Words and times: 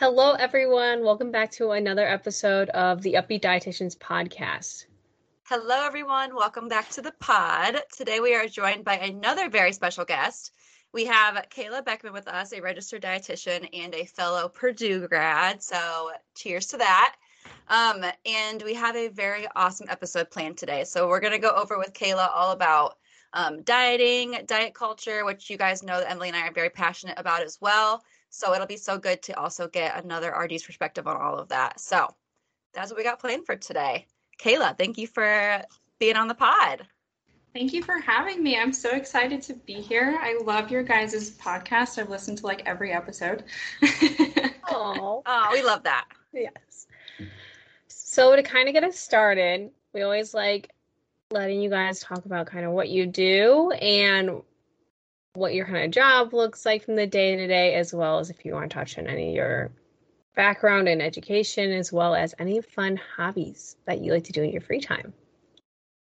Hello, 0.00 0.32
everyone. 0.32 1.04
Welcome 1.04 1.30
back 1.30 1.50
to 1.50 1.72
another 1.72 2.08
episode 2.08 2.70
of 2.70 3.02
the 3.02 3.18
Up-Beet 3.18 3.42
Dietitians 3.42 3.98
podcast. 3.98 4.86
Hello, 5.44 5.84
everyone. 5.84 6.34
Welcome 6.34 6.68
back 6.68 6.88
to 6.92 7.02
the 7.02 7.12
pod. 7.20 7.82
Today, 7.94 8.18
we 8.18 8.34
are 8.34 8.48
joined 8.48 8.82
by 8.82 8.96
another 8.96 9.50
very 9.50 9.74
special 9.74 10.06
guest. 10.06 10.52
We 10.94 11.04
have 11.04 11.34
Kayla 11.50 11.84
Bechman 11.84 12.14
with 12.14 12.28
us, 12.28 12.54
a 12.54 12.62
registered 12.62 13.02
dietitian 13.02 13.68
and 13.74 13.94
a 13.94 14.06
fellow 14.06 14.48
Purdue 14.48 15.06
grad. 15.06 15.62
So, 15.62 16.12
cheers 16.34 16.68
to 16.68 16.78
that. 16.78 17.16
Um, 17.68 18.02
and 18.24 18.62
we 18.62 18.72
have 18.72 18.96
a 18.96 19.08
very 19.08 19.48
awesome 19.54 19.88
episode 19.90 20.30
planned 20.30 20.56
today. 20.56 20.84
So, 20.84 21.08
we're 21.08 21.20
going 21.20 21.34
to 21.34 21.38
go 21.38 21.54
over 21.54 21.76
with 21.76 21.92
Kayla 21.92 22.30
all 22.34 22.52
about 22.52 22.96
um, 23.34 23.64
dieting, 23.64 24.38
diet 24.46 24.72
culture, 24.72 25.26
which 25.26 25.50
you 25.50 25.58
guys 25.58 25.82
know 25.82 26.00
that 26.00 26.10
Emily 26.10 26.28
and 26.28 26.38
I 26.38 26.48
are 26.48 26.52
very 26.52 26.70
passionate 26.70 27.18
about 27.18 27.42
as 27.42 27.58
well. 27.60 28.02
So 28.30 28.54
it'll 28.54 28.66
be 28.66 28.76
so 28.76 28.96
good 28.96 29.22
to 29.22 29.38
also 29.38 29.68
get 29.68 30.02
another 30.02 30.30
RD's 30.30 30.62
perspective 30.62 31.06
on 31.06 31.16
all 31.16 31.38
of 31.38 31.48
that. 31.48 31.80
So 31.80 32.08
that's 32.72 32.90
what 32.90 32.96
we 32.96 33.04
got 33.04 33.18
planned 33.18 33.44
for 33.44 33.56
today. 33.56 34.06
Kayla, 34.38 34.78
thank 34.78 34.96
you 34.96 35.06
for 35.06 35.62
being 35.98 36.16
on 36.16 36.28
the 36.28 36.34
pod. 36.34 36.86
Thank 37.52 37.72
you 37.72 37.82
for 37.82 37.98
having 37.98 38.42
me. 38.42 38.56
I'm 38.56 38.72
so 38.72 38.90
excited 38.90 39.42
to 39.42 39.54
be 39.54 39.74
here. 39.74 40.16
I 40.20 40.38
love 40.44 40.70
your 40.70 40.84
guys' 40.84 41.32
podcast. 41.32 41.98
I've 41.98 42.08
listened 42.08 42.38
to 42.38 42.46
like 42.46 42.62
every 42.64 42.92
episode. 42.92 43.42
oh, 44.68 45.22
oh, 45.26 45.48
we 45.52 45.62
love 45.62 45.82
that. 45.82 46.06
Yes. 46.32 46.86
So 47.88 48.36
to 48.36 48.42
kind 48.44 48.68
of 48.68 48.74
get 48.74 48.84
us 48.84 48.96
started, 48.96 49.70
we 49.92 50.02
always 50.02 50.32
like 50.32 50.70
letting 51.32 51.60
you 51.60 51.70
guys 51.70 51.98
talk 51.98 52.24
about 52.24 52.46
kind 52.46 52.64
of 52.64 52.72
what 52.72 52.88
you 52.88 53.06
do 53.06 53.72
and 53.72 54.42
what 55.34 55.54
your 55.54 55.66
kind 55.66 55.84
of 55.84 55.90
job 55.90 56.32
looks 56.32 56.66
like 56.66 56.84
from 56.84 56.96
the 56.96 57.06
day 57.06 57.36
to 57.36 57.46
day, 57.46 57.74
as 57.74 57.94
well 57.94 58.18
as 58.18 58.30
if 58.30 58.44
you 58.44 58.52
want 58.52 58.70
to 58.70 58.74
touch 58.74 58.98
on 58.98 59.06
any 59.06 59.28
of 59.30 59.34
your 59.34 59.70
background 60.34 60.88
and 60.88 61.00
education, 61.00 61.72
as 61.72 61.92
well 61.92 62.14
as 62.14 62.34
any 62.38 62.60
fun 62.60 63.00
hobbies 63.16 63.76
that 63.86 64.00
you 64.00 64.12
like 64.12 64.24
to 64.24 64.32
do 64.32 64.42
in 64.42 64.50
your 64.50 64.60
free 64.60 64.80
time. 64.80 65.12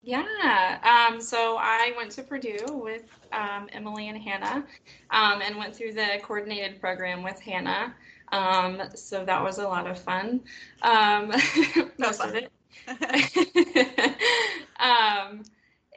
Yeah. 0.02 1.08
Um, 1.10 1.20
so 1.20 1.56
I 1.58 1.92
went 1.96 2.10
to 2.12 2.22
Purdue 2.22 2.66
with 2.70 3.04
um, 3.32 3.68
Emily 3.72 4.08
and 4.08 4.18
Hannah 4.18 4.64
um, 5.10 5.40
and 5.40 5.56
went 5.56 5.74
through 5.74 5.94
the 5.94 6.18
coordinated 6.22 6.80
program 6.80 7.22
with 7.22 7.40
Hannah. 7.40 7.94
Um, 8.30 8.82
so 8.94 9.24
that 9.24 9.42
was 9.42 9.58
a 9.58 9.66
lot 9.66 9.86
of 9.86 9.98
fun. 9.98 10.42
Um, 10.82 11.32
most 11.98 12.20
of 12.20 12.34
it. 12.34 12.50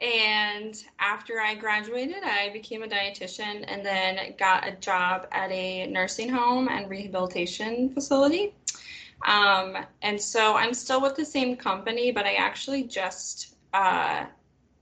and 0.00 0.80
after 1.00 1.40
I 1.40 1.54
graduated, 1.56 2.22
I 2.22 2.50
became 2.52 2.82
a 2.82 2.86
dietitian 2.86 3.64
and 3.66 3.84
then 3.84 4.34
got 4.38 4.66
a 4.66 4.72
job 4.72 5.26
at 5.32 5.50
a 5.50 5.86
nursing 5.88 6.28
home 6.28 6.68
and 6.68 6.88
rehabilitation 6.88 7.90
facility. 7.90 8.54
Um, 9.26 9.76
and 10.02 10.20
so 10.20 10.54
I'm 10.54 10.72
still 10.72 11.02
with 11.02 11.16
the 11.16 11.24
same 11.24 11.56
company, 11.56 12.12
but 12.12 12.26
I 12.26 12.34
actually 12.34 12.84
just 12.84 13.56
uh, 13.74 14.26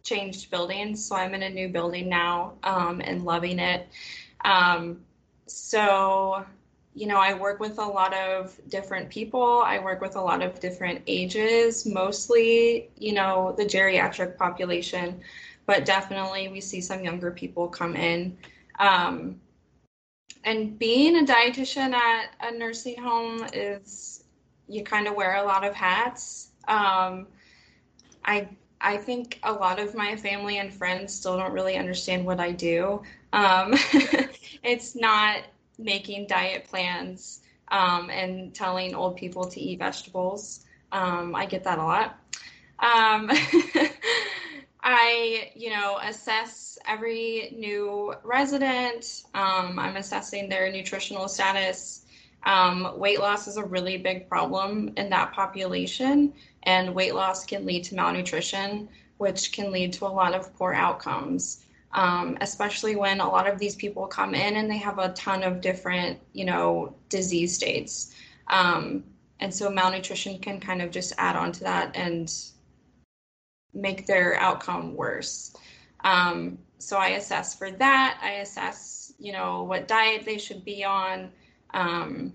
changed 0.02 0.50
buildings. 0.50 1.02
So 1.06 1.16
I'm 1.16 1.32
in 1.34 1.42
a 1.42 1.50
new 1.50 1.68
building 1.68 2.10
now 2.10 2.52
um, 2.62 3.00
and 3.02 3.24
loving 3.24 3.58
it. 3.58 3.88
Um, 4.44 5.00
so 5.46 6.44
you 6.96 7.06
know, 7.06 7.18
I 7.18 7.34
work 7.34 7.60
with 7.60 7.78
a 7.78 7.84
lot 7.84 8.14
of 8.14 8.58
different 8.70 9.10
people. 9.10 9.62
I 9.62 9.78
work 9.78 10.00
with 10.00 10.16
a 10.16 10.20
lot 10.20 10.42
of 10.42 10.58
different 10.60 11.02
ages, 11.06 11.84
mostly, 11.84 12.88
you 12.96 13.12
know, 13.12 13.54
the 13.58 13.66
geriatric 13.66 14.38
population, 14.38 15.20
but 15.66 15.84
definitely 15.84 16.48
we 16.48 16.62
see 16.62 16.80
some 16.80 17.04
younger 17.04 17.30
people 17.30 17.68
come 17.68 17.96
in. 17.96 18.38
Um, 18.78 19.38
and 20.44 20.78
being 20.78 21.18
a 21.18 21.26
dietitian 21.26 21.92
at 21.92 22.30
a 22.40 22.56
nursing 22.56 22.98
home 22.98 23.46
is 23.52 24.24
you 24.66 24.82
kind 24.82 25.06
of 25.06 25.14
wear 25.14 25.36
a 25.36 25.44
lot 25.44 25.64
of 25.64 25.74
hats. 25.74 26.52
Um, 26.66 27.26
I 28.24 28.48
I 28.80 28.96
think 28.96 29.38
a 29.42 29.52
lot 29.52 29.78
of 29.78 29.94
my 29.94 30.16
family 30.16 30.58
and 30.58 30.72
friends 30.72 31.12
still 31.14 31.36
don't 31.36 31.52
really 31.52 31.76
understand 31.76 32.24
what 32.24 32.40
I 32.40 32.52
do. 32.52 33.02
Um, 33.34 33.74
it's 34.62 34.96
not 34.96 35.42
making 35.78 36.26
diet 36.26 36.64
plans 36.64 37.40
um, 37.68 38.10
and 38.10 38.54
telling 38.54 38.94
old 38.94 39.16
people 39.16 39.44
to 39.44 39.60
eat 39.60 39.78
vegetables. 39.78 40.64
Um, 40.92 41.34
I 41.34 41.46
get 41.46 41.64
that 41.64 41.78
a 41.78 41.84
lot. 41.84 42.18
Um, 42.78 43.30
I, 44.82 45.50
you 45.54 45.70
know, 45.70 45.98
assess 46.00 46.78
every 46.86 47.54
new 47.56 48.14
resident. 48.22 49.24
Um, 49.34 49.78
I'm 49.78 49.96
assessing 49.96 50.48
their 50.48 50.70
nutritional 50.70 51.28
status. 51.28 52.04
Um, 52.44 52.96
weight 52.96 53.18
loss 53.18 53.48
is 53.48 53.56
a 53.56 53.64
really 53.64 53.98
big 53.98 54.28
problem 54.28 54.92
in 54.96 55.10
that 55.10 55.32
population, 55.32 56.32
and 56.62 56.94
weight 56.94 57.14
loss 57.14 57.44
can 57.44 57.66
lead 57.66 57.82
to 57.84 57.96
malnutrition, 57.96 58.88
which 59.18 59.50
can 59.50 59.72
lead 59.72 59.94
to 59.94 60.06
a 60.06 60.08
lot 60.08 60.34
of 60.34 60.54
poor 60.56 60.72
outcomes 60.72 61.65
um, 61.92 62.36
especially 62.40 62.96
when 62.96 63.20
a 63.20 63.28
lot 63.28 63.48
of 63.48 63.58
these 63.58 63.74
people 63.74 64.06
come 64.06 64.34
in 64.34 64.56
and 64.56 64.70
they 64.70 64.76
have 64.78 64.98
a 64.98 65.12
ton 65.14 65.42
of 65.42 65.60
different, 65.60 66.18
you 66.32 66.44
know, 66.44 66.94
disease 67.08 67.54
states. 67.54 68.14
Um, 68.48 69.04
and 69.40 69.52
so 69.52 69.70
malnutrition 69.70 70.38
can 70.38 70.60
kind 70.60 70.82
of 70.82 70.90
just 70.90 71.12
add 71.18 71.36
on 71.36 71.52
to 71.52 71.60
that 71.64 71.96
and 71.96 72.32
make 73.74 74.06
their 74.06 74.36
outcome 74.36 74.94
worse. 74.94 75.54
Um, 76.04 76.58
so 76.78 76.96
I 76.96 77.08
assess 77.08 77.54
for 77.54 77.70
that. 77.70 78.18
I 78.22 78.32
assess, 78.42 79.12
you 79.18 79.32
know, 79.32 79.64
what 79.64 79.88
diet 79.88 80.24
they 80.24 80.38
should 80.38 80.64
be 80.64 80.84
on, 80.84 81.30
um, 81.74 82.32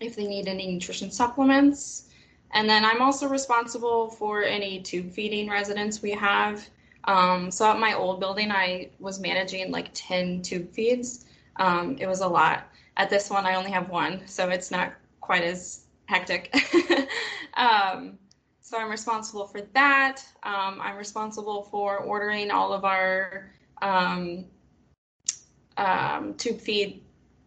if 0.00 0.16
they 0.16 0.26
need 0.26 0.48
any 0.48 0.72
nutrition 0.72 1.10
supplements. 1.10 2.08
And 2.52 2.68
then 2.68 2.84
I'm 2.84 3.02
also 3.02 3.28
responsible 3.28 4.08
for 4.10 4.42
any 4.42 4.80
tube 4.80 5.10
feeding 5.12 5.48
residents 5.48 6.02
we 6.02 6.12
have. 6.12 6.68
Um, 7.04 7.50
so 7.50 7.70
at 7.70 7.78
my 7.78 7.94
old 7.94 8.20
building, 8.20 8.50
I 8.50 8.90
was 8.98 9.20
managing 9.20 9.70
like 9.70 9.90
10 9.94 10.42
tube 10.42 10.70
feeds. 10.72 11.24
Um, 11.56 11.96
it 11.98 12.06
was 12.06 12.20
a 12.20 12.28
lot. 12.28 12.68
At 12.96 13.10
this 13.10 13.30
one, 13.30 13.46
I 13.46 13.54
only 13.54 13.70
have 13.70 13.88
one, 13.88 14.26
so 14.26 14.48
it's 14.50 14.70
not 14.70 14.92
quite 15.20 15.42
as 15.42 15.84
hectic. 16.06 16.54
um, 17.54 18.18
so 18.60 18.78
I'm 18.78 18.90
responsible 18.90 19.46
for 19.46 19.62
that. 19.62 20.22
Um, 20.42 20.78
I'm 20.80 20.96
responsible 20.96 21.64
for 21.64 21.98
ordering 21.98 22.50
all 22.50 22.72
of 22.72 22.84
our 22.84 23.50
um, 23.82 24.44
um, 25.76 26.34
tube 26.34 26.60
feed 26.60 27.02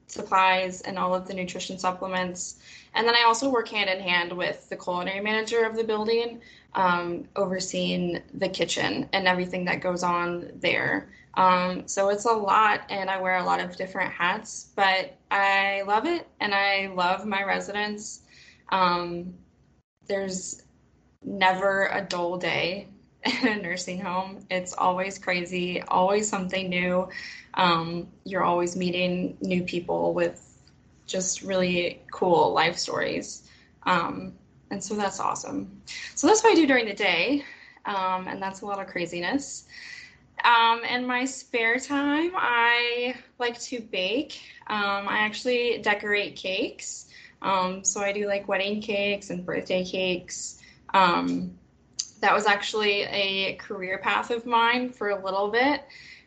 supplies 0.08 0.82
and 0.82 0.98
all 0.98 1.14
of 1.14 1.28
the 1.28 1.34
nutrition 1.34 1.78
supplements. 1.78 2.60
And 2.94 3.08
then 3.08 3.16
I 3.16 3.24
also 3.26 3.50
work 3.50 3.68
hand 3.70 3.90
in 3.90 4.00
hand 4.00 4.32
with 4.32 4.70
the 4.70 4.76
culinary 4.76 5.22
manager 5.22 5.66
of 5.66 5.76
the 5.76 5.84
building 5.84 6.42
um, 6.76 7.26
overseeing 7.36 8.22
the 8.34 8.50
kitchen 8.50 9.10
and 9.14 9.28
everything 9.28 9.66
that 9.66 9.82
goes 9.82 10.04
on 10.04 10.52
there. 10.56 11.10
Um, 11.36 11.88
so 11.88 12.10
it's 12.10 12.26
a 12.26 12.32
lot, 12.32 12.82
and 12.90 13.10
I 13.10 13.20
wear 13.20 13.38
a 13.38 13.44
lot 13.44 13.60
of 13.60 13.76
different 13.76 14.12
hats, 14.12 14.70
but 14.76 15.16
I 15.32 15.84
love 15.88 16.06
it, 16.06 16.28
and 16.40 16.54
I 16.54 16.92
love 16.94 17.26
my 17.26 17.44
residents. 17.44 18.22
Um, 18.70 19.34
there's 20.08 20.62
never 21.24 21.88
a 21.88 22.02
dull 22.02 22.38
day 22.38 22.88
in 23.24 23.48
a 23.48 23.62
nursing 23.62 24.00
home. 24.00 24.46
It's 24.50 24.74
always 24.74 25.18
crazy, 25.18 25.82
always 25.82 26.28
something 26.28 26.70
new. 26.70 27.10
Um, 27.56 28.08
you're 28.26 28.44
always 28.44 28.76
meeting 28.76 29.38
new 29.42 29.64
people 29.64 30.14
with 30.14 30.40
just 31.06 31.42
really 31.42 32.02
cool 32.12 32.54
life 32.54 32.78
stories. 32.78 33.48
Um, 33.84 34.34
and 34.74 34.84
so 34.84 34.96
that's 34.96 35.20
awesome. 35.20 35.84
So 36.16 36.26
that's 36.26 36.44
what 36.44 36.52
I 36.52 36.56
do 36.56 36.66
during 36.66 36.88
the 36.88 36.96
day. 36.96 37.46
Um, 37.86 38.28
and 38.28 38.42
that's 38.42 38.62
a 38.62 38.66
lot 38.66 38.80
of 38.80 38.88
craziness. 38.88 39.66
Um, 40.44 40.84
in 40.84 41.06
my 41.06 41.26
spare 41.26 41.78
time, 41.78 42.32
I 42.36 43.16
like 43.38 43.60
to 43.62 43.80
bake. 43.80 44.42
Um, 44.68 45.08
I 45.08 45.20
actually 45.20 45.78
decorate 45.78 46.36
cakes. 46.36 47.08
Um, 47.44 47.84
so 47.84 48.02
I 48.02 48.12
do 48.12 48.26
like 48.26 48.48
wedding 48.48 48.82
cakes 48.82 49.30
and 49.30 49.46
birthday 49.46 49.86
cakes. 49.86 50.60
Um, 50.94 51.56
that 52.22 52.34
was 52.34 52.48
actually 52.48 53.04
a 53.04 53.56
career 53.56 54.00
path 54.00 54.32
of 54.32 54.46
mine 54.46 54.90
for 54.90 55.10
a 55.10 55.24
little 55.24 55.50
bit. 55.50 55.84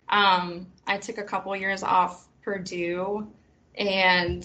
Um, 0.08 0.68
I 0.86 0.98
took 0.98 1.18
a 1.18 1.24
couple 1.24 1.56
years 1.56 1.82
off 1.82 2.28
Purdue 2.42 3.26
and 3.76 4.44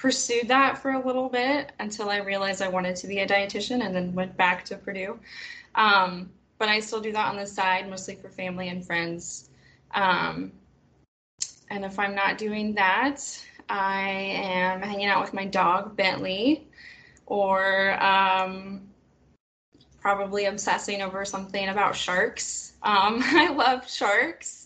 pursued 0.00 0.48
that 0.48 0.78
for 0.78 0.92
a 0.92 1.06
little 1.06 1.28
bit 1.28 1.72
until 1.78 2.08
I 2.08 2.18
realized 2.18 2.62
I 2.62 2.68
wanted 2.68 2.96
to 2.96 3.06
be 3.06 3.18
a 3.18 3.26
dietitian 3.26 3.84
and 3.84 3.94
then 3.94 4.14
went 4.14 4.34
back 4.34 4.64
to 4.66 4.76
Purdue. 4.76 5.18
Um, 5.74 6.30
but 6.58 6.70
I 6.70 6.80
still 6.80 7.02
do 7.02 7.12
that 7.12 7.26
on 7.26 7.36
the 7.36 7.46
side, 7.46 7.88
mostly 7.88 8.14
for 8.14 8.30
family 8.30 8.68
and 8.68 8.84
friends. 8.84 9.50
Um, 9.94 10.52
and 11.68 11.84
if 11.84 11.98
I'm 11.98 12.14
not 12.14 12.38
doing 12.38 12.74
that, 12.76 13.20
I 13.68 14.08
am 14.08 14.80
hanging 14.80 15.06
out 15.06 15.20
with 15.20 15.34
my 15.34 15.44
dog, 15.44 15.96
Bentley, 15.96 16.66
or 17.26 18.02
um, 18.02 18.88
probably 20.00 20.46
obsessing 20.46 21.02
over 21.02 21.26
something 21.26 21.68
about 21.68 21.94
sharks. 21.94 22.72
Um, 22.82 23.20
I 23.22 23.50
love 23.50 23.88
sharks. 23.88 24.59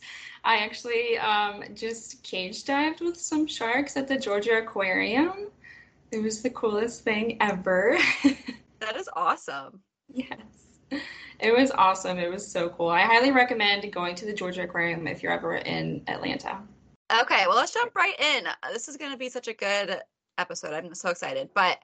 I 0.45 0.59
actually 0.59 1.17
um, 1.19 1.65
just 1.75 2.23
cage 2.23 2.65
dived 2.65 3.01
with 3.01 3.17
some 3.17 3.47
sharks 3.47 3.97
at 3.97 4.07
the 4.07 4.19
Georgia 4.19 4.59
Aquarium. 4.59 5.49
It 6.11 6.23
was 6.23 6.43
the 6.43 6.51
coolest 6.51 7.03
thing 7.03 7.39
ever. 7.41 7.99
that 8.79 8.97
is 8.97 9.09
awesome. 9.15 9.81
Yes. 10.13 10.39
It 11.41 11.57
was 11.57 11.71
awesome. 11.73 12.19
It 12.19 12.31
was 12.31 12.47
so 12.47 12.69
cool. 12.69 12.89
I 12.89 13.01
highly 13.01 13.33
recommend 13.33 13.91
going 13.93 14.15
to 14.17 14.27
the 14.27 14.33
Georgia 14.33 14.63
Aquarium 14.63 15.07
if 15.07 15.23
you're 15.23 15.33
ever 15.33 15.57
in 15.57 16.03
Atlanta. 16.09 16.59
Okay, 17.21 17.45
well, 17.47 17.57
let's 17.57 17.73
jump 17.73 17.95
right 17.95 18.19
in. 18.19 18.45
This 18.73 18.89
is 18.89 18.97
going 18.97 19.13
to 19.13 19.19
be 19.19 19.29
such 19.29 19.49
a 19.49 19.55
good 19.55 20.01
episode. 20.39 20.73
I'm 20.73 20.95
so 20.95 21.11
excited. 21.11 21.51
But 21.55 21.79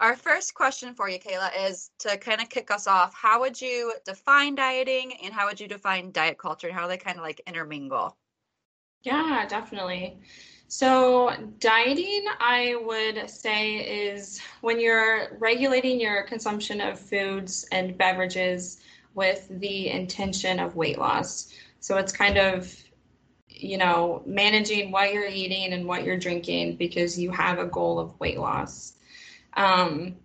our 0.00 0.16
first 0.16 0.54
question 0.54 0.94
for 0.94 1.08
you, 1.08 1.18
Kayla, 1.18 1.50
is 1.68 1.90
to 2.00 2.16
kind 2.16 2.40
of 2.40 2.48
kick 2.48 2.70
us 2.70 2.86
off. 2.86 3.14
How 3.14 3.40
would 3.40 3.60
you 3.60 3.94
define 4.04 4.54
dieting 4.54 5.12
and 5.22 5.32
how 5.32 5.46
would 5.46 5.60
you 5.60 5.68
define 5.68 6.12
diet 6.12 6.38
culture 6.38 6.68
and 6.68 6.76
how 6.76 6.86
they 6.86 6.96
kind 6.96 7.18
of 7.18 7.22
like 7.22 7.40
intermingle? 7.46 8.16
Yeah, 9.02 9.46
definitely. 9.48 10.18
So, 10.68 11.34
dieting, 11.58 12.24
I 12.40 12.76
would 12.82 13.28
say, 13.28 13.74
is 13.74 14.40
when 14.62 14.80
you're 14.80 15.36
regulating 15.38 16.00
your 16.00 16.22
consumption 16.22 16.80
of 16.80 16.98
foods 16.98 17.66
and 17.72 17.98
beverages 17.98 18.80
with 19.14 19.46
the 19.50 19.90
intention 19.90 20.58
of 20.58 20.74
weight 20.74 20.98
loss. 20.98 21.52
So, 21.80 21.98
it's 21.98 22.10
kind 22.12 22.38
of 22.38 22.74
you 23.62 23.78
know, 23.78 24.22
managing 24.26 24.90
what 24.90 25.12
you're 25.12 25.26
eating 25.26 25.72
and 25.72 25.86
what 25.86 26.04
you're 26.04 26.18
drinking 26.18 26.76
because 26.76 27.18
you 27.18 27.30
have 27.30 27.58
a 27.58 27.66
goal 27.66 27.98
of 27.98 28.18
weight 28.20 28.38
loss. 28.38 28.94
Um, 29.54 30.16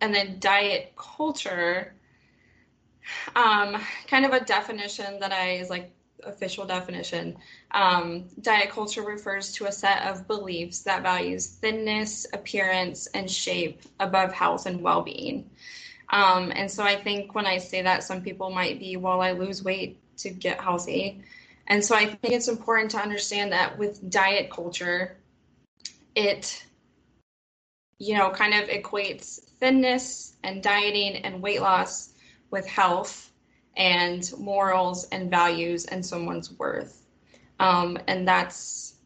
and 0.00 0.14
then 0.14 0.38
diet 0.38 0.92
culture, 0.96 1.94
um, 3.34 3.80
kind 4.06 4.24
of 4.24 4.32
a 4.32 4.44
definition 4.44 5.20
that 5.20 5.32
I 5.32 5.52
is 5.52 5.70
like 5.70 5.92
official 6.24 6.66
definition. 6.66 7.36
Um, 7.70 8.24
diet 8.40 8.70
culture 8.70 9.02
refers 9.02 9.52
to 9.54 9.66
a 9.66 9.72
set 9.72 10.06
of 10.06 10.26
beliefs 10.26 10.80
that 10.82 11.02
values 11.02 11.46
thinness, 11.46 12.26
appearance, 12.32 13.06
and 13.08 13.30
shape 13.30 13.82
above 14.00 14.32
health 14.32 14.66
and 14.66 14.82
well 14.82 15.02
being. 15.02 15.50
Um, 16.10 16.52
and 16.54 16.70
so 16.70 16.82
I 16.82 16.96
think 16.96 17.34
when 17.34 17.46
I 17.46 17.58
say 17.58 17.82
that, 17.82 18.02
some 18.02 18.22
people 18.22 18.50
might 18.50 18.78
be, 18.78 18.96
well, 18.96 19.20
I 19.20 19.32
lose 19.32 19.62
weight 19.62 19.98
to 20.18 20.30
get 20.30 20.60
healthy. 20.60 21.22
And 21.68 21.84
so 21.84 21.94
I 21.94 22.06
think 22.06 22.34
it's 22.34 22.48
important 22.48 22.90
to 22.92 22.98
understand 22.98 23.52
that 23.52 23.78
with 23.78 24.10
diet 24.10 24.50
culture, 24.50 25.16
it, 26.14 26.64
you 27.98 28.16
know, 28.16 28.30
kind 28.30 28.54
of 28.54 28.68
equates 28.70 29.38
thinness 29.60 30.34
and 30.42 30.62
dieting 30.62 31.24
and 31.24 31.42
weight 31.42 31.60
loss 31.60 32.14
with 32.50 32.66
health 32.66 33.30
and 33.76 34.32
morals 34.38 35.06
and 35.12 35.30
values 35.30 35.84
and 35.84 36.04
someone's 36.04 36.52
worth. 36.52 37.04
Um, 37.60 37.98
and 38.06 38.26
that's 38.26 38.96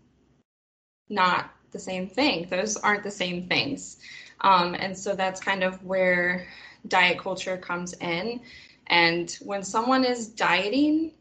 not 1.09 1.51
the 1.73 1.79
same 1.79 2.09
thing. 2.09 2.49
Those 2.49 2.77
aren't 2.77 3.03
the 3.03 3.11
same 3.11 3.49
things. 3.49 3.99
Um, 4.41 4.75
and 4.75 4.97
so 4.97 5.15
that's 5.15 5.41
kind 5.41 5.65
of 5.65 5.83
where 5.85 6.47
diet 6.87 7.19
culture 7.19 7.57
comes 7.57 7.93
in. 7.95 8.41
And 8.87 9.37
when 9.43 9.63
someone 9.63 10.05
is 10.05 10.29
dieting, 10.29 11.13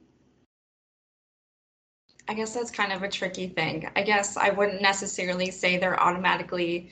I 2.31 2.33
guess 2.33 2.53
that's 2.53 2.71
kind 2.71 2.93
of 2.93 3.03
a 3.03 3.09
tricky 3.09 3.49
thing. 3.49 3.89
I 3.93 4.03
guess 4.03 4.37
I 4.37 4.51
wouldn't 4.51 4.81
necessarily 4.81 5.51
say 5.51 5.77
they're 5.77 5.99
automatically 5.99 6.89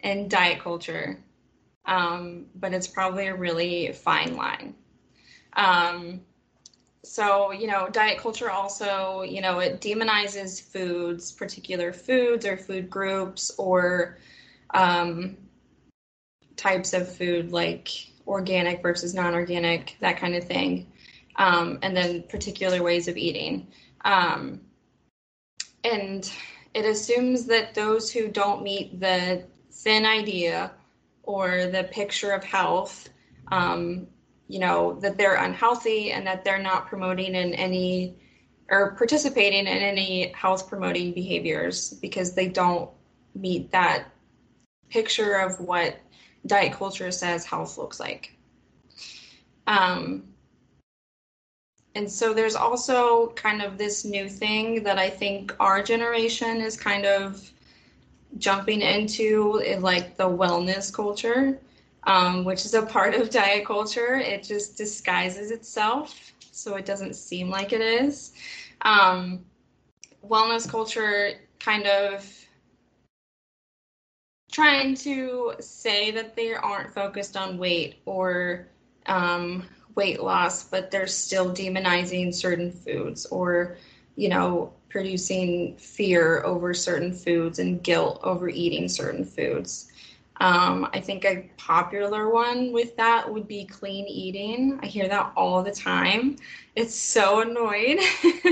in 0.00 0.28
diet 0.28 0.60
culture, 0.60 1.22
um, 1.84 2.46
but 2.54 2.72
it's 2.72 2.86
probably 2.86 3.26
a 3.26 3.34
really 3.34 3.92
fine 3.92 4.34
line. 4.34 4.74
Um, 5.52 6.22
so, 7.04 7.52
you 7.52 7.66
know, 7.66 7.90
diet 7.92 8.16
culture 8.16 8.50
also, 8.50 9.20
you 9.20 9.42
know, 9.42 9.58
it 9.58 9.82
demonizes 9.82 10.62
foods, 10.62 11.32
particular 11.32 11.92
foods 11.92 12.46
or 12.46 12.56
food 12.56 12.88
groups 12.88 13.50
or 13.58 14.16
um, 14.72 15.36
types 16.56 16.94
of 16.94 17.14
food 17.14 17.52
like 17.52 17.90
organic 18.26 18.80
versus 18.80 19.12
non 19.12 19.34
organic, 19.34 19.98
that 20.00 20.16
kind 20.16 20.34
of 20.34 20.44
thing. 20.44 20.90
Um, 21.36 21.78
and 21.82 21.94
then 21.94 22.22
particular 22.22 22.82
ways 22.82 23.06
of 23.06 23.18
eating. 23.18 23.66
Um, 24.04 24.60
and 25.84 26.30
it 26.74 26.84
assumes 26.84 27.46
that 27.46 27.74
those 27.74 28.10
who 28.10 28.28
don't 28.28 28.62
meet 28.62 28.98
the 29.00 29.44
thin 29.70 30.04
idea 30.06 30.72
or 31.22 31.66
the 31.66 31.84
picture 31.84 32.32
of 32.32 32.44
health, 32.44 33.08
um, 33.50 34.06
you 34.48 34.58
know, 34.58 34.98
that 35.00 35.16
they're 35.16 35.36
unhealthy 35.36 36.12
and 36.12 36.26
that 36.26 36.44
they're 36.44 36.62
not 36.62 36.86
promoting 36.86 37.34
in 37.34 37.54
any 37.54 38.16
or 38.70 38.94
participating 38.96 39.66
in 39.66 39.66
any 39.66 40.28
health 40.28 40.68
promoting 40.68 41.12
behaviors 41.12 41.90
because 41.94 42.34
they 42.34 42.48
don't 42.48 42.90
meet 43.34 43.70
that 43.70 44.06
picture 44.88 45.34
of 45.34 45.60
what 45.60 45.96
diet 46.46 46.72
culture 46.72 47.10
says 47.10 47.44
health 47.44 47.76
looks 47.76 48.00
like. 48.00 48.34
Um, 49.66 50.31
and 51.94 52.10
so 52.10 52.32
there's 52.32 52.54
also 52.54 53.28
kind 53.28 53.62
of 53.62 53.76
this 53.76 54.04
new 54.04 54.28
thing 54.28 54.82
that 54.84 54.98
I 54.98 55.10
think 55.10 55.54
our 55.60 55.82
generation 55.82 56.60
is 56.60 56.76
kind 56.76 57.04
of 57.04 57.50
jumping 58.38 58.80
into, 58.80 59.60
like 59.80 60.16
the 60.16 60.28
wellness 60.28 60.92
culture, 60.92 61.58
um, 62.04 62.44
which 62.44 62.64
is 62.64 62.74
a 62.74 62.82
part 62.82 63.14
of 63.14 63.30
diet 63.30 63.66
culture. 63.66 64.16
It 64.16 64.42
just 64.42 64.76
disguises 64.76 65.50
itself, 65.50 66.32
so 66.50 66.76
it 66.76 66.86
doesn't 66.86 67.14
seem 67.14 67.50
like 67.50 67.72
it 67.72 67.82
is. 67.82 68.32
Um, 68.82 69.44
wellness 70.26 70.68
culture 70.68 71.32
kind 71.58 71.86
of 71.86 72.26
trying 74.50 74.94
to 74.94 75.54
say 75.60 76.10
that 76.10 76.36
they 76.36 76.54
aren't 76.54 76.92
focused 76.92 77.36
on 77.36 77.58
weight 77.58 77.96
or 78.06 78.68
um, 79.06 79.64
weight 79.94 80.22
loss, 80.22 80.64
but 80.64 80.90
they're 80.90 81.06
still 81.06 81.52
demonizing 81.52 82.34
certain 82.34 82.70
foods 82.70 83.26
or, 83.26 83.76
you 84.16 84.28
know, 84.28 84.72
producing 84.88 85.76
fear 85.76 86.42
over 86.44 86.74
certain 86.74 87.12
foods 87.12 87.58
and 87.58 87.82
guilt 87.82 88.20
over 88.22 88.48
eating 88.48 88.88
certain 88.88 89.24
foods. 89.24 89.90
Um, 90.40 90.88
I 90.92 91.00
think 91.00 91.24
a 91.24 91.48
popular 91.56 92.28
one 92.30 92.72
with 92.72 92.96
that 92.96 93.32
would 93.32 93.46
be 93.46 93.64
clean 93.64 94.06
eating. 94.06 94.78
I 94.82 94.86
hear 94.86 95.08
that 95.08 95.32
all 95.36 95.62
the 95.62 95.70
time. 95.70 96.36
It's 96.74 96.94
so 96.94 97.42
annoying. 97.42 98.00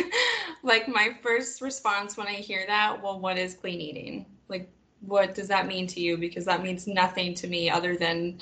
like, 0.62 0.86
my 0.88 1.16
first 1.20 1.60
response 1.60 2.16
when 2.16 2.28
I 2.28 2.34
hear 2.34 2.64
that, 2.66 3.02
well, 3.02 3.18
what 3.18 3.38
is 3.38 3.54
clean 3.54 3.80
eating? 3.80 4.26
Like, 4.48 4.70
what 5.00 5.34
does 5.34 5.48
that 5.48 5.66
mean 5.66 5.86
to 5.88 6.00
you? 6.00 6.16
Because 6.16 6.44
that 6.44 6.62
means 6.62 6.86
nothing 6.86 7.34
to 7.34 7.48
me 7.48 7.68
other 7.68 7.96
than 7.96 8.38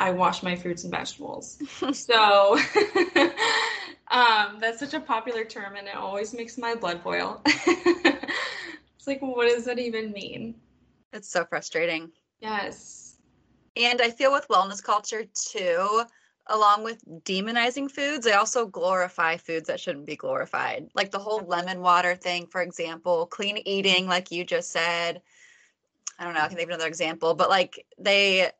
I 0.00 0.10
wash 0.10 0.42
my 0.42 0.56
fruits 0.56 0.84
and 0.84 0.90
vegetables. 0.90 1.58
so 1.92 2.58
um, 4.10 4.58
that's 4.58 4.78
such 4.80 4.94
a 4.94 5.00
popular 5.00 5.44
term, 5.44 5.76
and 5.76 5.86
it 5.86 5.94
always 5.94 6.32
makes 6.32 6.56
my 6.56 6.74
blood 6.74 7.04
boil. 7.04 7.42
it's 7.46 9.06
like, 9.06 9.20
well, 9.20 9.36
what 9.36 9.54
does 9.54 9.66
that 9.66 9.78
even 9.78 10.10
mean? 10.10 10.54
It's 11.12 11.28
so 11.28 11.44
frustrating. 11.44 12.10
Yes. 12.40 13.18
And 13.76 14.00
I 14.00 14.10
feel 14.10 14.32
with 14.32 14.48
wellness 14.48 14.82
culture 14.82 15.24
too, 15.34 16.04
along 16.46 16.82
with 16.82 17.04
demonizing 17.24 17.90
foods, 17.90 18.24
they 18.24 18.32
also 18.32 18.66
glorify 18.66 19.36
foods 19.36 19.66
that 19.68 19.80
shouldn't 19.80 20.06
be 20.06 20.16
glorified. 20.16 20.88
Like 20.94 21.10
the 21.10 21.18
whole 21.18 21.40
lemon 21.46 21.82
water 21.82 22.16
thing, 22.16 22.46
for 22.46 22.62
example, 22.62 23.26
clean 23.26 23.58
eating, 23.66 24.06
like 24.06 24.30
you 24.30 24.44
just 24.46 24.70
said. 24.70 25.20
I 26.18 26.24
don't 26.24 26.34
know, 26.34 26.40
I 26.40 26.48
can 26.48 26.56
think 26.56 26.70
of 26.70 26.74
another 26.74 26.88
example, 26.88 27.34
but 27.34 27.50
like 27.50 27.84
they 27.98 28.50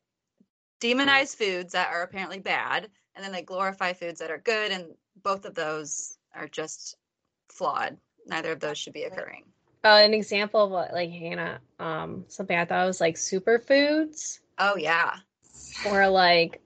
demonize 0.80 1.36
foods 1.36 1.72
that 1.72 1.92
are 1.92 2.02
apparently 2.02 2.38
bad 2.38 2.88
and 3.14 3.24
then 3.24 3.32
they 3.32 3.42
glorify 3.42 3.92
foods 3.92 4.20
that 4.20 4.30
are 4.30 4.38
good 4.38 4.72
and 4.72 4.86
both 5.22 5.44
of 5.44 5.54
those 5.54 6.16
are 6.34 6.48
just 6.48 6.96
flawed. 7.48 7.96
Neither 8.26 8.52
of 8.52 8.60
those 8.60 8.78
should 8.78 8.92
be 8.92 9.04
occurring. 9.04 9.44
Uh, 9.84 10.00
an 10.02 10.14
example 10.14 10.64
of 10.64 10.70
what 10.70 10.92
like 10.92 11.10
hannah 11.10 11.58
um 11.78 12.24
something 12.28 12.56
i 12.56 12.64
thought 12.64 12.86
was 12.86 13.00
like 13.00 13.16
superfoods. 13.16 14.40
Oh 14.58 14.76
yeah. 14.76 15.16
Or 15.86 16.08
like 16.08 16.60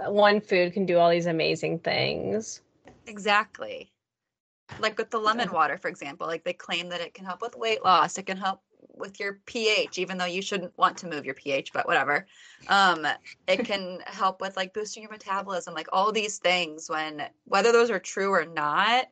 one 0.00 0.40
food 0.40 0.72
can 0.72 0.86
do 0.86 0.98
all 0.98 1.10
these 1.10 1.26
amazing 1.26 1.78
things. 1.78 2.60
Exactly. 3.06 3.92
Like 4.80 4.98
with 4.98 5.10
the 5.10 5.18
lemon 5.18 5.52
water 5.52 5.78
for 5.78 5.88
example 5.88 6.26
like 6.26 6.44
they 6.44 6.52
claim 6.52 6.88
that 6.88 7.00
it 7.00 7.14
can 7.14 7.24
help 7.24 7.40
with 7.42 7.56
weight 7.56 7.84
loss 7.84 8.18
it 8.18 8.26
can 8.26 8.36
help 8.36 8.60
with 8.96 9.20
your 9.20 9.40
pH, 9.46 9.98
even 9.98 10.18
though 10.18 10.24
you 10.24 10.42
shouldn't 10.42 10.76
want 10.78 10.98
to 10.98 11.08
move 11.08 11.24
your 11.24 11.34
pH, 11.34 11.72
but 11.72 11.86
whatever. 11.86 12.26
Um, 12.68 13.06
it 13.46 13.58
can 13.64 14.00
help 14.06 14.40
with 14.40 14.56
like 14.56 14.74
boosting 14.74 15.02
your 15.02 15.12
metabolism, 15.12 15.74
like 15.74 15.88
all 15.92 16.12
these 16.12 16.38
things. 16.38 16.88
When 16.88 17.22
whether 17.44 17.72
those 17.72 17.90
are 17.90 17.98
true 17.98 18.30
or 18.30 18.46
not, 18.46 19.06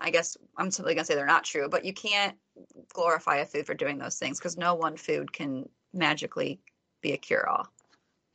I 0.00 0.10
guess 0.10 0.36
I'm 0.56 0.70
simply 0.70 0.94
gonna 0.94 1.04
say 1.04 1.14
they're 1.14 1.26
not 1.26 1.44
true. 1.44 1.68
But 1.68 1.84
you 1.84 1.92
can't 1.92 2.36
glorify 2.92 3.36
a 3.36 3.46
food 3.46 3.66
for 3.66 3.74
doing 3.74 3.98
those 3.98 4.18
things 4.18 4.38
because 4.38 4.56
no 4.56 4.74
one 4.74 4.96
food 4.96 5.32
can 5.32 5.68
magically 5.92 6.60
be 7.00 7.12
a 7.12 7.16
cure 7.16 7.48
all. 7.48 7.68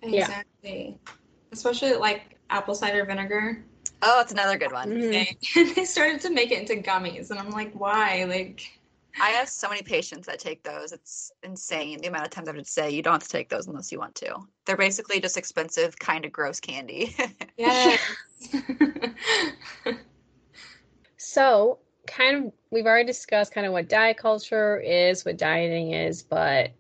Exactly. 0.02 0.98
Yeah. 1.06 1.14
Especially 1.52 1.94
like 1.94 2.38
apple 2.50 2.76
cider 2.76 3.06
vinegar. 3.06 3.64
Oh, 4.02 4.20
it's 4.20 4.34
another 4.34 4.58
good 4.58 4.72
one. 4.72 4.90
Mm-hmm. 4.90 5.74
they 5.76 5.86
started 5.86 6.20
to 6.22 6.30
make 6.30 6.52
it 6.52 6.60
into 6.60 6.88
gummies, 6.88 7.32
and 7.32 7.40
I'm 7.40 7.52
like, 7.52 7.72
why? 7.74 8.26
Like, 8.28 8.80
I 9.20 9.30
have 9.30 9.48
so 9.48 9.70
many 9.70 9.84
patients 9.84 10.28
that 10.28 10.40
take 10.40 10.64
those. 10.64 10.92
It's 10.92 11.32
insane 11.44 12.00
the 12.02 12.08
amount 12.08 12.26
of 12.26 12.32
times 12.32 12.50
I 12.50 12.52
would 12.52 12.68
say 12.68 12.90
you 12.90 13.04
don't 13.04 13.14
have 13.14 13.24
to 13.24 13.30
take 13.30 13.50
those 13.50 13.68
unless 13.68 13.92
you 13.92 14.00
want 14.00 14.16
to. 14.16 14.36
They're 14.66 14.78
basically 14.78 15.20
just 15.20 15.38
expensive, 15.38 15.98
kind 16.00 16.26
of 16.26 16.32
gross 16.32 16.60
candy. 16.60 17.16
yes. 17.58 18.00
so, 21.18 21.80
kind 22.08 22.46
of, 22.46 22.54
we've 22.72 22.86
already 22.86 23.06
discussed 23.06 23.54
kind 23.54 23.68
of 23.68 23.74
what 23.74 23.88
diet 23.88 24.18
culture 24.18 24.80
is, 24.80 25.24
what 25.24 25.38
dieting 25.38 25.92
is, 25.92 26.24
but 26.24 26.72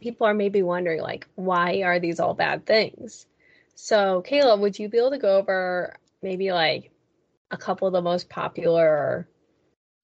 people 0.00 0.26
are 0.26 0.34
maybe 0.34 0.62
wondering, 0.62 1.00
like, 1.00 1.26
why 1.36 1.82
are 1.82 1.98
these 1.98 2.20
all 2.20 2.34
bad 2.34 2.66
things? 2.66 3.26
So, 3.74 4.22
Kayla, 4.26 4.58
would 4.58 4.78
you 4.78 4.88
be 4.88 4.98
able 4.98 5.10
to 5.10 5.18
go 5.18 5.38
over 5.38 5.96
maybe 6.22 6.52
like 6.52 6.90
a 7.50 7.56
couple 7.56 7.88
of 7.88 7.92
the 7.92 8.02
most 8.02 8.28
popular 8.28 9.26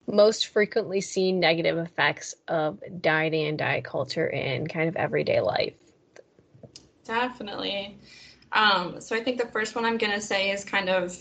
most 0.07 0.49
frequently 0.49 1.01
seen 1.01 1.41
negative 1.41 1.79
effects 1.79 2.35
of 2.49 2.81
dieting 3.01 3.47
and 3.47 3.59
diet 3.59 3.85
culture 3.85 4.27
in 4.27 4.67
kind 4.67 4.89
of 4.89 4.97
everyday 4.97 5.41
life? 5.41 5.75
Definitely. 7.05 7.99
Um, 8.53 9.01
so 9.01 9.17
I 9.17 9.23
think 9.23 9.39
the 9.39 9.47
first 9.49 9.75
one 9.75 9.85
I'm 9.85 9.99
going 9.99 10.13
to 10.13 10.21
say 10.21 10.51
is 10.51 10.65
kind 10.65 10.89
of 10.89 11.17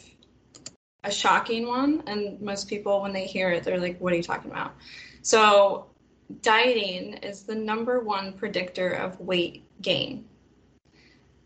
a 1.04 1.12
shocking 1.12 1.68
one. 1.68 2.04
And 2.08 2.42
most 2.42 2.68
people, 2.68 3.02
when 3.02 3.14
they 3.14 3.26
hear 3.26 3.52
it, 3.52 3.64
they're 3.64 3.80
like, 3.80 4.00
what 4.00 4.14
are 4.14 4.16
you 4.16 4.24
talking 4.24 4.52
about? 4.52 4.74
So 5.22 5.88
dieting 6.42 7.16
is 7.16 7.44
the 7.44 7.56
number 7.56 8.00
one 8.00 8.34
predictor 8.34 8.90
of 8.90 9.20
weight 9.20 9.64
gain. 9.82 10.26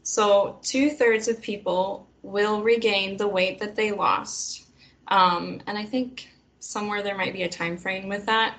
So 0.03 0.59
two 0.63 0.89
thirds 0.89 1.27
of 1.27 1.41
people 1.41 2.07
will 2.21 2.61
regain 2.63 3.17
the 3.17 3.27
weight 3.27 3.59
that 3.59 3.75
they 3.75 3.91
lost. 3.91 4.67
Um, 5.07 5.61
and 5.67 5.77
I 5.77 5.85
think 5.85 6.29
somewhere 6.59 7.01
there 7.01 7.17
might 7.17 7.33
be 7.33 7.43
a 7.43 7.49
time 7.49 7.77
frame 7.77 8.07
with 8.07 8.25
that. 8.25 8.57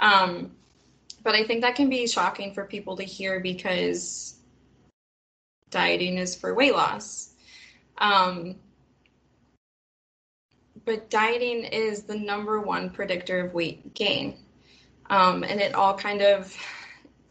Um, 0.00 0.52
but 1.22 1.34
I 1.34 1.44
think 1.44 1.62
that 1.62 1.74
can 1.74 1.88
be 1.88 2.06
shocking 2.06 2.54
for 2.54 2.64
people 2.64 2.96
to 2.96 3.02
hear 3.02 3.40
because 3.40 4.36
dieting 5.70 6.18
is 6.18 6.34
for 6.34 6.54
weight 6.54 6.74
loss. 6.74 7.34
Um, 7.98 8.56
but 10.84 11.10
dieting 11.10 11.64
is 11.64 12.02
the 12.02 12.16
number 12.16 12.60
one 12.60 12.90
predictor 12.90 13.40
of 13.40 13.52
weight 13.52 13.94
gain. 13.94 14.38
Um, 15.10 15.42
and 15.42 15.60
it 15.60 15.74
all 15.74 15.94
kind 15.94 16.22
of, 16.22 16.56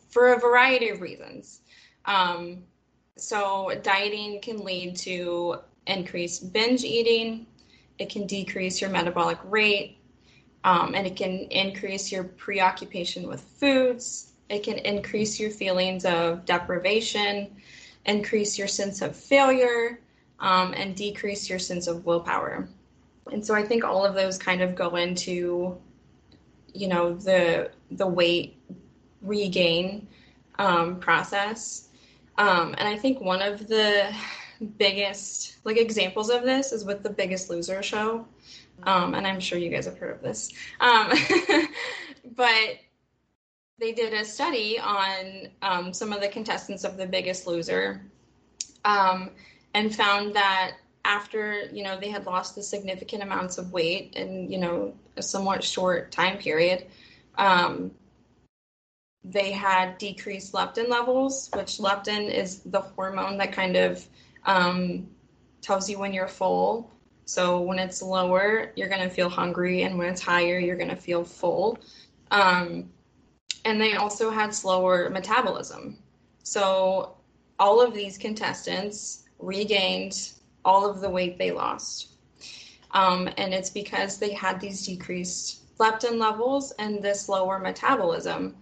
for 0.10 0.34
a 0.34 0.40
variety 0.40 0.90
of 0.90 1.02
reasons. 1.02 1.62
Um, 2.06 2.64
so, 3.18 3.72
dieting 3.82 4.42
can 4.42 4.64
lead 4.64 4.96
to 4.98 5.58
increased 5.88 6.54
binge 6.54 6.84
eating, 6.84 7.48
it 7.98 8.10
can 8.10 8.28
decrease 8.28 8.80
your 8.80 8.90
metabolic 8.90 9.40
rate, 9.44 9.97
um, 10.64 10.96
and 10.96 11.08
it 11.08 11.16
can 11.16 11.48
increase 11.52 12.12
your 12.12 12.24
preoccupation 12.24 13.28
with 13.28 13.42
foods. 13.42 14.34
It 14.50 14.64
can 14.64 14.78
increase 14.80 15.40
your 15.40 15.52
feelings 15.52 16.06
of 16.06 16.46
deprivation, 16.46 17.56
increase 18.06 18.58
your 18.58 18.68
sense 18.68 19.02
of 19.02 19.16
failure, 19.16 20.00
um, 20.40 20.74
and 20.74 20.96
decrease 20.96 21.50
your 21.50 21.60
sense 21.60 21.88
of 21.88 22.06
willpower. 22.06 22.68
And 23.32 23.46
so 23.46 23.54
I 23.54 23.64
think 23.64 23.84
all 23.84 24.06
of 24.06 24.16
those 24.16 24.38
kind 24.38 24.62
of 24.62 24.76
go 24.76 24.96
into, 24.96 25.78
you 26.74 26.88
know, 26.88 27.14
the 27.14 27.72
the 27.92 28.08
weight 28.08 28.58
regain 29.22 30.08
um, 30.60 31.00
process. 31.00 31.90
Um, 32.38 32.76
and 32.78 32.88
I 32.88 32.98
think 32.98 33.20
one 33.20 33.42
of 33.42 33.68
the 33.68 34.14
biggest 34.78 35.58
like 35.66 35.78
examples 35.78 36.30
of 36.30 36.44
this 36.44 36.72
is 36.72 36.86
with 36.86 37.04
the 37.04 37.10
Biggest 37.10 37.50
Loser 37.50 37.84
show, 37.84 38.26
um, 38.84 39.16
and 39.16 39.26
I'm 39.26 39.40
sure 39.40 39.58
you 39.58 39.70
guys 39.70 39.86
have 39.86 39.98
heard 39.98 40.16
of 40.16 40.22
this. 40.22 40.52
Um, 40.80 41.12
but 42.36 42.78
they 43.80 43.92
did 43.92 44.14
a 44.14 44.26
study 44.26 44.80
on 44.80 45.50
um, 45.62 45.94
some 45.94 46.14
of 46.14 46.22
the 46.22 46.28
contestants 46.28 46.84
of 46.84 46.98
The 46.98 47.06
Biggest 47.06 47.48
Loser, 47.48 48.02
um, 48.86 49.32
and 49.74 49.94
found 49.94 50.36
that 50.36 50.78
after 51.06 51.70
you 51.72 51.84
know 51.84 52.00
they 52.00 52.10
had 52.10 52.26
lost 52.26 52.56
the 52.56 52.64
significant 52.64 53.24
amounts 53.24 53.58
of 53.58 53.72
weight 53.72 54.14
in 54.16 54.52
you 54.52 54.58
know 54.58 54.94
a 55.16 55.22
somewhat 55.22 55.64
short 55.64 56.12
time 56.12 56.38
period. 56.38 56.86
Um, 57.38 57.92
they 59.24 59.52
had 59.52 59.98
decreased 59.98 60.54
leptin 60.54 60.88
levels, 60.88 61.50
which 61.54 61.78
leptin 61.78 62.32
is 62.32 62.62
the 62.62 62.80
hormone 62.80 63.38
that 63.38 63.52
kind 63.52 63.76
of 63.76 64.06
um, 64.46 65.08
tells 65.62 65.90
you 65.90 66.00
when 66.00 66.14
you're 66.14 66.28
full. 66.28 66.90
So 67.28 67.60
when 67.60 67.78
it's 67.78 68.02
lower, 68.02 68.72
you're 68.78 68.88
going 68.88 69.02
to 69.02 69.14
feel 69.14 69.28
hungry, 69.28 69.84
and 69.84 69.98
when 69.98 70.08
it's 70.08 70.22
higher, 70.22 70.60
you're 70.60 70.78
going 70.78 70.90
to 70.90 70.96
feel 70.96 71.26
full. 71.26 71.78
Um, 72.32 72.90
and 73.66 73.82
they 73.82 73.96
also 73.96 74.30
had 74.30 74.56
slower 74.56 75.10
metabolism. 75.10 75.98
So 76.44 77.18
all 77.60 77.82
of 77.82 77.94
these 77.94 78.18
contestants 78.18 79.26
regained 79.40 80.32
all 80.64 80.90
of 80.90 81.02
the 81.02 81.10
weight 81.10 81.38
they 81.38 81.52
lost. 81.52 82.12
Um, 82.92 83.28
and 83.38 83.54
it's 83.54 83.70
because 83.70 84.18
they 84.18 84.32
had 84.32 84.62
these 84.62 84.86
decreased 84.86 85.78
leptin 85.80 86.18
levels 86.18 86.72
and 86.80 87.04
this 87.04 87.28
lower 87.28 87.60
metabolism. 87.60 88.56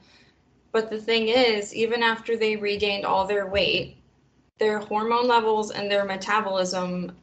But 0.72 0.90
the 0.90 1.00
thing 1.00 1.28
is, 1.28 1.72
even 1.76 2.02
after 2.02 2.36
they 2.36 2.56
regained 2.56 3.06
all 3.06 3.28
their 3.28 3.46
weight, 3.46 3.98
their 4.58 4.80
hormone 4.80 5.28
levels 5.28 5.70
and 5.70 5.90
their 5.90 6.04
metabolism 6.04 7.16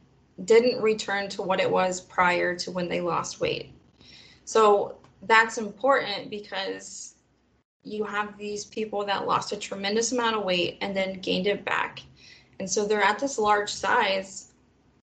didn't 0.45 0.81
return 0.81 1.29
to 1.29 1.41
what 1.41 1.59
it 1.59 1.69
was 1.69 2.01
prior 2.01 2.55
to 2.55 2.71
when 2.71 2.89
they 2.89 3.01
lost 3.01 3.39
weight. 3.39 3.73
So 4.45 4.97
that's 5.23 5.57
important 5.57 6.29
because 6.29 7.15
you 7.83 8.03
have 8.03 8.37
these 8.37 8.65
people 8.65 9.05
that 9.05 9.27
lost 9.27 9.51
a 9.51 9.57
tremendous 9.57 10.11
amount 10.11 10.35
of 10.35 10.43
weight 10.43 10.77
and 10.81 10.95
then 10.95 11.19
gained 11.19 11.47
it 11.47 11.63
back. 11.65 12.01
And 12.59 12.69
so 12.69 12.85
they're 12.85 13.03
at 13.03 13.19
this 13.19 13.37
large 13.37 13.71
size, 13.71 14.53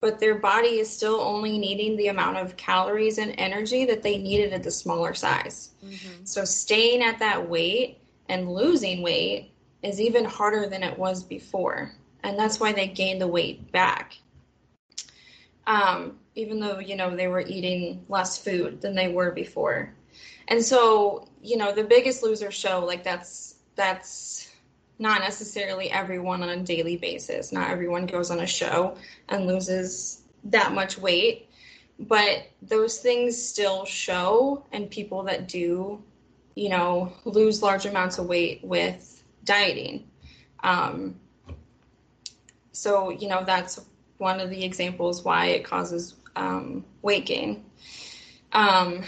but 0.01 0.21
their 0.21 0.37
body 0.37 0.79
is 0.79 0.89
still 0.89 1.21
only 1.21 1.59
needing 1.59 1.97
the 1.97 2.09
amount 2.09 2.37
of 2.37 2.57
calories 2.57 3.19
and 3.19 3.35
energy 3.39 3.85
that 3.85 4.03
they 4.03 4.19
needed 4.19 4.53
at 4.53 4.63
the 4.63 4.71
smaller 4.71 5.15
size. 5.15 5.71
Mm-hmm. 5.85 6.25
So 6.25 6.45
staying 6.45 7.03
at 7.03 7.19
that 7.19 7.49
weight 7.49 7.99
and 8.29 8.53
losing 8.53 9.03
weight 9.03 9.53
is 9.83 10.01
even 10.01 10.25
harder 10.25 10.69
than 10.69 10.83
it 10.83 10.99
was 10.99 11.23
before 11.23 11.93
and 12.23 12.39
that's 12.39 12.61
why 12.61 12.73
they 12.73 12.87
gained 12.87 13.21
the 13.21 13.27
weight 13.27 13.71
back. 13.73 14.17
Um, 15.69 16.19
even 16.35 16.59
though 16.59 16.79
you 16.79 16.97
know 16.97 17.15
they 17.15 17.29
were 17.29 17.43
eating 17.43 18.05
less 18.09 18.39
food 18.39 18.81
than 18.81 18.95
they 18.95 19.09
were 19.09 19.31
before, 19.31 19.95
and 20.49 20.65
so 20.65 21.29
you 21.43 21.57
know 21.57 21.73
the 21.73 21.85
Biggest 21.85 22.23
Loser 22.23 22.51
show 22.51 22.85
like 22.85 23.05
that's 23.05 23.57
that's 23.77 24.51
not 24.99 25.21
necessarily 25.21 25.91
everyone 25.91 26.43
on 26.43 26.49
a 26.49 26.57
daily 26.57 26.97
basis. 26.97 27.53
Not 27.53 27.71
everyone 27.71 28.07
goes 28.07 28.31
on 28.31 28.41
a 28.41 28.47
show 28.47 28.97
and 29.29 29.47
loses 29.47 30.23
that 30.45 30.73
much 30.73 30.99
weight, 30.99 31.49
but 31.99 32.49
those 32.63 32.99
things 32.99 33.41
still 33.41 33.85
show, 33.85 34.65
and 34.73 34.91
people 34.91 35.23
that 35.25 35.49
do, 35.49 36.03
you 36.55 36.69
know, 36.69 37.13
lose 37.25 37.63
large 37.63 37.87
amounts 37.87 38.19
of 38.19 38.27
weight 38.27 38.65
with 38.65 39.23
dieting. 39.45 40.09
Um, 40.63 41.17
so, 42.73 43.11
you 43.11 43.29
know, 43.29 43.45
that's 43.45 43.81
one 44.19 44.41
of 44.41 44.51
the 44.51 44.63
examples 44.65 45.25
why 45.25 45.47
it 45.47 45.65
causes 45.65 46.15
um, 46.37 46.85
weight 47.03 47.27
gain. 47.27 47.65
Um, 48.53 49.03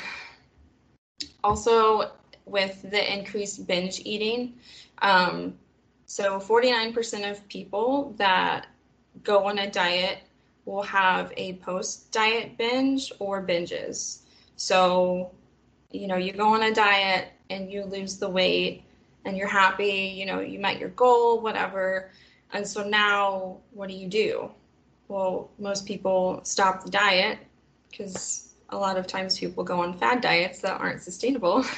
also, 1.42 2.12
with 2.46 2.82
the 2.82 3.18
increased 3.18 3.66
binge 3.66 4.00
eating, 4.04 4.54
um, 5.02 5.54
so 6.06 6.38
49% 6.38 7.30
of 7.30 7.46
people 7.48 8.14
that 8.18 8.66
go 9.22 9.46
on 9.46 9.58
a 9.58 9.70
diet 9.70 10.18
will 10.64 10.82
have 10.82 11.32
a 11.36 11.54
post 11.54 12.10
diet 12.12 12.56
binge 12.56 13.12
or 13.18 13.44
binges. 13.44 14.20
So, 14.56 15.30
you 15.90 16.06
know, 16.06 16.16
you 16.16 16.32
go 16.32 16.54
on 16.54 16.62
a 16.62 16.74
diet 16.74 17.28
and 17.48 17.70
you 17.70 17.84
lose 17.84 18.16
the 18.16 18.28
weight 18.28 18.84
and 19.24 19.36
you're 19.36 19.48
happy, 19.48 20.14
you 20.16 20.26
know, 20.26 20.40
you 20.40 20.58
met 20.58 20.78
your 20.78 20.90
goal, 20.90 21.40
whatever. 21.40 22.10
And 22.52 22.66
so 22.66 22.86
now, 22.86 23.58
what 23.72 23.88
do 23.88 23.94
you 23.94 24.08
do? 24.08 24.50
Well, 25.10 25.50
most 25.58 25.86
people 25.86 26.40
stop 26.44 26.84
the 26.84 26.90
diet 26.90 27.40
because 27.90 28.54
a 28.68 28.76
lot 28.78 28.96
of 28.96 29.08
times 29.08 29.36
people 29.36 29.64
go 29.64 29.80
on 29.80 29.98
fad 29.98 30.20
diets 30.20 30.60
that 30.60 30.80
aren't 30.80 31.02
sustainable. 31.02 31.64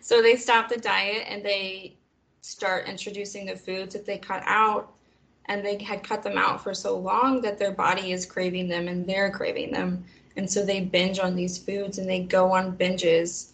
So 0.00 0.22
they 0.22 0.36
stop 0.36 0.70
the 0.70 0.78
diet 0.78 1.26
and 1.28 1.44
they 1.44 1.96
start 2.40 2.88
introducing 2.88 3.44
the 3.44 3.56
foods 3.56 3.92
that 3.92 4.06
they 4.06 4.16
cut 4.16 4.42
out 4.46 4.94
and 5.46 5.62
they 5.62 5.76
had 5.82 6.02
cut 6.02 6.22
them 6.22 6.38
out 6.38 6.62
for 6.62 6.72
so 6.72 6.96
long 6.96 7.42
that 7.42 7.58
their 7.58 7.72
body 7.72 8.12
is 8.12 8.24
craving 8.24 8.68
them 8.68 8.88
and 8.88 9.06
they're 9.06 9.30
craving 9.30 9.70
them. 9.70 10.02
And 10.36 10.50
so 10.50 10.64
they 10.64 10.80
binge 10.80 11.18
on 11.18 11.36
these 11.36 11.58
foods 11.58 11.98
and 11.98 12.08
they 12.08 12.20
go 12.20 12.50
on 12.52 12.78
binges 12.78 13.50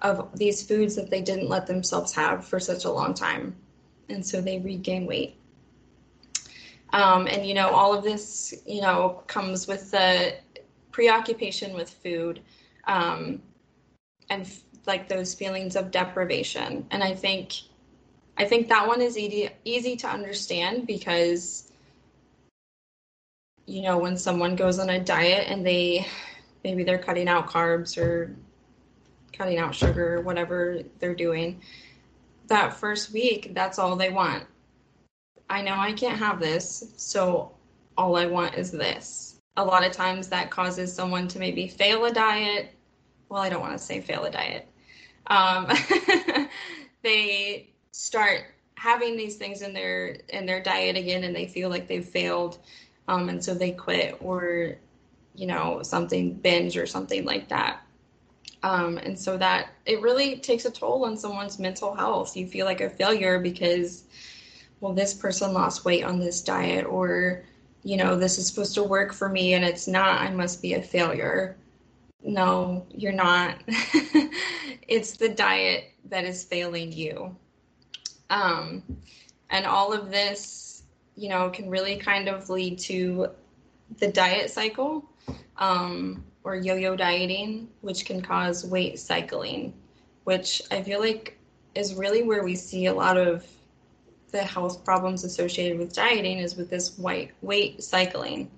of 0.00 0.36
these 0.36 0.66
foods 0.66 0.96
that 0.96 1.08
they 1.08 1.20
didn't 1.20 1.48
let 1.48 1.68
themselves 1.68 2.12
have 2.14 2.44
for 2.44 2.58
such 2.58 2.84
a 2.84 2.90
long 2.90 3.14
time. 3.14 3.54
And 4.08 4.26
so 4.26 4.40
they 4.40 4.58
regain 4.58 5.06
weight 5.06 5.36
um, 6.92 7.26
and 7.26 7.46
you 7.46 7.54
know 7.54 7.68
all 7.68 7.96
of 7.96 8.04
this 8.04 8.54
you 8.66 8.80
know 8.80 9.22
comes 9.26 9.66
with 9.66 9.90
the 9.90 10.34
preoccupation 10.90 11.74
with 11.74 11.90
food 11.90 12.40
um, 12.86 13.42
and 14.30 14.42
f- 14.42 14.62
like 14.86 15.08
those 15.08 15.34
feelings 15.34 15.76
of 15.76 15.90
deprivation. 15.90 16.86
And 16.90 17.02
i 17.02 17.14
think 17.14 17.54
I 18.36 18.44
think 18.46 18.68
that 18.68 18.86
one 18.86 19.02
is 19.02 19.18
easy 19.18 19.50
easy 19.64 19.96
to 19.96 20.08
understand 20.08 20.86
because 20.86 21.70
you 23.66 23.82
know 23.82 23.98
when 23.98 24.16
someone 24.16 24.56
goes 24.56 24.78
on 24.78 24.90
a 24.90 24.98
diet 25.00 25.48
and 25.48 25.64
they 25.64 26.06
maybe 26.64 26.82
they're 26.84 26.98
cutting 26.98 27.28
out 27.28 27.48
carbs 27.48 27.96
or 27.96 28.34
cutting 29.32 29.58
out 29.58 29.74
sugar 29.74 30.16
or 30.16 30.20
whatever 30.22 30.80
they're 30.98 31.14
doing 31.14 31.60
that 32.48 32.74
first 32.74 33.12
week 33.12 33.52
that's 33.54 33.78
all 33.78 33.96
they 33.96 34.10
want 34.10 34.44
i 35.52 35.62
know 35.62 35.74
i 35.74 35.92
can't 35.92 36.18
have 36.18 36.40
this 36.40 36.92
so 36.96 37.52
all 37.96 38.16
i 38.16 38.26
want 38.26 38.54
is 38.54 38.70
this. 38.70 39.40
A 39.56 39.64
lot 39.64 39.84
of 39.84 39.92
times 39.92 40.28
that 40.28 40.50
causes 40.50 40.92
someone 40.92 41.28
to 41.28 41.38
maybe 41.38 41.68
fail 41.68 42.04
a 42.06 42.12
diet. 42.12 42.74
Well 43.28 43.42
i 43.42 43.48
don't 43.48 43.60
want 43.60 43.76
to 43.76 43.84
say 43.84 44.00
fail 44.00 44.24
a 44.24 44.30
diet. 44.30 44.66
Um, 45.26 45.68
they 47.02 47.70
start 47.92 48.46
having 48.74 49.16
these 49.16 49.36
things 49.36 49.62
in 49.62 49.72
their 49.72 50.16
in 50.30 50.46
their 50.46 50.62
diet 50.62 50.96
again 50.96 51.24
and 51.24 51.36
they 51.36 51.46
feel 51.46 51.68
like 51.68 51.86
they've 51.86 52.04
failed 52.04 52.58
um, 53.08 53.28
and 53.28 53.44
so 53.44 53.54
they 53.54 53.70
quit 53.70 54.16
or 54.20 54.76
you 55.34 55.46
know 55.46 55.82
something 55.82 56.34
binge 56.34 56.76
or 56.76 56.86
something 56.86 57.24
like 57.24 57.48
that. 57.48 57.82
Um, 58.64 58.96
and 58.98 59.18
so 59.18 59.36
that 59.38 59.70
it 59.86 60.00
really 60.00 60.36
takes 60.36 60.64
a 60.64 60.70
toll 60.70 61.04
on 61.04 61.16
someone's 61.16 61.58
mental 61.58 61.94
health. 61.94 62.36
You 62.36 62.46
feel 62.46 62.64
like 62.64 62.80
a 62.80 62.88
failure 62.88 63.40
because 63.40 64.04
well 64.82 64.92
this 64.92 65.14
person 65.14 65.54
lost 65.54 65.86
weight 65.86 66.04
on 66.04 66.18
this 66.18 66.42
diet 66.42 66.84
or 66.84 67.42
you 67.84 67.96
know 67.96 68.16
this 68.16 68.36
is 68.36 68.46
supposed 68.46 68.74
to 68.74 68.82
work 68.82 69.14
for 69.14 69.28
me 69.30 69.54
and 69.54 69.64
it's 69.64 69.88
not 69.88 70.20
i 70.20 70.30
must 70.30 70.60
be 70.60 70.74
a 70.74 70.82
failure. 70.82 71.56
No 72.24 72.86
you're 72.90 73.12
not. 73.12 73.56
It's 74.88 75.16
the 75.16 75.30
diet 75.30 75.84
that 76.10 76.24
is 76.26 76.44
failing 76.44 76.92
you. 76.92 77.34
Um, 78.28 78.82
and 79.48 79.64
all 79.64 79.94
of 79.94 80.10
this, 80.10 80.82
you 81.16 81.30
know, 81.30 81.48
can 81.48 81.70
really 81.70 81.96
kind 81.96 82.28
of 82.28 82.50
lead 82.50 82.78
to 82.80 83.28
the 83.98 84.08
diet 84.08 84.50
cycle 84.50 85.08
um, 85.56 86.22
or 86.44 86.56
yo 86.56 86.74
yo 86.74 86.94
dieting, 86.94 87.68
which 87.80 88.04
can 88.04 88.20
cause 88.20 88.66
weight 88.66 88.98
cycling, 88.98 89.72
which 90.24 90.60
I 90.70 90.82
feel 90.82 91.00
like 91.00 91.38
is 91.74 91.94
really 91.94 92.22
where 92.22 92.44
we 92.44 92.54
see 92.54 92.86
a 92.86 92.94
lot 92.94 93.16
of 93.16 93.46
the 94.32 94.42
health 94.42 94.84
problems 94.84 95.24
associated 95.24 95.78
with 95.78 95.94
dieting 95.94 96.38
is 96.38 96.56
with 96.56 96.68
this 96.70 96.98
white 96.98 97.30
weight 97.42 97.82
cycling. 97.82 98.50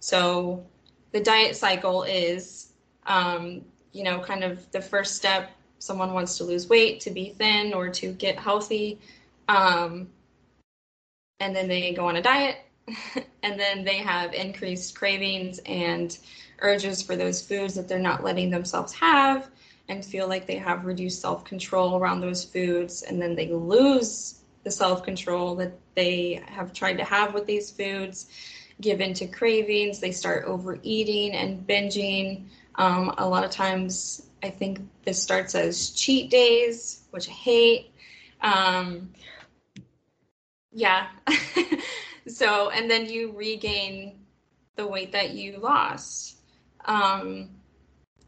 So 0.00 0.64
the 1.12 1.20
diet 1.20 1.56
cycle 1.56 2.04
is, 2.04 2.72
um, 3.06 3.62
you 3.92 4.04
know, 4.04 4.20
kind 4.20 4.44
of 4.44 4.70
the 4.70 4.80
first 4.80 5.16
step. 5.16 5.50
Someone 5.78 6.14
wants 6.14 6.38
to 6.38 6.44
lose 6.44 6.68
weight, 6.68 7.00
to 7.00 7.10
be 7.10 7.30
thin, 7.30 7.74
or 7.74 7.88
to 7.90 8.12
get 8.12 8.38
healthy. 8.38 8.98
Um, 9.48 10.08
and 11.40 11.54
then 11.54 11.68
they 11.68 11.92
go 11.92 12.06
on 12.06 12.16
a 12.16 12.22
diet, 12.22 12.58
and 13.42 13.60
then 13.60 13.84
they 13.84 13.98
have 13.98 14.32
increased 14.32 14.96
cravings 14.96 15.60
and 15.66 16.16
urges 16.60 17.02
for 17.02 17.16
those 17.16 17.42
foods 17.42 17.74
that 17.74 17.88
they're 17.88 17.98
not 17.98 18.24
letting 18.24 18.48
themselves 18.48 18.92
have 18.94 19.50
and 19.88 20.04
feel 20.04 20.28
like 20.28 20.46
they 20.46 20.56
have 20.56 20.84
reduced 20.84 21.20
self 21.20 21.44
control 21.44 21.96
around 21.96 22.20
those 22.20 22.44
foods. 22.44 23.02
And 23.02 23.20
then 23.20 23.34
they 23.34 23.48
lose 23.48 24.40
the 24.66 24.72
self 24.72 25.04
control 25.04 25.54
that 25.54 25.78
they 25.94 26.42
have 26.48 26.72
tried 26.72 26.98
to 26.98 27.04
have 27.04 27.32
with 27.32 27.46
these 27.46 27.70
foods, 27.70 28.26
give 28.80 29.00
in 29.00 29.14
to 29.14 29.28
cravings, 29.28 30.00
they 30.00 30.10
start 30.10 30.44
overeating 30.44 31.34
and 31.34 31.64
binging. 31.64 32.46
Um, 32.74 33.14
a 33.16 33.28
lot 33.28 33.44
of 33.44 33.52
times, 33.52 34.26
I 34.42 34.50
think 34.50 34.80
this 35.04 35.22
starts 35.22 35.54
as 35.54 35.90
cheat 35.90 36.32
days, 36.32 37.04
which 37.12 37.28
I 37.28 37.32
hate. 37.32 37.92
Um, 38.40 39.12
yeah. 40.72 41.06
so, 42.26 42.70
and 42.70 42.90
then 42.90 43.06
you 43.06 43.30
regain 43.36 44.18
the 44.74 44.84
weight 44.84 45.12
that 45.12 45.30
you 45.30 45.58
lost. 45.58 46.38
Um, 46.84 47.50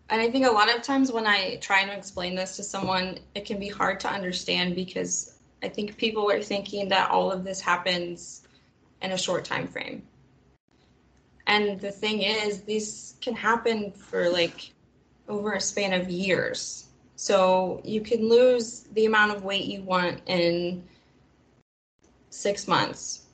and 0.08 0.22
I 0.22 0.30
think 0.30 0.46
a 0.46 0.52
lot 0.52 0.72
of 0.72 0.82
times 0.82 1.10
when 1.10 1.26
I 1.26 1.56
try 1.56 1.84
to 1.84 1.92
explain 1.92 2.36
this 2.36 2.54
to 2.58 2.62
someone, 2.62 3.18
it 3.34 3.44
can 3.44 3.58
be 3.58 3.68
hard 3.68 3.98
to 4.00 4.08
understand 4.08 4.76
because 4.76 5.37
I 5.62 5.68
think 5.68 5.96
people 5.96 6.30
are 6.30 6.42
thinking 6.42 6.88
that 6.88 7.10
all 7.10 7.32
of 7.32 7.44
this 7.44 7.60
happens 7.60 8.46
in 9.02 9.12
a 9.12 9.18
short 9.18 9.44
time 9.44 9.66
frame. 9.66 10.02
And 11.46 11.80
the 11.80 11.90
thing 11.90 12.22
is, 12.22 12.62
these 12.62 13.16
can 13.20 13.34
happen 13.34 13.92
for 13.92 14.28
like 14.28 14.72
over 15.28 15.52
a 15.52 15.60
span 15.60 15.98
of 15.98 16.08
years. 16.08 16.86
So 17.16 17.80
you 17.84 18.00
can 18.00 18.28
lose 18.28 18.82
the 18.92 19.06
amount 19.06 19.32
of 19.32 19.44
weight 19.44 19.64
you 19.64 19.82
want 19.82 20.20
in 20.26 20.84
six 22.30 22.68
months. 22.68 23.24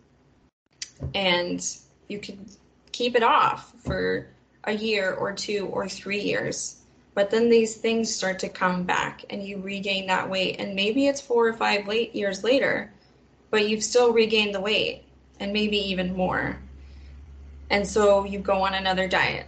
And 1.14 1.64
you 2.08 2.18
can 2.18 2.46
keep 2.92 3.16
it 3.16 3.22
off 3.22 3.72
for 3.84 4.28
a 4.64 4.72
year 4.72 5.12
or 5.12 5.32
two 5.32 5.66
or 5.66 5.88
three 5.88 6.20
years. 6.20 6.76
But 7.14 7.30
then 7.30 7.48
these 7.48 7.76
things 7.76 8.14
start 8.14 8.38
to 8.40 8.48
come 8.48 8.82
back 8.82 9.24
and 9.30 9.42
you 9.42 9.58
regain 9.58 10.06
that 10.08 10.28
weight. 10.28 10.56
And 10.58 10.74
maybe 10.74 11.06
it's 11.06 11.20
four 11.20 11.46
or 11.46 11.52
five 11.52 11.86
late 11.86 12.14
years 12.14 12.42
later, 12.42 12.92
but 13.50 13.68
you've 13.68 13.84
still 13.84 14.12
regained 14.12 14.54
the 14.54 14.60
weight 14.60 15.04
and 15.38 15.52
maybe 15.52 15.78
even 15.78 16.16
more. 16.16 16.58
And 17.70 17.86
so 17.86 18.24
you 18.24 18.40
go 18.40 18.62
on 18.62 18.74
another 18.74 19.06
diet 19.08 19.46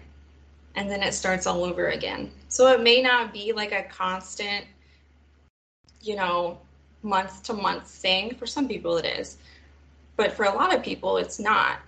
and 0.76 0.90
then 0.90 1.02
it 1.02 1.14
starts 1.14 1.46
all 1.46 1.64
over 1.64 1.88
again. 1.88 2.30
So 2.48 2.68
it 2.68 2.82
may 2.82 3.02
not 3.02 3.32
be 3.32 3.52
like 3.52 3.72
a 3.72 3.84
constant, 3.84 4.64
you 6.02 6.16
know, 6.16 6.58
month 7.02 7.42
to 7.44 7.52
month 7.52 7.88
thing. 7.88 8.34
For 8.36 8.46
some 8.46 8.68
people, 8.68 8.96
it 8.98 9.06
is, 9.06 9.38
but 10.16 10.32
for 10.32 10.44
a 10.44 10.54
lot 10.54 10.74
of 10.74 10.82
people, 10.82 11.16
it's 11.16 11.38
not. 11.38 11.78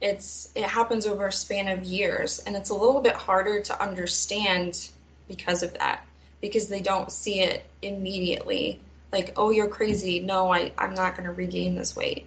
It's 0.00 0.50
it 0.54 0.64
happens 0.64 1.06
over 1.06 1.26
a 1.26 1.32
span 1.32 1.68
of 1.68 1.84
years, 1.84 2.38
and 2.40 2.56
it's 2.56 2.70
a 2.70 2.74
little 2.74 3.00
bit 3.00 3.14
harder 3.14 3.60
to 3.60 3.82
understand 3.82 4.90
because 5.30 5.62
of 5.62 5.72
that, 5.74 6.04
because 6.42 6.68
they 6.68 6.80
don't 6.80 7.10
see 7.10 7.40
it 7.40 7.64
immediately. 7.80 8.80
Like, 9.12 9.32
oh, 9.36 9.50
you're 9.50 9.68
crazy. 9.68 10.20
No, 10.20 10.52
I, 10.52 10.72
I'm 10.76 10.94
not 10.94 11.16
going 11.16 11.26
to 11.26 11.32
regain 11.32 11.76
this 11.76 11.96
weight. 11.96 12.26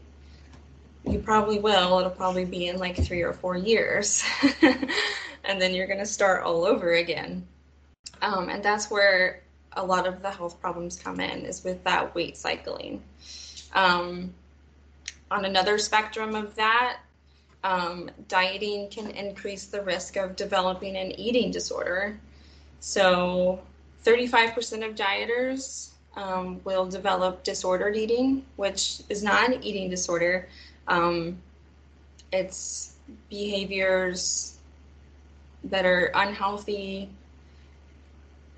You 1.06 1.20
probably 1.20 1.60
will. 1.60 2.00
It'll 2.00 2.10
probably 2.10 2.46
be 2.46 2.68
in 2.68 2.78
like 2.78 2.96
three 2.96 3.22
or 3.22 3.34
four 3.34 3.58
years. 3.58 4.24
and 5.44 5.62
then 5.62 5.76
you're 5.76 5.88
going 5.88 6.00
to 6.00 6.06
start 6.06 6.44
all 6.44 6.66
over 6.66 6.94
again. 6.94 7.46
Um, 8.22 8.48
and 8.50 8.64
that's 8.64 8.90
where 8.90 9.42
a 9.74 9.86
lot 9.86 10.08
of 10.08 10.22
the 10.22 10.32
health 10.32 10.62
problems 10.62 10.98
come 10.98 11.20
in 11.20 11.46
is 11.46 11.64
with 11.64 11.84
that 11.84 12.16
weight 12.16 12.38
cycling. 12.38 13.04
Um, 13.74 14.34
on 15.30 15.44
another 15.44 15.78
spectrum 15.78 16.36
of 16.36 16.56
that, 16.56 17.00
um, 17.66 18.10
dieting 18.28 18.90
can 18.90 19.10
increase 19.12 19.66
the 19.66 19.82
risk 19.82 20.16
of 20.16 20.36
developing 20.36 20.96
an 20.96 21.12
eating 21.20 21.52
disorder. 21.52 22.20
So, 22.86 23.62
35% 24.04 24.86
of 24.86 24.94
dieters 24.94 25.92
um, 26.18 26.60
will 26.66 26.86
develop 26.86 27.42
disordered 27.42 27.96
eating, 27.96 28.46
which 28.58 29.00
is 29.08 29.24
not 29.24 29.54
an 29.54 29.64
eating 29.64 29.90
disorder. 29.90 30.50
Um, 30.90 31.42
it's 32.34 32.96
behaviors 33.30 34.58
that 35.64 35.86
are 35.86 36.12
unhealthy 36.14 37.10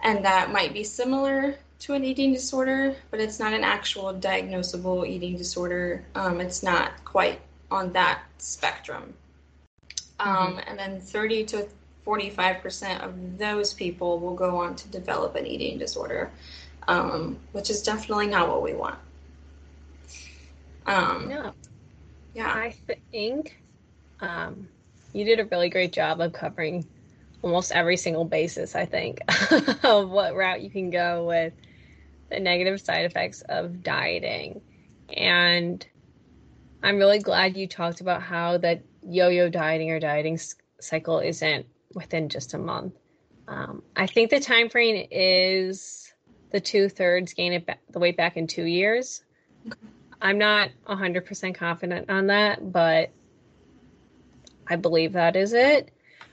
and 0.03 0.25
that 0.25 0.51
might 0.51 0.73
be 0.73 0.83
similar 0.83 1.59
to 1.81 1.93
an 1.93 2.03
eating 2.03 2.33
disorder, 2.33 2.95
but 3.11 3.19
it's 3.19 3.39
not 3.39 3.53
an 3.53 3.63
actual 3.63 4.11
diagnosable 4.11 5.07
eating 5.07 5.37
disorder. 5.37 6.03
Um, 6.15 6.41
it's 6.41 6.63
not 6.63 6.93
quite 7.05 7.41
on 7.69 7.93
that 7.93 8.23
spectrum. 8.39 9.13
Um, 10.19 10.57
mm-hmm. 10.57 10.59
And 10.67 10.79
then 10.79 10.99
30 10.99 11.43
to 11.45 11.67
45% 12.05 13.01
of 13.01 13.37
those 13.37 13.73
people 13.73 14.19
will 14.19 14.35
go 14.35 14.57
on 14.57 14.75
to 14.75 14.87
develop 14.89 15.35
an 15.35 15.47
eating 15.47 15.77
disorder, 15.77 16.31
um, 16.87 17.37
which 17.51 17.69
is 17.69 17.81
definitely 17.81 18.27
not 18.27 18.47
what 18.47 18.61
we 18.61 18.73
want. 18.73 18.97
Um, 20.85 21.29
no. 21.29 21.53
Yeah. 22.33 22.53
I 22.53 22.75
think 23.11 23.57
um, 24.19 24.67
you 25.13 25.25
did 25.25 25.39
a 25.39 25.45
really 25.45 25.69
great 25.69 25.93
job 25.93 26.21
of 26.21 26.33
covering 26.33 26.85
almost 27.41 27.71
every 27.71 27.97
single 27.97 28.25
basis, 28.25 28.75
I 28.75 28.85
think, 28.85 29.21
of 29.83 30.09
what 30.09 30.35
route 30.35 30.61
you 30.61 30.69
can 30.69 30.89
go 30.89 31.25
with 31.25 31.53
the 32.29 32.39
negative 32.39 32.81
side 32.81 33.05
effects 33.05 33.41
of 33.49 33.81
dieting. 33.81 34.61
And 35.15 35.85
I'm 36.83 36.97
really 36.97 37.19
glad 37.19 37.57
you 37.57 37.67
talked 37.67 38.01
about 38.01 38.21
how 38.21 38.57
that 38.59 38.83
yo-yo 39.01 39.49
dieting 39.49 39.91
or 39.91 39.99
dieting 39.99 40.39
cycle 40.79 41.19
isn't 41.19 41.65
within 41.95 42.29
just 42.29 42.53
a 42.53 42.59
month. 42.59 42.93
Um, 43.47 43.81
I 43.95 44.05
think 44.05 44.29
the 44.29 44.39
time 44.39 44.69
frame 44.69 45.07
is 45.09 46.13
the 46.51 46.59
two 46.59 46.89
thirds 46.89 47.33
gain 47.33 47.53
it 47.53 47.65
back, 47.65 47.79
the 47.89 47.99
weight 47.99 48.17
back 48.17 48.37
in 48.37 48.45
two 48.45 48.65
years. 48.65 49.23
I'm 50.21 50.37
not 50.37 50.69
100% 50.87 51.55
confident 51.55 52.09
on 52.09 52.27
that, 52.27 52.71
but 52.71 53.11
I 54.67 54.75
believe 54.75 55.13
that 55.13 55.35
is 55.35 55.53
it. 55.53 55.91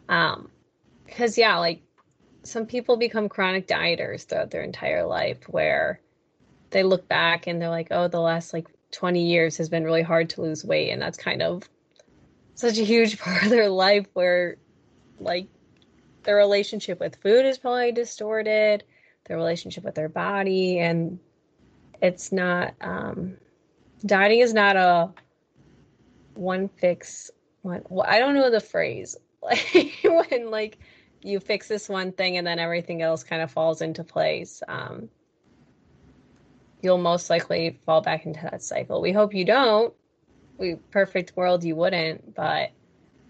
Um, 0.09 0.51
because 1.07 1.37
yeah, 1.37 1.59
like 1.59 1.83
some 2.43 2.67
people 2.67 2.97
become 2.97 3.29
chronic 3.29 3.67
dieters 3.67 4.25
throughout 4.25 4.51
their 4.51 4.63
entire 4.63 5.05
life 5.05 5.49
where 5.49 6.01
they 6.71 6.83
look 6.83 7.07
back 7.09 7.47
and 7.47 7.61
they're 7.61 7.69
like, 7.69 7.89
oh, 7.91 8.09
the 8.09 8.21
last 8.21 8.53
like 8.53 8.69
20 8.93 9.27
years 9.27 9.57
has 9.59 9.69
been 9.69 9.85
really 9.85 10.03
hard 10.03 10.31
to 10.31 10.43
lose 10.43 10.65
weight. 10.65 10.91
And 10.91 11.01
that's 11.01 11.19
kind 11.19 11.43
of 11.43 11.69
such 12.55 12.79
a 12.79 12.85
huge 12.85 13.19
part 13.21 13.45
of 13.45 13.51
their 13.51 13.69
life 13.69 14.07
where 14.15 14.57
like 15.23 15.49
their 16.25 16.37
relationship 16.37 17.01
with 17.01 17.17
food 17.17 17.45
is 17.45 17.59
probably 17.59 17.93
distorted, 17.93 18.85
their 19.27 19.37
relationship 19.37 19.85
with 19.85 19.95
their 19.95 20.09
body, 20.09 20.79
and 20.79 21.19
it's 22.01 22.33
not 22.33 22.75
um 22.81 23.37
dieting 24.05 24.41
is 24.41 24.53
not 24.53 24.77
a 24.77 25.11
one 26.35 26.69
fix 26.69 27.31
one 27.63 27.83
well, 27.89 28.07
I 28.09 28.19
don't 28.19 28.35
know 28.35 28.51
the 28.51 28.61
phrase. 28.61 29.17
Like 29.43 29.99
when 30.05 30.53
like 30.53 30.79
you 31.23 31.41
fix 31.41 31.67
this 31.67 31.89
one 31.89 32.13
thing 32.13 32.37
and 32.37 32.47
then 32.47 32.61
everything 32.61 33.03
else 33.03 33.25
kind 33.25 33.43
of 33.43 33.51
falls 33.51 33.83
into 33.83 34.05
place. 34.05 34.63
Um 34.69 35.09
you'll 36.81 36.99
most 36.99 37.29
likely 37.29 37.81
fall 37.85 38.01
back 38.01 38.25
into 38.25 38.41
that 38.43 38.63
cycle. 38.63 39.01
We 39.01 39.11
hope 39.11 39.35
you 39.35 39.45
don't. 39.45 39.93
We 40.59 40.77
perfect 40.93 41.37
world 41.37 41.65
you 41.65 41.75
wouldn't, 41.75 42.37
but 42.37 42.71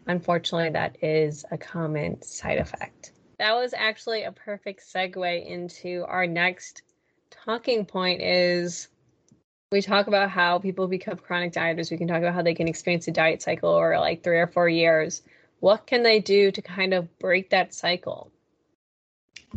unfortunately 0.07 0.71
that 0.71 1.03
is 1.03 1.45
a 1.51 1.59
common 1.59 2.21
side 2.23 2.59
effect. 2.59 3.12
That 3.38 3.55
was 3.55 3.75
actually 3.75 4.23
a 4.23 4.33
perfect 4.33 4.83
segue 4.83 5.47
into 5.47 6.05
our 6.07 6.27
next 6.27 6.83
talking 7.31 7.85
point 7.85 8.23
is 8.23 8.88
we 9.73 9.81
talk 9.81 10.07
about 10.07 10.31
how 10.31 10.59
people 10.59 10.87
become 10.87 11.17
chronic 11.17 11.53
dieters. 11.53 11.91
We 11.91 11.97
can 11.97 12.07
talk 12.07 12.19
about 12.19 12.35
how 12.35 12.43
they 12.43 12.55
can 12.55 12.69
experience 12.69 13.09
a 13.09 13.11
diet 13.11 13.43
cycle 13.43 13.71
or 13.71 13.99
like 13.99 14.23
3 14.23 14.38
or 14.38 14.47
4 14.47 14.69
years. 14.69 15.23
What 15.61 15.87
can 15.87 16.03
they 16.03 16.21
do 16.21 16.51
to 16.53 16.62
kind 16.62 16.93
of 16.93 17.19
break 17.19 17.51
that 17.51 17.73
cycle? 17.73 18.31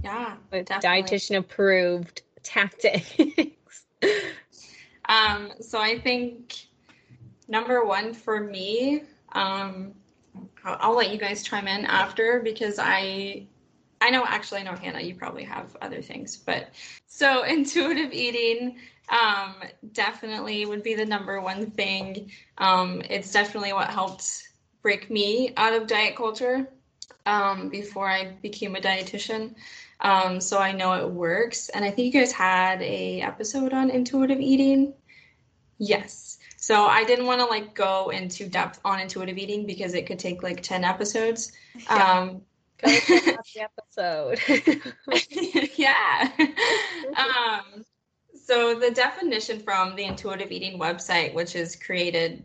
Yeah, 0.03 0.35
with 0.51 0.67
dietitian 0.67 1.37
approved 1.37 2.21
tactics. 2.43 3.85
um, 5.09 5.51
so 5.59 5.79
I 5.79 5.99
think 5.99 6.55
number 7.47 7.83
one 7.83 8.13
for 8.13 8.39
me, 8.39 9.03
um, 9.33 9.93
I'll, 10.63 10.77
I'll, 10.79 10.95
let 10.95 11.11
you 11.11 11.17
guys 11.17 11.43
chime 11.43 11.67
in 11.67 11.85
after 11.85 12.41
because 12.41 12.79
I, 12.79 13.47
I 14.01 14.09
know 14.09 14.25
actually 14.25 14.61
I 14.61 14.63
know 14.63 14.75
Hannah, 14.75 15.01
you 15.01 15.15
probably 15.15 15.43
have 15.43 15.75
other 15.81 16.01
things, 16.01 16.37
but 16.37 16.69
so 17.07 17.43
intuitive 17.47 18.13
eating 18.13 18.77
um, 19.09 19.55
definitely 19.93 20.65
would 20.65 20.83
be 20.83 20.95
the 20.95 21.05
number 21.05 21.39
one 21.41 21.71
thing. 21.71 22.31
Um, 22.57 23.01
it's 23.09 23.31
definitely 23.31 23.73
what 23.73 23.89
helped 23.89 24.49
break 24.81 25.09
me 25.09 25.53
out 25.57 25.73
of 25.73 25.87
diet 25.87 26.15
culture 26.15 26.67
um, 27.25 27.69
before 27.69 28.09
I 28.09 28.33
became 28.41 28.75
a 28.75 28.79
dietitian. 28.79 29.55
Um, 29.99 30.41
so 30.41 30.59
I 30.59 30.71
know 30.71 30.93
it 30.93 31.09
works. 31.09 31.69
And 31.69 31.85
I 31.85 31.91
think 31.91 32.13
you 32.13 32.19
guys 32.19 32.31
had 32.31 32.81
a 32.81 33.21
episode 33.21 33.73
on 33.73 33.89
intuitive 33.89 34.39
eating. 34.39 34.93
Yes. 35.77 36.34
So 36.65 36.87
I 36.87 37.03
didn't 37.03 37.27
want 37.27 37.41
to 37.41 37.45
like 37.45 37.75
go 37.75 38.09
into 38.09 38.49
depth 38.49 38.79
on 38.83 38.99
intuitive 38.99 39.37
eating 39.37 39.67
because 39.67 39.93
it 39.93 40.07
could 40.07 40.17
take 40.17 40.41
like 40.41 40.63
10 40.63 40.83
episodes. 40.83 41.51
Yeah. 41.75 42.19
Um, 42.19 42.41
go 42.81 42.87
the 42.89 43.67
episode. 43.99 44.39
yeah. 45.77 46.31
um, 47.17 47.83
so 48.33 48.79
the 48.79 48.89
definition 48.89 49.59
from 49.59 49.95
the 49.95 50.05
intuitive 50.05 50.51
eating 50.51 50.79
website, 50.79 51.35
which 51.35 51.55
is 51.55 51.75
created 51.75 52.43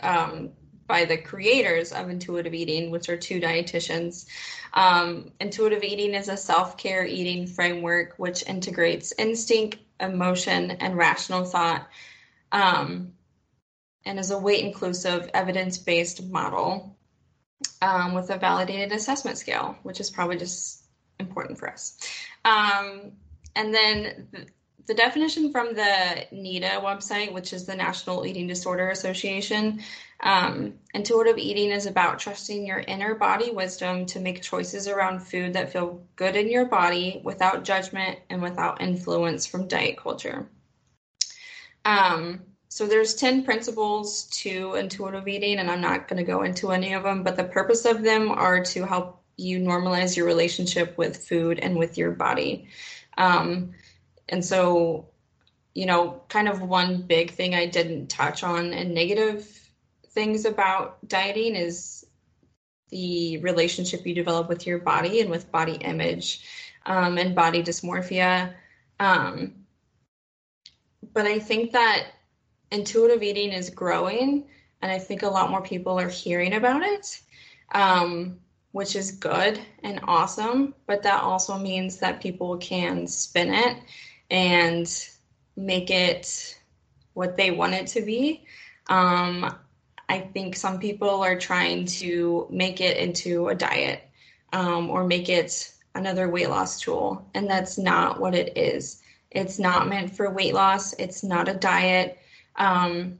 um, 0.00 0.50
by 0.86 1.04
the 1.04 1.16
creators 1.16 1.90
of 1.90 2.08
intuitive 2.08 2.54
eating, 2.54 2.92
which 2.92 3.08
are 3.08 3.16
two 3.16 3.40
dietitians. 3.40 4.26
Um, 4.74 5.32
intuitive 5.40 5.82
eating 5.82 6.14
is 6.14 6.28
a 6.28 6.36
self 6.36 6.76
care 6.76 7.04
eating 7.04 7.48
framework 7.48 8.14
which 8.16 8.46
integrates 8.46 9.12
instinct, 9.18 9.78
emotion, 9.98 10.70
and 10.70 10.96
rational 10.96 11.44
thought, 11.44 11.88
um, 12.52 13.12
and 14.06 14.18
is 14.18 14.30
a 14.30 14.38
weight 14.38 14.64
inclusive, 14.64 15.28
evidence 15.34 15.76
based 15.76 16.24
model 16.24 16.96
um, 17.82 18.14
with 18.14 18.30
a 18.30 18.38
validated 18.38 18.92
assessment 18.92 19.36
scale, 19.36 19.76
which 19.82 20.00
is 20.00 20.10
probably 20.10 20.38
just 20.38 20.84
important 21.18 21.58
for 21.58 21.68
us. 21.68 21.98
Um, 22.44 23.12
and 23.54 23.74
then 23.74 24.28
the 24.86 24.94
definition 24.94 25.50
from 25.50 25.74
the 25.74 26.26
NEDA 26.32 26.80
website, 26.82 27.32
which 27.32 27.52
is 27.52 27.66
the 27.66 27.74
National 27.74 28.24
Eating 28.24 28.46
Disorder 28.46 28.90
Association, 28.90 29.80
um, 30.20 30.74
intuitive 30.94 31.38
eating 31.38 31.72
is 31.72 31.86
about 31.86 32.20
trusting 32.20 32.66
your 32.66 32.78
inner 32.78 33.14
body 33.16 33.50
wisdom 33.50 34.06
to 34.06 34.20
make 34.20 34.42
choices 34.42 34.86
around 34.86 35.20
food 35.20 35.54
that 35.54 35.72
feel 35.72 36.06
good 36.14 36.36
in 36.36 36.48
your 36.48 36.66
body 36.66 37.20
without 37.24 37.64
judgment 37.64 38.20
and 38.30 38.40
without 38.40 38.80
influence 38.80 39.44
from 39.44 39.68
diet 39.68 39.98
culture. 39.98 40.48
Um, 41.84 42.42
so 42.76 42.86
there's 42.86 43.14
10 43.14 43.42
principles 43.42 44.24
to 44.42 44.74
intuitive 44.74 45.26
eating, 45.26 45.60
and 45.60 45.70
I'm 45.70 45.80
not 45.80 46.08
going 46.08 46.18
to 46.18 46.30
go 46.30 46.42
into 46.42 46.72
any 46.72 46.92
of 46.92 47.04
them, 47.04 47.22
but 47.22 47.34
the 47.34 47.44
purpose 47.44 47.86
of 47.86 48.02
them 48.02 48.30
are 48.30 48.62
to 48.64 48.84
help 48.84 49.22
you 49.38 49.58
normalize 49.58 50.14
your 50.14 50.26
relationship 50.26 50.98
with 50.98 51.26
food 51.26 51.58
and 51.58 51.78
with 51.78 51.96
your 51.96 52.10
body. 52.10 52.68
Um, 53.16 53.72
and 54.28 54.44
so, 54.44 55.08
you 55.74 55.86
know, 55.86 56.20
kind 56.28 56.48
of 56.48 56.60
one 56.60 57.00
big 57.00 57.30
thing 57.30 57.54
I 57.54 57.64
didn't 57.64 58.08
touch 58.08 58.42
on 58.42 58.74
and 58.74 58.92
negative 58.92 59.48
things 60.10 60.44
about 60.44 60.98
dieting 61.08 61.56
is 61.56 62.04
the 62.90 63.38
relationship 63.38 64.06
you 64.06 64.14
develop 64.14 64.50
with 64.50 64.66
your 64.66 64.80
body 64.80 65.22
and 65.22 65.30
with 65.30 65.50
body 65.50 65.76
image 65.76 66.44
um, 66.84 67.16
and 67.16 67.34
body 67.34 67.62
dysmorphia. 67.62 68.52
Um, 69.00 69.64
but 71.14 71.24
I 71.24 71.38
think 71.38 71.72
that 71.72 72.08
intuitive 72.76 73.22
eating 73.22 73.52
is 73.52 73.70
growing, 73.70 74.46
and 74.82 74.92
I 74.92 74.98
think 74.98 75.22
a 75.22 75.28
lot 75.28 75.50
more 75.50 75.62
people 75.62 75.98
are 75.98 76.08
hearing 76.08 76.54
about 76.54 76.82
it, 76.82 77.20
um, 77.72 78.38
which 78.72 78.94
is 78.94 79.12
good 79.12 79.58
and 79.82 80.00
awesome. 80.04 80.74
But 80.86 81.02
that 81.02 81.22
also 81.22 81.58
means 81.58 81.98
that 81.98 82.20
people 82.20 82.58
can 82.58 83.06
spin 83.06 83.52
it 83.52 83.78
and 84.30 84.86
make 85.56 85.90
it 85.90 86.56
what 87.14 87.36
they 87.36 87.50
want 87.50 87.74
it 87.74 87.86
to 87.88 88.02
be. 88.02 88.44
Um, 88.88 89.54
I 90.08 90.20
think 90.20 90.54
some 90.54 90.78
people 90.78 91.22
are 91.22 91.38
trying 91.38 91.86
to 91.86 92.46
make 92.50 92.80
it 92.80 92.98
into 92.98 93.48
a 93.48 93.54
diet 93.54 94.02
um, 94.52 94.90
or 94.90 95.04
make 95.04 95.28
it 95.28 95.72
another 95.94 96.28
weight 96.28 96.50
loss 96.50 96.80
tool, 96.80 97.26
and 97.34 97.48
that's 97.48 97.78
not 97.78 98.20
what 98.20 98.34
it 98.34 98.56
is. 98.56 99.02
It's 99.30 99.58
not 99.58 99.88
meant 99.88 100.14
for 100.14 100.30
weight 100.30 100.54
loss, 100.54 100.92
it's 100.94 101.24
not 101.24 101.48
a 101.48 101.54
diet. 101.54 102.18
Um, 102.56 103.18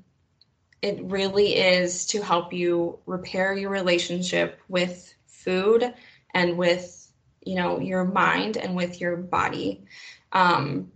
it 0.82 1.02
really 1.04 1.56
is 1.56 2.06
to 2.06 2.22
help 2.22 2.52
you 2.52 2.98
repair 3.06 3.54
your 3.54 3.70
relationship 3.70 4.60
with 4.68 5.14
food 5.26 5.92
and 6.34 6.56
with 6.56 7.10
you 7.44 7.54
know 7.54 7.80
your 7.80 8.04
mind 8.04 8.56
and 8.56 8.74
with 8.74 9.00
your 9.00 9.16
body 9.16 9.84
um, 10.32 10.90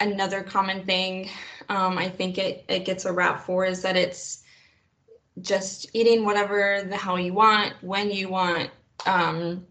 another 0.00 0.42
common 0.42 0.84
thing 0.84 1.28
um, 1.68 1.98
I 1.98 2.08
think 2.08 2.38
it, 2.38 2.64
it 2.68 2.84
gets 2.84 3.04
a 3.04 3.12
rap 3.12 3.44
for 3.44 3.64
is 3.64 3.82
that 3.82 3.96
it's 3.96 4.42
just 5.40 5.88
eating 5.92 6.24
whatever 6.24 6.84
the 6.88 6.96
hell 6.96 7.18
you 7.18 7.34
want 7.34 7.74
when 7.80 8.10
you 8.10 8.28
want. 8.28 8.70
Um, 9.06 9.66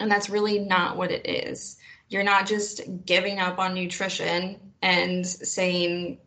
and 0.00 0.10
that's 0.10 0.30
really 0.30 0.58
not 0.58 0.96
what 0.96 1.10
it 1.10 1.26
is. 1.26 1.76
You're 2.08 2.22
not 2.22 2.46
just 2.46 2.82
giving 3.04 3.38
up 3.38 3.58
on 3.58 3.74
nutrition 3.74 4.71
and 4.82 5.26
saying, 5.26 6.18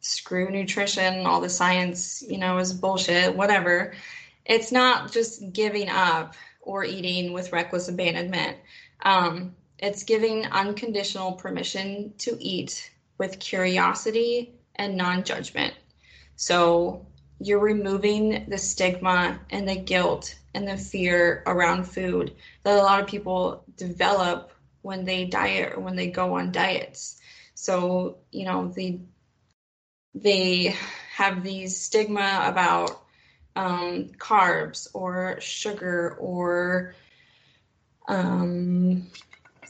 screw 0.00 0.50
nutrition, 0.50 1.26
all 1.26 1.40
the 1.40 1.48
science, 1.48 2.22
you 2.22 2.38
know, 2.38 2.58
is 2.58 2.72
bullshit, 2.72 3.36
whatever. 3.36 3.94
It's 4.44 4.72
not 4.72 5.12
just 5.12 5.52
giving 5.52 5.88
up 5.88 6.34
or 6.62 6.84
eating 6.84 7.32
with 7.32 7.52
reckless 7.52 7.88
abandonment. 7.88 8.56
Um, 9.02 9.54
it's 9.78 10.02
giving 10.02 10.46
unconditional 10.46 11.32
permission 11.32 12.12
to 12.18 12.36
eat 12.40 12.90
with 13.18 13.38
curiosity 13.38 14.54
and 14.76 14.96
non 14.96 15.24
judgment. 15.24 15.74
So 16.36 17.06
you're 17.38 17.60
removing 17.60 18.46
the 18.48 18.58
stigma 18.58 19.40
and 19.50 19.68
the 19.68 19.76
guilt 19.76 20.34
and 20.54 20.66
the 20.66 20.76
fear 20.76 21.42
around 21.46 21.84
food 21.84 22.34
that 22.62 22.78
a 22.78 22.82
lot 22.82 23.00
of 23.00 23.06
people 23.06 23.64
develop 23.76 24.52
when 24.82 25.04
they 25.04 25.24
diet 25.26 25.74
or 25.74 25.80
when 25.80 25.96
they 25.96 26.10
go 26.10 26.34
on 26.34 26.52
diets. 26.52 27.19
So, 27.60 28.16
you 28.32 28.46
know, 28.46 28.68
they 28.74 29.00
they 30.14 30.74
have 31.14 31.42
these 31.44 31.78
stigma 31.78 32.44
about 32.46 33.02
um, 33.54 34.08
carbs 34.16 34.88
or 34.94 35.38
sugar 35.42 36.16
or 36.18 36.94
um, 38.08 39.10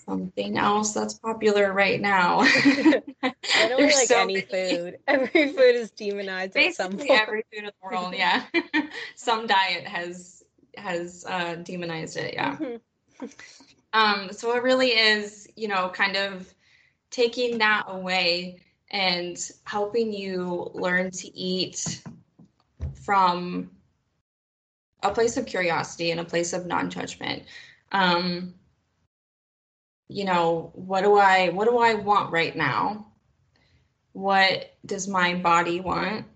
something 0.07 0.57
else 0.57 0.93
that's 0.93 1.15
popular 1.15 1.73
right 1.73 2.01
now. 2.01 2.41
I 2.43 3.69
don't 3.69 3.83
like 3.83 4.07
so 4.07 4.21
any 4.21 4.35
many. 4.35 4.47
food. 4.47 4.99
Every 5.09 5.49
food 5.49 5.75
is 5.75 5.91
demonized 5.91 6.55
Basically 6.55 6.85
at 6.85 6.91
some 6.93 6.97
point. 6.97 7.11
every 7.11 7.45
food 7.53 7.59
in 7.59 7.65
the 7.65 7.73
world, 7.83 8.15
yeah. 8.15 8.45
some 9.17 9.49
diet 9.49 9.85
has 9.89 10.45
has 10.77 11.25
uh, 11.29 11.57
demonized 11.57 12.17
it, 12.17 12.35
yeah. 12.35 12.57
Mm-hmm. 12.57 13.27
um, 13.93 14.33
so 14.33 14.55
it 14.55 14.63
really 14.63 14.91
is, 14.91 15.49
you 15.57 15.67
know, 15.67 15.89
kind 15.89 16.17
of 16.17 16.55
taking 17.11 17.59
that 17.59 17.85
away 17.89 18.61
and 18.91 19.51
helping 19.65 20.13
you 20.13 20.71
learn 20.75 21.11
to 21.11 21.37
eat 21.37 22.03
from 22.95 23.71
a 25.03 25.11
place 25.13 25.37
of 25.37 25.47
curiosity 25.47 26.11
and 26.11 26.21
a 26.21 26.25
place 26.25 26.53
of 26.53 26.67
non-judgment. 26.67 27.45
Um, 27.93 28.55
you 30.09 30.25
know, 30.25 30.71
what 30.75 31.03
do 31.03 31.17
I 31.17 31.51
what 31.51 31.69
do 31.69 31.79
I 31.79 31.95
want 31.95 32.33
right 32.33 32.55
now? 32.55 33.07
What 34.13 34.75
does 34.85 35.07
my 35.07 35.35
body 35.35 35.81
want? 35.81 36.27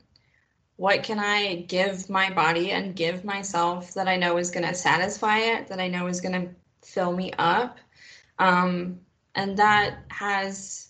What 0.77 1.03
can 1.03 1.19
I 1.19 1.57
give 1.69 2.09
my 2.09 2.31
body 2.31 2.71
and 2.71 2.97
give 2.97 3.25
myself 3.25 3.95
that 3.95 4.09
I 4.09 4.17
know 4.17 4.39
is 4.39 4.51
going 4.51 4.67
to 4.67 4.75
satisfy 4.75 5.39
it, 5.39 5.69
that 5.69 5.81
I 5.81 5.89
know 5.89 6.07
is 6.07 6.21
going 6.21 6.41
to 6.41 6.55
fill 6.83 7.13
me 7.13 7.33
up? 7.39 7.79
Um, 8.39 9.01
and 9.35 9.57
that 9.57 9.99
has 10.09 10.89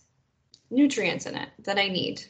nutrients 0.70 1.26
in 1.26 1.36
it 1.36 1.48
that 1.60 1.78
I 1.78 1.88
need. 1.88 2.24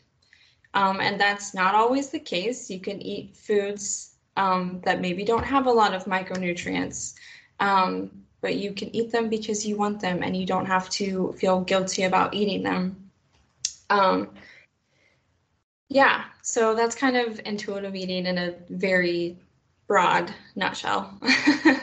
Um, 0.75 1.01
and 1.01 1.21
that's 1.21 1.55
not 1.55 1.75
always 1.75 2.11
the 2.11 2.19
case. 2.19 2.69
You 2.69 2.81
can 2.81 3.01
eat 3.01 3.37
foods 3.37 4.15
um, 4.37 4.81
that 4.85 5.01
maybe 5.01 5.25
don't 5.25 5.45
have 5.45 5.67
a 5.67 5.73
lot 5.73 5.95
of 5.95 6.05
micronutrients. 6.05 7.15
Um, 7.61 8.11
but 8.41 8.57
you 8.57 8.73
can 8.73 8.95
eat 8.95 9.11
them 9.11 9.31
because 9.31 9.65
you 9.65 9.75
want 9.77 10.01
them 10.01 10.23
and 10.23 10.37
you 10.37 10.45
don't 10.45 10.67
have 10.67 10.91
to 10.91 11.33
feel 11.39 11.63
guilty 11.63 12.03
about 12.03 12.35
eating 12.35 12.63
them. 12.63 13.11
Um, 13.89 14.29
yeah, 15.89 16.25
so 16.43 16.75
that's 16.75 16.95
kind 16.95 17.17
of 17.17 17.41
intuitive 17.47 17.95
eating 17.95 18.27
in 18.27 18.37
a 18.37 18.55
very 18.69 19.39
broad 19.87 20.35
nutshell. 20.57 21.19
um, 21.23 21.79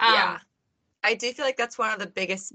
yeah, 0.00 0.38
I 1.02 1.14
do 1.14 1.32
feel 1.32 1.44
like 1.44 1.56
that's 1.56 1.78
one 1.78 1.92
of 1.92 1.98
the 1.98 2.06
biggest 2.06 2.52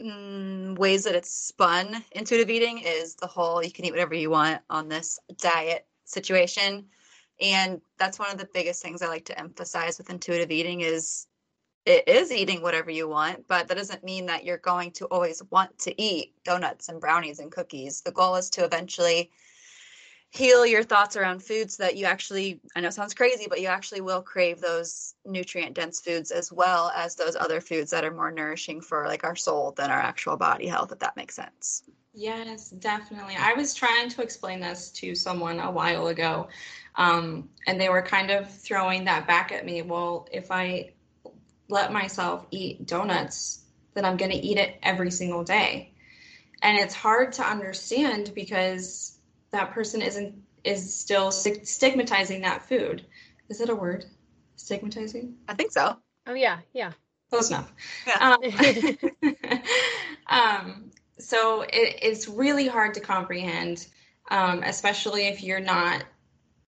mm, 0.00 0.78
ways 0.78 1.04
that 1.04 1.14
it's 1.14 1.30
spun 1.30 2.04
intuitive 2.12 2.50
eating 2.50 2.78
is 2.78 3.14
the 3.16 3.26
whole 3.26 3.62
you 3.62 3.72
can 3.72 3.84
eat 3.84 3.92
whatever 3.92 4.14
you 4.14 4.30
want 4.30 4.60
on 4.70 4.88
this 4.88 5.18
diet 5.38 5.86
situation 6.04 6.86
and 7.40 7.80
that's 7.98 8.18
one 8.18 8.30
of 8.30 8.38
the 8.38 8.48
biggest 8.52 8.82
things 8.82 9.02
i 9.02 9.06
like 9.06 9.24
to 9.24 9.38
emphasize 9.38 9.98
with 9.98 10.10
intuitive 10.10 10.50
eating 10.50 10.80
is 10.80 11.26
it 11.86 12.06
is 12.06 12.30
eating 12.30 12.62
whatever 12.62 12.90
you 12.90 13.08
want, 13.08 13.46
but 13.48 13.68
that 13.68 13.76
doesn't 13.76 14.04
mean 14.04 14.26
that 14.26 14.44
you're 14.44 14.58
going 14.58 14.90
to 14.92 15.06
always 15.06 15.42
want 15.50 15.78
to 15.80 16.00
eat 16.00 16.34
donuts 16.44 16.88
and 16.88 17.00
brownies 17.00 17.38
and 17.38 17.50
cookies. 17.50 18.02
The 18.02 18.12
goal 18.12 18.36
is 18.36 18.50
to 18.50 18.64
eventually 18.64 19.30
heal 20.30 20.64
your 20.64 20.84
thoughts 20.84 21.16
around 21.16 21.42
foods 21.42 21.78
that 21.78 21.96
you 21.96 22.06
actually 22.06 22.60
I 22.74 22.80
know 22.80 22.90
sounds 22.90 23.14
crazy, 23.14 23.46
but 23.48 23.60
you 23.60 23.66
actually 23.66 24.00
will 24.00 24.22
crave 24.22 24.60
those 24.60 25.14
nutrient 25.24 25.74
dense 25.74 26.00
foods 26.00 26.30
as 26.30 26.52
well 26.52 26.90
as 26.94 27.16
those 27.16 27.36
other 27.36 27.60
foods 27.60 27.90
that 27.90 28.04
are 28.04 28.14
more 28.14 28.30
nourishing 28.30 28.80
for 28.80 29.06
like 29.06 29.24
our 29.24 29.36
soul 29.36 29.72
than 29.72 29.90
our 29.90 29.98
actual 29.98 30.36
body 30.36 30.68
health, 30.68 30.92
if 30.92 31.00
that 31.00 31.16
makes 31.16 31.34
sense. 31.34 31.82
Yes, 32.12 32.70
definitely. 32.70 33.36
I 33.38 33.52
was 33.54 33.74
trying 33.74 34.08
to 34.10 34.22
explain 34.22 34.60
this 34.60 34.90
to 34.92 35.14
someone 35.14 35.60
a 35.60 35.70
while 35.70 36.08
ago, 36.08 36.48
um, 36.96 37.48
and 37.66 37.80
they 37.80 37.88
were 37.88 38.02
kind 38.02 38.30
of 38.30 38.50
throwing 38.50 39.04
that 39.04 39.26
back 39.26 39.52
at 39.52 39.64
me. 39.64 39.82
Well, 39.82 40.28
if 40.32 40.50
I 40.50 40.92
let 41.68 41.92
myself 41.92 42.46
eat 42.50 42.86
donuts, 42.86 43.62
then 43.94 44.04
I'm 44.04 44.16
going 44.16 44.32
to 44.32 44.36
eat 44.36 44.58
it 44.58 44.78
every 44.82 45.10
single 45.10 45.44
day. 45.44 45.92
And 46.62 46.76
it's 46.76 46.94
hard 46.94 47.32
to 47.34 47.42
understand 47.42 48.32
because 48.34 49.19
that 49.52 49.72
person 49.72 50.02
isn't 50.02 50.34
is 50.64 50.94
still 50.94 51.30
stigmatizing 51.30 52.42
that 52.42 52.68
food. 52.68 53.04
Is 53.48 53.60
it 53.60 53.70
a 53.70 53.74
word? 53.74 54.04
Stigmatizing? 54.56 55.34
I 55.48 55.54
think 55.54 55.72
so. 55.72 55.96
Oh 56.26 56.34
yeah, 56.34 56.58
yeah. 56.72 56.92
Close 57.30 57.50
enough. 57.50 57.72
Yeah. 58.06 58.36
Um, 59.22 59.62
um, 60.26 60.90
so 61.18 61.62
it, 61.62 61.98
it's 62.02 62.28
really 62.28 62.66
hard 62.66 62.94
to 62.94 63.00
comprehend, 63.00 63.86
um, 64.30 64.62
especially 64.62 65.28
if 65.28 65.42
you're 65.42 65.60
not 65.60 66.04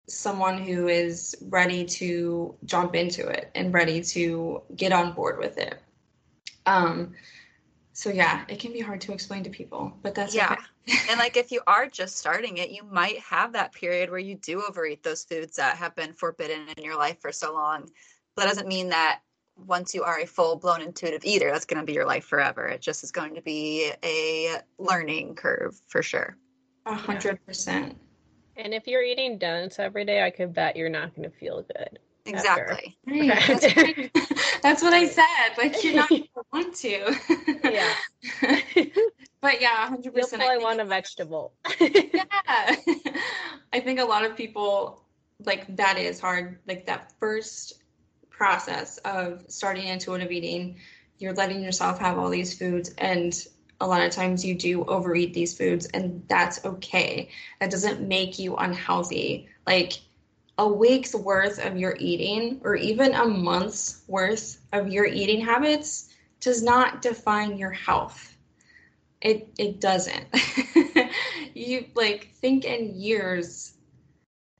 someone 0.09 0.59
who 0.59 0.89
is 0.89 1.35
ready 1.49 1.85
to 1.85 2.55
jump 2.65 2.95
into 2.95 3.27
it 3.27 3.51
and 3.55 3.73
ready 3.73 4.03
to 4.03 4.63
get 4.77 4.93
on 4.93 5.13
board 5.13 5.39
with 5.39 5.59
it. 5.59 5.81
Um, 6.67 7.15
so 7.93 8.11
yeah, 8.11 8.45
it 8.49 8.59
can 8.59 8.73
be 8.73 8.81
hard 8.81 9.01
to 9.03 9.13
explain 9.13 9.43
to 9.45 9.51
people, 9.51 9.93
but 10.03 10.15
that's 10.15 10.35
yeah. 10.35 10.57
Okay. 10.89 10.99
and 11.11 11.19
like 11.19 11.37
if 11.37 11.53
you 11.53 11.61
are 11.67 11.87
just 11.87 12.17
starting 12.17 12.57
it, 12.57 12.71
you 12.71 12.83
might 12.85 13.19
have 13.19 13.53
that 13.53 13.73
period 13.73 14.11
where 14.11 14.19
you 14.19 14.35
do 14.37 14.63
overeat 14.69 15.03
those 15.03 15.25
foods 15.25 15.57
that 15.57 15.77
have 15.77 15.95
been 15.95 16.13
forbidden 16.13 16.67
in 16.77 16.83
your 16.83 16.97
life 16.97 17.21
for 17.21 17.31
so 17.31 17.53
long. 17.53 17.89
But 18.35 18.43
that 18.43 18.49
doesn't 18.49 18.67
mean 18.67 18.89
that 18.89 19.21
once 19.57 19.95
you 19.95 20.03
are 20.03 20.21
a 20.21 20.27
full 20.27 20.57
blown 20.57 20.81
intuitive 20.81 21.25
eater, 21.25 21.51
that's 21.53 21.67
going 21.67 21.81
to 21.81 21.87
be 21.87 21.93
your 21.93 22.07
life 22.07 22.25
forever. 22.25 22.67
It 22.67 22.81
just 22.81 23.05
is 23.05 23.13
going 23.13 23.35
to 23.35 23.43
be 23.43 23.93
a 24.03 24.57
learning 24.79 25.35
curve 25.35 25.81
for 25.87 26.03
sure. 26.03 26.37
A 26.87 26.95
hundred 26.95 27.45
percent. 27.47 27.97
And 28.57 28.75
if 28.75 28.87
you're 28.87 29.03
eating 29.03 29.39
donuts 29.39 29.79
every 29.79 30.05
day, 30.05 30.25
I 30.25 30.31
could 30.31 30.53
bet 30.53 30.77
you're 30.77 30.89
not 30.89 31.15
going 31.15 31.31
to 31.31 31.37
feel 31.37 31.63
good. 31.63 31.99
Exactly. 32.25 32.97
That's, 33.07 33.75
that's, 34.63 34.83
what 34.83 34.93
I 34.93 35.07
said. 35.09 35.59
Like 35.59 35.83
you're 35.83 35.95
not 35.95 36.09
going 36.09 36.23
to 36.35 36.43
want 36.53 36.75
to. 36.77 37.17
yeah. 37.65 37.95
but 39.41 39.61
yeah, 39.61 39.89
hundred 39.89 40.15
percent. 40.15 40.41
You'll 40.43 40.49
probably 40.49 40.65
want 40.65 40.81
a 40.81 40.85
vegetable. 40.85 41.55
yeah. 41.81 42.77
I 43.73 43.81
think 43.81 43.99
a 43.99 44.05
lot 44.05 44.25
of 44.25 44.37
people 44.37 45.05
like 45.45 45.77
that 45.77 45.99
is 45.99 46.21
hard. 46.21 46.61
Like 46.67 46.87
that 46.87 47.13
first 47.19 47.83
process 48.31 48.99
of 48.99 49.45
starting 49.49 49.87
intuitive 49.87 50.31
eating, 50.31 50.79
you're 51.19 51.35
letting 51.35 51.63
yourself 51.63 51.99
have 51.99 52.19
all 52.19 52.31
these 52.31 52.57
foods 52.57 52.95
and 52.99 53.47
a 53.81 53.87
lot 53.87 54.01
of 54.01 54.13
times 54.13 54.45
you 54.45 54.55
do 54.55 54.85
overeat 54.85 55.35
these 55.35 55.57
foods 55.59 55.87
and 55.87 56.23
that's 56.29 56.65
okay. 56.65 57.31
That 57.61 57.71
doesn't 57.71 58.01
make 58.01 58.39
you 58.39 58.57
unhealthy. 58.57 59.49
Like 59.67 59.95
a 60.63 60.69
week's 60.69 61.13
worth 61.13 61.59
of 61.59 61.77
your 61.77 61.97
eating 61.99 62.61
or 62.63 62.77
even 62.77 63.15
a 63.15 63.25
month's 63.25 64.03
worth 64.07 64.61
of 64.73 64.89
your 64.89 65.05
eating 65.05 65.45
habits 65.45 66.15
does 66.39 66.63
not 66.63 67.03
define 67.03 67.59
your 67.59 67.73
health. 67.73 68.37
It 69.21 69.49
it 69.59 69.81
doesn't. 69.81 70.27
you 71.55 71.87
like 71.97 72.31
think 72.35 72.65
in 72.65 72.95
years 72.95 73.75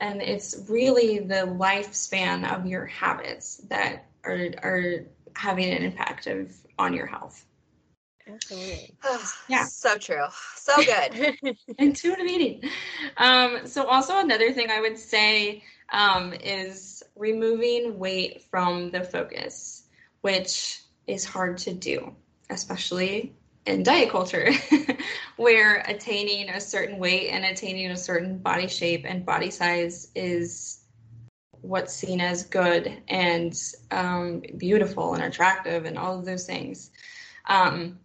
and 0.01 0.21
it's 0.21 0.65
really 0.69 1.21
the 1.21 1.47
lifespan 1.47 2.53
of 2.53 2.67
your 2.67 2.87
habits 2.87 3.59
that 3.69 4.07
are 4.25 4.49
are 4.61 5.07
having 5.37 5.71
an 5.71 5.85
impact 5.85 6.27
of 6.27 6.53
on 6.81 6.95
your 6.95 7.07
health. 7.07 7.47
Absolutely. 8.27 8.97
yeah. 9.49 9.67
So 9.67 9.99
true. 9.99 10.25
So 10.57 10.75
good. 10.83 11.57
Intuitive 11.79 12.27
eating. 12.27 12.69
Um, 13.19 13.67
so 13.67 13.85
also 13.87 14.19
another 14.19 14.53
thing 14.53 14.69
I 14.69 14.81
would 14.81 14.99
say 14.99 15.63
um, 15.93 16.33
is 16.35 17.03
removing 17.17 17.99
weight 17.99 18.45
from 18.51 18.91
the 18.91 19.05
focus, 19.05 19.85
which 20.23 20.83
is 21.07 21.25
hard 21.25 21.59
to 21.59 21.73
do, 21.73 22.15
especially 22.51 23.35
in 23.67 23.83
diet 23.83 24.11
culture, 24.11 24.51
where 25.37 25.85
attaining 25.87 26.49
a 26.51 26.61
certain 26.61 26.99
weight 26.99 27.29
and 27.29 27.45
attaining 27.45 27.91
a 27.91 27.97
certain 27.97 28.39
body 28.39 28.67
shape 28.67 29.05
and 29.07 29.25
body 29.25 29.51
size 29.51 30.11
is 30.15 30.83
what's 31.61 31.95
seen 31.95 32.21
as 32.21 32.43
good 32.43 32.93
and 33.09 33.57
um, 33.93 34.43
beautiful 34.57 35.15
and 35.15 35.23
attractive 35.23 35.85
and 35.85 35.97
all 35.97 36.19
of 36.19 36.25
those 36.25 36.45
things. 36.45 36.91
Um, 37.47 38.01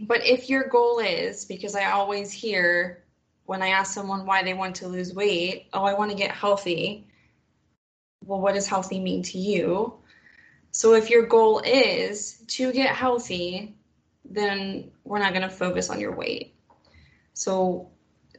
but 0.00 0.24
if 0.24 0.48
your 0.48 0.68
goal 0.68 0.98
is, 0.98 1.44
because 1.44 1.74
I 1.74 1.90
always 1.90 2.32
hear 2.32 3.04
when 3.46 3.62
I 3.62 3.68
ask 3.68 3.94
someone 3.94 4.26
why 4.26 4.42
they 4.42 4.54
want 4.54 4.76
to 4.76 4.88
lose 4.88 5.14
weight, 5.14 5.68
oh, 5.72 5.84
I 5.84 5.94
want 5.94 6.10
to 6.10 6.16
get 6.16 6.32
healthy. 6.32 7.06
Well, 8.24 8.40
what 8.40 8.54
does 8.54 8.66
healthy 8.66 9.00
mean 9.00 9.22
to 9.24 9.38
you? 9.38 9.94
So 10.70 10.94
if 10.94 11.10
your 11.10 11.26
goal 11.26 11.60
is 11.64 12.42
to 12.48 12.72
get 12.72 12.94
healthy, 12.94 13.74
then 14.24 14.90
we're 15.04 15.18
not 15.18 15.32
going 15.32 15.48
to 15.48 15.54
focus 15.54 15.90
on 15.90 16.00
your 16.00 16.14
weight. 16.14 16.54
So 17.32 17.90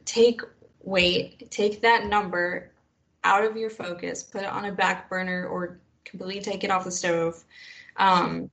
take 0.04 0.42
weight, 0.82 1.50
take 1.50 1.82
that 1.82 2.06
number 2.06 2.70
out 3.24 3.44
of 3.44 3.56
your 3.56 3.70
focus, 3.70 4.22
put 4.22 4.42
it 4.42 4.48
on 4.48 4.64
a 4.64 4.72
back 4.72 5.08
burner 5.08 5.46
or 5.46 5.80
completely 6.04 6.40
take 6.40 6.64
it 6.64 6.70
off 6.70 6.84
the 6.84 6.90
stove. 6.90 7.44
Um, 7.96 8.50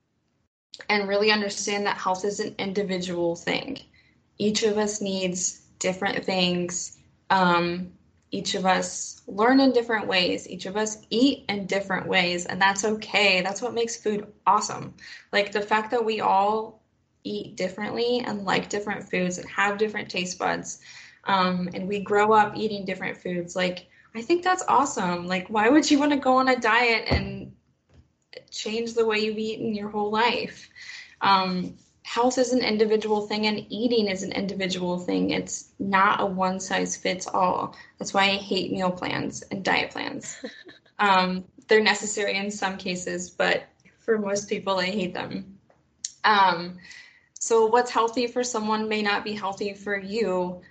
and 0.90 1.08
really 1.08 1.32
understand 1.32 1.86
that 1.86 1.98
health 1.98 2.24
is 2.24 2.40
an 2.40 2.56
individual 2.58 3.36
thing. 3.36 3.80
Each 4.38 4.64
of 4.64 4.78
us 4.78 5.02
needs 5.02 5.62
different 5.80 6.24
things. 6.26 6.98
Um, 7.30 7.94
each 8.32 8.56
of 8.56 8.66
us 8.66 9.22
learn 9.28 9.60
in 9.60 9.72
different 9.72 10.08
ways. 10.08 10.48
Each 10.48 10.66
of 10.66 10.76
us 10.76 10.98
eat 11.10 11.46
in 11.48 11.66
different 11.66 12.08
ways, 12.08 12.46
and 12.46 12.62
that's 12.62 12.84
okay. 12.84 13.42
That's 13.42 13.62
what 13.62 13.74
makes 13.74 13.98
food 13.98 14.28
awesome. 14.46 14.94
Like 15.32 15.52
the 15.52 15.62
fact 15.62 15.92
that 15.92 16.04
we 16.04 16.20
all 16.20 16.84
eat 17.24 17.56
differently 17.56 18.24
and 18.26 18.44
like 18.44 18.70
different 18.70 19.10
foods 19.10 19.38
and 19.38 19.50
have 19.50 19.78
different 19.78 20.10
taste 20.10 20.38
buds, 20.38 20.80
um, 21.24 21.70
and 21.74 21.88
we 21.88 22.00
grow 22.02 22.34
up 22.34 22.56
eating 22.58 22.86
different 22.86 23.18
foods. 23.18 23.56
Like 23.56 23.88
I 24.14 24.22
think 24.22 24.44
that's 24.44 24.64
awesome. 24.68 25.28
Like 25.28 25.48
why 25.48 25.70
would 25.70 25.90
you 25.90 26.00
want 26.00 26.12
to 26.12 26.18
go 26.18 26.38
on 26.38 26.50
a 26.50 26.60
diet 26.60 27.06
and 27.10 27.54
change 28.52 28.94
the 28.94 29.06
way 29.06 29.20
you've 29.20 29.38
eaten 29.38 29.74
your 29.74 29.90
whole 29.90 30.12
life? 30.12 30.70
Um, 31.22 31.78
health 32.08 32.38
is 32.38 32.54
an 32.54 32.64
individual 32.64 33.28
thing 33.28 33.48
and 33.48 33.66
eating 33.68 34.08
is 34.08 34.24
an 34.24 34.32
individual 34.32 34.98
thing. 34.98 35.32
It's 35.32 35.74
not 35.78 36.22
a 36.22 36.26
one 36.26 36.58
size 36.58 36.96
fits 36.96 37.28
all. 37.28 37.76
That's 38.00 38.14
why 38.14 38.24
I 38.24 38.38
hate 38.38 38.72
meal 38.72 38.92
plans 38.92 39.42
and 39.52 39.62
diet 39.62 39.92
plans. 39.92 40.38
um, 41.00 41.44
they're 41.68 41.84
necessary 41.84 42.38
in 42.38 42.50
some 42.50 42.78
cases, 42.78 43.30
but 43.30 43.66
for 44.00 44.18
most 44.18 44.48
people, 44.48 44.78
I 44.78 44.86
hate 44.86 45.14
them. 45.14 45.58
Um, 46.24 46.78
so, 47.38 47.66
what's 47.66 47.92
healthy 47.92 48.28
for 48.28 48.42
someone 48.42 48.88
may 48.88 49.02
not 49.02 49.26
be 49.26 49.34
healthy 49.34 49.74
for 49.74 50.00
you. 50.00 50.62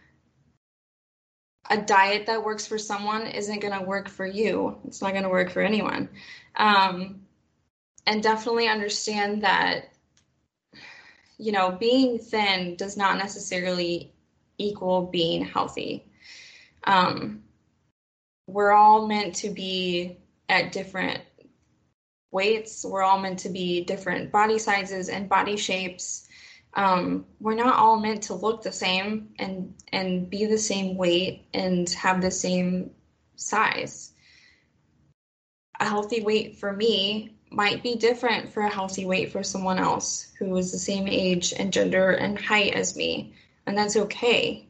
A 1.68 1.76
diet 1.76 2.26
that 2.26 2.44
works 2.44 2.66
for 2.66 2.78
someone 2.78 3.26
isn't 3.26 3.60
going 3.60 3.78
to 3.78 3.84
work 3.84 4.08
for 4.08 4.24
you. 4.26 4.78
It's 4.86 5.02
not 5.02 5.12
going 5.12 5.24
to 5.24 5.28
work 5.28 5.50
for 5.50 5.60
anyone. 5.60 6.08
Um, 6.56 7.26
and 8.06 8.22
definitely 8.22 8.68
understand 8.68 9.42
that 9.42 9.90
you 11.38 11.52
know, 11.52 11.70
being 11.72 12.18
thin 12.18 12.76
does 12.76 12.96
not 12.96 13.18
necessarily 13.18 14.12
equal 14.58 15.02
being 15.02 15.44
healthy. 15.44 16.06
Um, 16.84 17.42
we're 18.46 18.72
all 18.72 19.06
meant 19.06 19.34
to 19.36 19.50
be 19.50 20.18
at 20.48 20.72
different 20.72 21.20
weights. 22.30 22.84
We're 22.84 23.02
all 23.02 23.18
meant 23.18 23.40
to 23.40 23.48
be 23.48 23.84
different 23.84 24.32
body 24.32 24.58
sizes 24.58 25.08
and 25.08 25.28
body 25.28 25.56
shapes. 25.56 26.28
Um, 26.74 27.26
we're 27.40 27.54
not 27.54 27.76
all 27.76 27.98
meant 27.98 28.22
to 28.24 28.34
look 28.34 28.62
the 28.62 28.72
same 28.72 29.30
and 29.38 29.74
and 29.92 30.28
be 30.28 30.44
the 30.44 30.58
same 30.58 30.96
weight 30.96 31.46
and 31.54 31.88
have 31.90 32.20
the 32.20 32.30
same 32.30 32.90
size. 33.36 34.12
A 35.80 35.88
healthy 35.88 36.22
weight 36.22 36.58
for 36.58 36.72
me 36.72 37.35
might 37.50 37.82
be 37.82 37.94
different 37.96 38.52
for 38.52 38.62
a 38.62 38.70
healthy 38.72 39.06
weight 39.06 39.32
for 39.32 39.42
someone 39.42 39.78
else 39.78 40.32
who 40.38 40.56
is 40.56 40.72
the 40.72 40.78
same 40.78 41.06
age 41.06 41.52
and 41.56 41.72
gender 41.72 42.10
and 42.10 42.38
height 42.38 42.74
as 42.74 42.96
me, 42.96 43.34
and 43.66 43.76
that's 43.76 43.96
okay. 43.96 44.66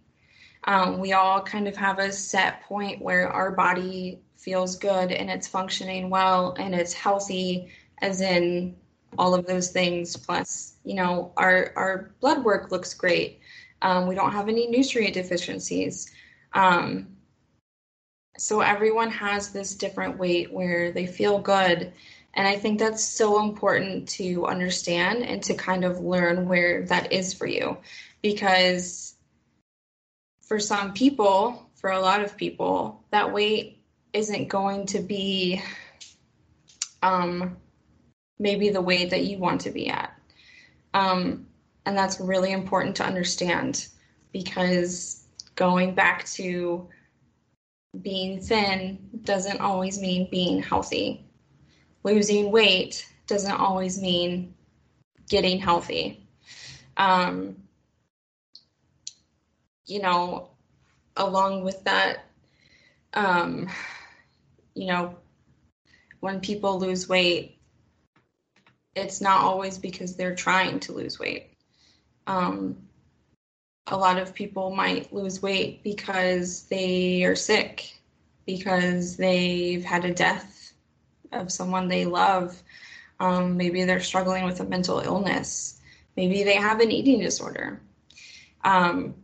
Um, 0.65 0.99
we 0.99 1.13
all 1.13 1.43
kind 1.43 1.69
of 1.69 1.77
have 1.77 1.99
a 1.99 2.13
set 2.13 2.63
point 2.63 3.01
where 3.01 3.29
our 3.29 3.53
body 3.53 4.21
feels 4.37 4.77
good 4.77 5.13
and 5.13 5.31
it's 5.31 5.47
functioning 5.47 6.11
well 6.11 6.55
and 6.59 6.75
it's 6.75 6.93
healthy, 6.93 7.71
as 8.03 8.21
in 8.21 8.77
all 9.19 9.35
of 9.35 9.47
those 9.47 9.71
things. 9.71 10.17
Plus, 10.17 10.75
you 10.85 10.95
know, 10.95 11.33
our 11.37 11.73
our 11.77 12.11
blood 12.21 12.45
work 12.45 12.71
looks 12.71 12.95
great. 12.95 13.41
Um, 13.83 14.07
we 14.07 14.15
don't 14.15 14.33
have 14.33 14.49
any 14.49 14.67
nutrient 14.67 15.15
deficiencies. 15.15 16.11
Um, 16.53 17.09
so 18.39 18.61
everyone 18.61 19.11
has 19.11 19.51
this 19.51 19.75
different 19.75 20.19
weight 20.19 20.53
where 20.53 20.93
they 20.93 21.07
feel 21.07 21.39
good 21.39 21.93
and 22.37 22.47
I 22.47 22.57
think 22.59 22.79
that's 22.79 23.03
so 23.03 23.43
important 23.43 24.11
to 24.11 24.45
understand 24.45 25.25
and 25.25 25.43
to 25.45 25.55
kind 25.55 25.85
of 25.85 26.01
learn 26.01 26.47
where 26.47 26.85
that 26.85 27.11
is 27.11 27.33
for 27.33 27.47
you. 27.47 27.79
Because 28.21 29.15
for 30.43 30.61
some 30.61 30.93
people, 30.93 31.67
for 31.77 31.91
a 31.91 32.01
lot 32.01 32.21
of 32.21 32.37
people, 32.37 33.03
that 33.11 33.33
weight 33.33 33.83
isn't 34.13 34.49
going 34.49 34.87
to 34.87 35.01
be 35.01 35.63
um, 37.03 37.57
maybe 38.39 38.69
the 38.69 38.83
weight 38.83 39.11
that 39.11 39.25
you 39.25 39.39
want 39.39 39.63
to 39.63 39.71
be 39.71 39.89
at. 39.89 40.13
Um, 40.93 41.47
and 41.87 41.97
that's 41.97 42.21
really 42.21 42.53
important 42.53 42.97
to 42.97 43.05
understand 43.05 43.87
because 44.33 45.25
going 45.55 45.95
back 45.95 46.27
to 46.27 46.89
being 47.99 48.43
thin 48.43 49.09
doesn't 49.25 49.63
always 49.63 49.99
mean 49.99 50.29
being 50.31 50.63
healthy 50.63 51.26
losing 52.07 52.53
weight 52.53 53.05
doesn't 53.27 53.61
always 53.61 54.01
mean 54.01 54.55
getting 55.29 55.59
healthy. 55.59 56.25
Um, 56.97 57.57
you 59.87 60.01
know, 60.01 60.51
along 61.17 61.65
with 61.65 61.83
that, 61.83 62.25
um, 63.13 63.69
you 64.75 64.87
know, 64.87 65.17
when 66.21 66.39
people 66.39 66.79
lose 66.79 67.09
weight, 67.09 67.59
it's 68.95 69.21
not 69.21 69.41
always 69.41 69.77
because 69.77 70.15
they're 70.15 70.37
trying 70.37 70.79
to 70.81 70.93
lose 70.93 71.19
weight. 71.19 71.55
Um, 72.29 72.77
a 73.89 73.97
lot 73.97 74.19
of 74.19 74.33
people 74.33 74.75
might 74.75 75.13
lose 75.13 75.43
weight 75.43 75.83
because 75.83 76.63
they 76.69 77.25
are 77.25 77.35
sick, 77.35 77.93
because 78.47 79.17
they've 79.17 79.85
had 79.85 80.05
a 80.05 80.15
death 80.15 80.56
of 81.33 81.53
someone 81.53 81.89
they 81.89 82.05
love. 82.05 82.63
Um, 83.21 83.57
maybe 83.57 83.85
they're 83.85 84.01
struggling 84.01 84.45
with 84.45 84.61
a 84.61 84.65
mental 84.65 85.01
illness. 85.01 85.81
Maybe 86.17 86.43
they 86.43 86.57
have 86.57 86.81
an 86.81 86.91
eating 86.91 87.21
disorder. 87.21 87.81
Um, 88.65 89.15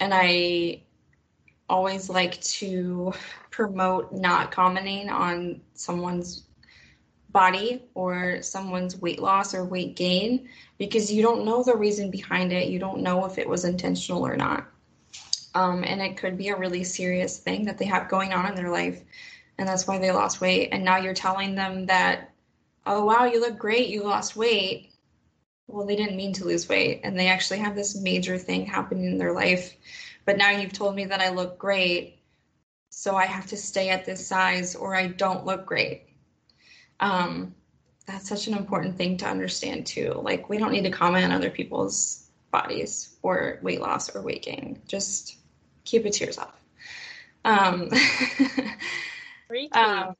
and 0.00 0.12
I 0.14 0.82
always 1.68 2.08
like 2.08 2.40
to 2.42 3.12
promote 3.50 4.12
not 4.12 4.50
commenting 4.50 5.08
on 5.08 5.60
someone's 5.74 6.44
body 7.30 7.82
or 7.94 8.40
someone's 8.40 9.00
weight 9.00 9.18
loss 9.18 9.54
or 9.54 9.64
weight 9.64 9.96
gain 9.96 10.48
because 10.78 11.12
you 11.12 11.22
don't 11.22 11.44
know 11.44 11.62
the 11.62 11.76
reason 11.76 12.10
behind 12.10 12.52
it. 12.52 12.68
You 12.68 12.78
don't 12.78 13.02
know 13.02 13.24
if 13.24 13.38
it 13.38 13.48
was 13.48 13.64
intentional 13.64 14.26
or 14.26 14.36
not. 14.36 14.66
Um, 15.54 15.84
and 15.84 16.00
it 16.02 16.16
could 16.16 16.36
be 16.36 16.48
a 16.48 16.56
really 16.56 16.84
serious 16.84 17.38
thing 17.38 17.64
that 17.64 17.78
they 17.78 17.86
have 17.86 18.08
going 18.08 18.32
on 18.32 18.46
in 18.46 18.54
their 18.54 18.70
life 18.70 19.02
and 19.58 19.68
that's 19.68 19.86
why 19.86 19.98
they 19.98 20.10
lost 20.10 20.40
weight. 20.40 20.70
And 20.72 20.84
now 20.84 20.98
you're 20.98 21.14
telling 21.14 21.54
them 21.54 21.86
that, 21.86 22.32
oh, 22.84 23.04
wow, 23.04 23.24
you 23.24 23.40
look 23.40 23.58
great, 23.58 23.88
you 23.88 24.02
lost 24.02 24.36
weight. 24.36 24.92
Well, 25.66 25.86
they 25.86 25.96
didn't 25.96 26.16
mean 26.16 26.32
to 26.34 26.44
lose 26.44 26.68
weight, 26.68 27.00
and 27.02 27.18
they 27.18 27.26
actually 27.26 27.58
have 27.58 27.74
this 27.74 27.96
major 27.96 28.38
thing 28.38 28.66
happening 28.66 29.06
in 29.06 29.18
their 29.18 29.32
life. 29.32 29.76
But 30.24 30.38
now 30.38 30.50
you've 30.50 30.72
told 30.72 30.94
me 30.94 31.06
that 31.06 31.20
I 31.20 31.30
look 31.30 31.58
great, 31.58 32.18
so 32.90 33.16
I 33.16 33.26
have 33.26 33.46
to 33.48 33.56
stay 33.56 33.88
at 33.90 34.04
this 34.04 34.26
size 34.26 34.74
or 34.74 34.94
I 34.94 35.08
don't 35.08 35.44
look 35.44 35.66
great. 35.66 36.04
Um, 37.00 37.54
that's 38.06 38.28
such 38.28 38.46
an 38.46 38.54
important 38.54 38.96
thing 38.96 39.16
to 39.18 39.26
understand, 39.26 39.86
too. 39.86 40.20
Like, 40.22 40.48
we 40.48 40.58
don't 40.58 40.72
need 40.72 40.84
to 40.84 40.90
comment 40.90 41.24
on 41.24 41.32
other 41.32 41.50
people's 41.50 42.30
bodies 42.52 43.16
or 43.22 43.58
weight 43.62 43.80
loss 43.80 44.14
or 44.14 44.22
weight 44.22 44.42
gain. 44.42 44.80
Just 44.86 45.36
keep 45.84 46.06
it 46.06 46.12
to 46.14 46.26
yourself. 46.26 46.54
Um, 47.44 47.90
Um, 49.72 50.16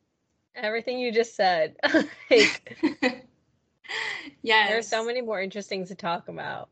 Everything 0.55 0.99
you 0.99 1.13
just 1.13 1.37
said. 1.37 1.77
like, 2.31 2.77
yes. 4.43 4.69
There's 4.69 4.89
so 4.89 5.05
many 5.05 5.21
more 5.21 5.41
interesting 5.41 5.87
to 5.87 5.95
talk 5.95 6.29
about 6.29 6.69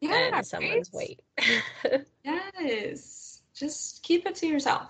yeah, 0.00 0.30
than 0.30 0.44
someone's 0.44 0.90
right? 0.94 1.18
weight. 1.38 2.06
yes. 2.24 3.42
Just 3.54 4.02
keep 4.02 4.26
it 4.26 4.36
to 4.36 4.46
yourself. 4.46 4.88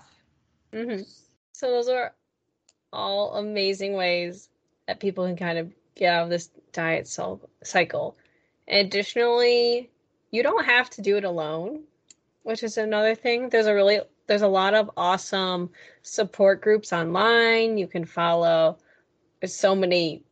Mm-hmm. 0.71 1.01
So 1.53 1.71
those 1.71 1.89
are 1.89 2.13
all 2.93 3.35
amazing 3.35 3.93
ways 3.93 4.49
that 4.87 4.99
people 4.99 5.25
can 5.25 5.35
kind 5.35 5.57
of 5.57 5.71
get 5.95 6.13
out 6.13 6.23
of 6.23 6.29
this 6.29 6.49
diet 6.73 7.07
cycle. 7.07 8.15
And 8.67 8.87
additionally, 8.87 9.89
you 10.31 10.43
don't 10.43 10.65
have 10.65 10.89
to 10.91 11.01
do 11.01 11.17
it 11.17 11.23
alone, 11.23 11.81
which 12.43 12.63
is 12.63 12.77
another 12.77 13.15
thing. 13.15 13.49
There's 13.49 13.67
a 13.67 13.73
really 13.73 13.99
there's 14.27 14.41
a 14.41 14.47
lot 14.47 14.73
of 14.73 14.89
awesome 14.95 15.69
support 16.01 16.61
groups 16.61 16.93
online. 16.93 17.77
You 17.77 17.87
can 17.87 18.05
follow. 18.05 18.77
There's 19.39 19.55
so 19.55 19.75
many 19.75 20.23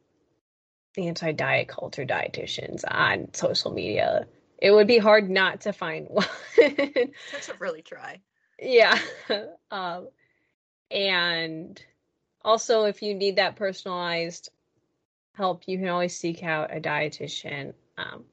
anti 0.97 1.31
diet 1.31 1.67
culture 1.67 2.05
dietitians 2.05 2.83
on 2.87 3.33
social 3.33 3.71
media. 3.71 4.27
It 4.57 4.71
would 4.71 4.87
be 4.87 4.97
hard 4.97 5.29
not 5.29 5.61
to 5.61 5.73
find 5.73 6.07
one. 6.09 6.25
to 6.55 7.11
really 7.59 7.81
try. 7.81 8.21
Yeah. 8.59 8.97
Um, 9.71 10.07
and 10.89 11.79
also, 12.43 12.85
if 12.85 13.03
you 13.03 13.13
need 13.13 13.35
that 13.35 13.55
personalized 13.55 14.49
help, 15.35 15.61
you 15.67 15.77
can 15.77 15.89
always 15.89 16.17
seek 16.17 16.41
out 16.41 16.75
a 16.75 16.79
dietitian. 16.79 17.75
Um, 17.99 18.23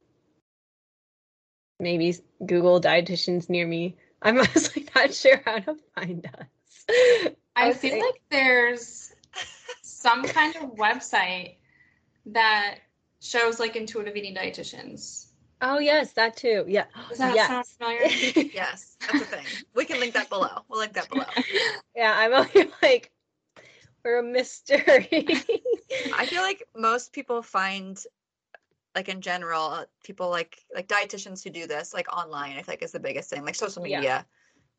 maybe 1.79 2.17
Google 2.47 2.81
dietitians 2.81 3.51
near 3.51 3.67
me 3.67 3.97
I'm 4.23 4.39
honestly 4.39 4.86
not 4.97 5.15
sure 5.15 5.41
how 5.45 5.59
to 5.59 5.77
find 5.95 6.27
us. 6.27 6.87
I 7.57 7.71
okay. 7.71 7.73
feel 7.73 8.01
like 8.01 8.21
there's 8.31 9.13
some 9.83 10.25
kind 10.25 10.57
of 10.57 10.75
website 10.77 11.57
that 12.27 12.79
shows 13.21 13.59
like 13.61 13.77
Intuitive 13.77 14.17
Eating 14.17 14.35
Dietitians. 14.35 15.27
Oh 15.63 15.79
yes, 15.79 16.13
that 16.13 16.37
too. 16.37 16.65
Yeah. 16.69 16.85
Does 17.09 17.19
that 17.19 17.35
yes. 17.35 17.49
sound 17.49 17.67
familiar? 17.67 18.51
Yes, 18.55 18.97
that's 19.01 19.23
a 19.23 19.25
thing. 19.25 19.45
We 19.75 19.85
can 19.85 20.01
link 20.01 20.15
that 20.15 20.29
below. 20.29 20.65
We'll 20.69 20.81
link 20.81 20.93
that 20.95 21.09
below. 21.09 21.25
yeah, 21.97 22.13
I'm 22.15 22.33
only 22.35 22.71
like 22.83 23.11
we're 24.05 24.19
a 24.19 24.23
mystery. 24.23 25.27
I 26.15 26.27
feel 26.27 26.43
like 26.43 26.63
most 26.77 27.13
people 27.13 27.43
find 27.43 27.99
like 28.95 29.09
in 29.09 29.21
general, 29.21 29.85
people 30.05 30.29
like 30.31 30.59
like 30.75 30.89
dietitians 30.89 31.43
who 31.43 31.51
do 31.51 31.67
this 31.67 31.95
like 31.95 32.15
online, 32.15 32.53
I 32.53 32.63
feel 32.63 32.73
like 32.73 32.83
is 32.83 32.93
the 32.93 33.01
biggest 33.01 33.31
thing. 33.31 33.45
Like 33.45 33.55
social 33.55 33.87
Yeah. 33.87 33.97
media. 33.99 34.27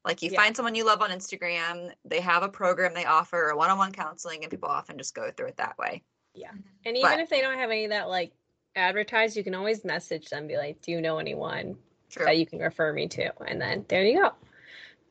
Like 0.05 0.21
you 0.21 0.29
Yeah. 0.31 0.41
find 0.41 0.55
someone 0.55 0.75
you 0.75 0.85
love 0.85 1.01
on 1.01 1.09
Instagram, 1.09 1.91
they 2.05 2.21
have 2.21 2.43
a 2.43 2.49
program 2.49 2.93
they 2.93 3.05
offer, 3.05 3.49
a 3.49 3.57
one-on-one 3.57 3.91
counseling, 3.91 4.43
and 4.43 4.51
people 4.51 4.69
often 4.69 4.97
just 4.97 5.13
go 5.13 5.29
through 5.31 5.47
it 5.47 5.57
that 5.57 5.77
way. 5.77 6.03
Yeah. 6.33 6.51
And 6.85 6.95
even 6.97 7.01
But- 7.11 7.19
if 7.19 7.29
they 7.29 7.41
don't 7.41 7.57
have 7.57 7.71
any 7.71 7.85
of 7.85 7.89
that 7.91 8.07
like 8.09 8.31
advertised, 8.75 9.35
you 9.35 9.43
can 9.43 9.55
always 9.55 9.83
message 9.83 10.29
them, 10.29 10.47
be 10.47 10.55
like, 10.57 10.81
Do 10.81 10.91
you 10.91 11.01
know 11.01 11.17
anyone 11.17 11.77
True. 12.09 12.25
that 12.25 12.37
you 12.37 12.45
can 12.45 12.59
refer 12.59 12.93
me 12.93 13.07
to? 13.09 13.31
And 13.45 13.59
then 13.59 13.85
there 13.89 14.03
you 14.03 14.21
go. 14.21 14.31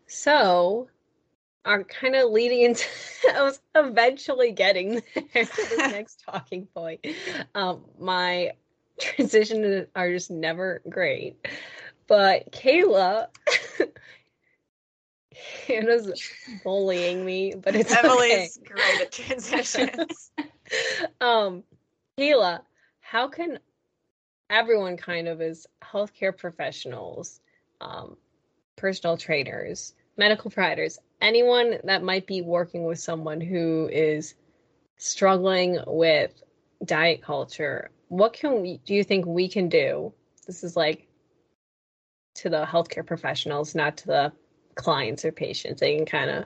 So 0.06 0.88
are 1.64 1.82
kind 1.82 2.14
of 2.14 2.30
leading 2.30 2.62
into 2.62 2.84
I 3.34 3.42
was 3.42 3.60
eventually 3.74 4.52
getting 4.52 5.02
there 5.14 5.44
to 5.44 5.56
this 5.56 5.78
next 5.92 6.22
talking 6.24 6.66
point. 6.66 7.04
Um 7.54 7.84
my 7.98 8.52
transitions 9.00 9.88
are 9.96 10.10
just 10.12 10.30
never 10.30 10.80
great. 10.88 11.36
But 12.06 12.52
Kayla 12.52 13.26
Hannah's 15.66 16.10
bullying 16.64 17.24
me, 17.24 17.54
but 17.54 17.74
it's 17.74 17.92
okay. 17.92 18.06
Emily's 18.06 18.58
great 18.64 19.00
at 19.00 19.12
transitions. 19.12 20.30
um, 21.20 21.62
Kayla, 22.18 22.60
how 23.00 23.28
can 23.28 23.58
everyone 24.48 24.96
kind 24.96 25.28
of 25.28 25.40
as 25.40 25.66
healthcare 25.82 26.36
professionals, 26.36 27.40
um, 27.80 28.16
personal 28.76 29.16
trainers, 29.16 29.94
medical 30.16 30.50
providers, 30.50 30.98
anyone 31.20 31.78
that 31.84 32.02
might 32.02 32.26
be 32.26 32.42
working 32.42 32.84
with 32.84 32.98
someone 32.98 33.40
who 33.40 33.88
is 33.92 34.34
struggling 34.96 35.78
with 35.86 36.42
diet 36.84 37.22
culture, 37.22 37.90
what 38.08 38.32
can 38.32 38.62
we 38.62 38.78
do 38.84 38.94
you 38.94 39.04
think 39.04 39.26
we 39.26 39.48
can 39.48 39.68
do? 39.68 40.12
This 40.46 40.62
is 40.62 40.76
like 40.76 41.08
to 42.36 42.48
the 42.48 42.64
healthcare 42.64 43.04
professionals, 43.04 43.74
not 43.74 43.98
to 43.98 44.06
the 44.06 44.32
clients 44.76 45.24
or 45.24 45.32
patients. 45.32 45.80
They 45.80 45.96
can 45.96 46.06
kind 46.06 46.30
of 46.30 46.44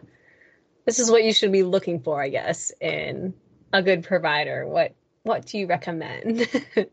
this 0.86 0.98
is 0.98 1.10
what 1.10 1.24
you 1.24 1.32
should 1.32 1.52
be 1.52 1.62
looking 1.62 2.00
for, 2.00 2.20
I 2.22 2.30
guess, 2.30 2.72
in 2.80 3.34
a 3.72 3.82
good 3.82 4.02
provider. 4.04 4.66
What 4.66 4.94
what 5.22 5.46
do 5.46 5.58
you 5.58 5.66
recommend? 5.66 6.48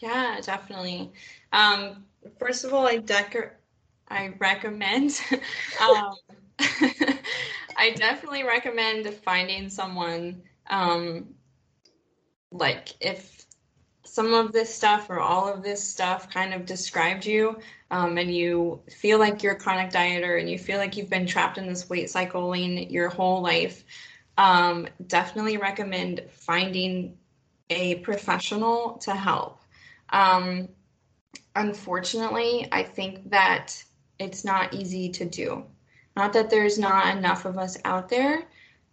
Yeah, 0.00 0.40
definitely. 0.42 1.12
Um, 1.52 2.06
first 2.38 2.64
of 2.64 2.72
all, 2.72 2.86
I 2.86 2.96
decor 2.96 3.58
I 4.08 4.32
recommend 4.38 5.20
um, 5.80 6.14
I 7.76 7.90
definitely 7.94 8.44
recommend 8.44 9.06
finding 9.24 9.68
someone 9.68 10.42
um, 10.68 11.34
like 12.50 12.94
if 13.00 13.39
some 14.10 14.34
of 14.34 14.52
this 14.52 14.74
stuff 14.74 15.08
or 15.08 15.20
all 15.20 15.52
of 15.52 15.62
this 15.62 15.82
stuff 15.82 16.28
kind 16.30 16.52
of 16.52 16.66
described 16.66 17.24
you 17.24 17.58
um, 17.90 18.18
and 18.18 18.34
you 18.34 18.80
feel 18.90 19.18
like 19.18 19.42
you're 19.42 19.54
a 19.54 19.58
chronic 19.58 19.90
dieter 19.90 20.40
and 20.40 20.50
you 20.50 20.58
feel 20.58 20.78
like 20.78 20.96
you've 20.96 21.10
been 21.10 21.26
trapped 21.26 21.58
in 21.58 21.66
this 21.66 21.88
weight 21.88 22.10
cycling 22.10 22.90
your 22.90 23.08
whole 23.08 23.40
life 23.40 23.84
um, 24.38 24.86
definitely 25.06 25.56
recommend 25.56 26.22
finding 26.30 27.16
a 27.70 27.96
professional 27.96 28.94
to 28.98 29.14
help 29.14 29.60
um, 30.12 30.68
unfortunately, 31.56 32.68
I 32.72 32.82
think 32.82 33.30
that 33.30 33.82
it's 34.18 34.44
not 34.44 34.74
easy 34.74 35.08
to 35.10 35.24
do. 35.24 35.64
Not 36.16 36.32
that 36.32 36.50
there's 36.50 36.78
not 36.78 37.16
enough 37.16 37.44
of 37.44 37.58
us 37.58 37.78
out 37.84 38.08
there, 38.08 38.42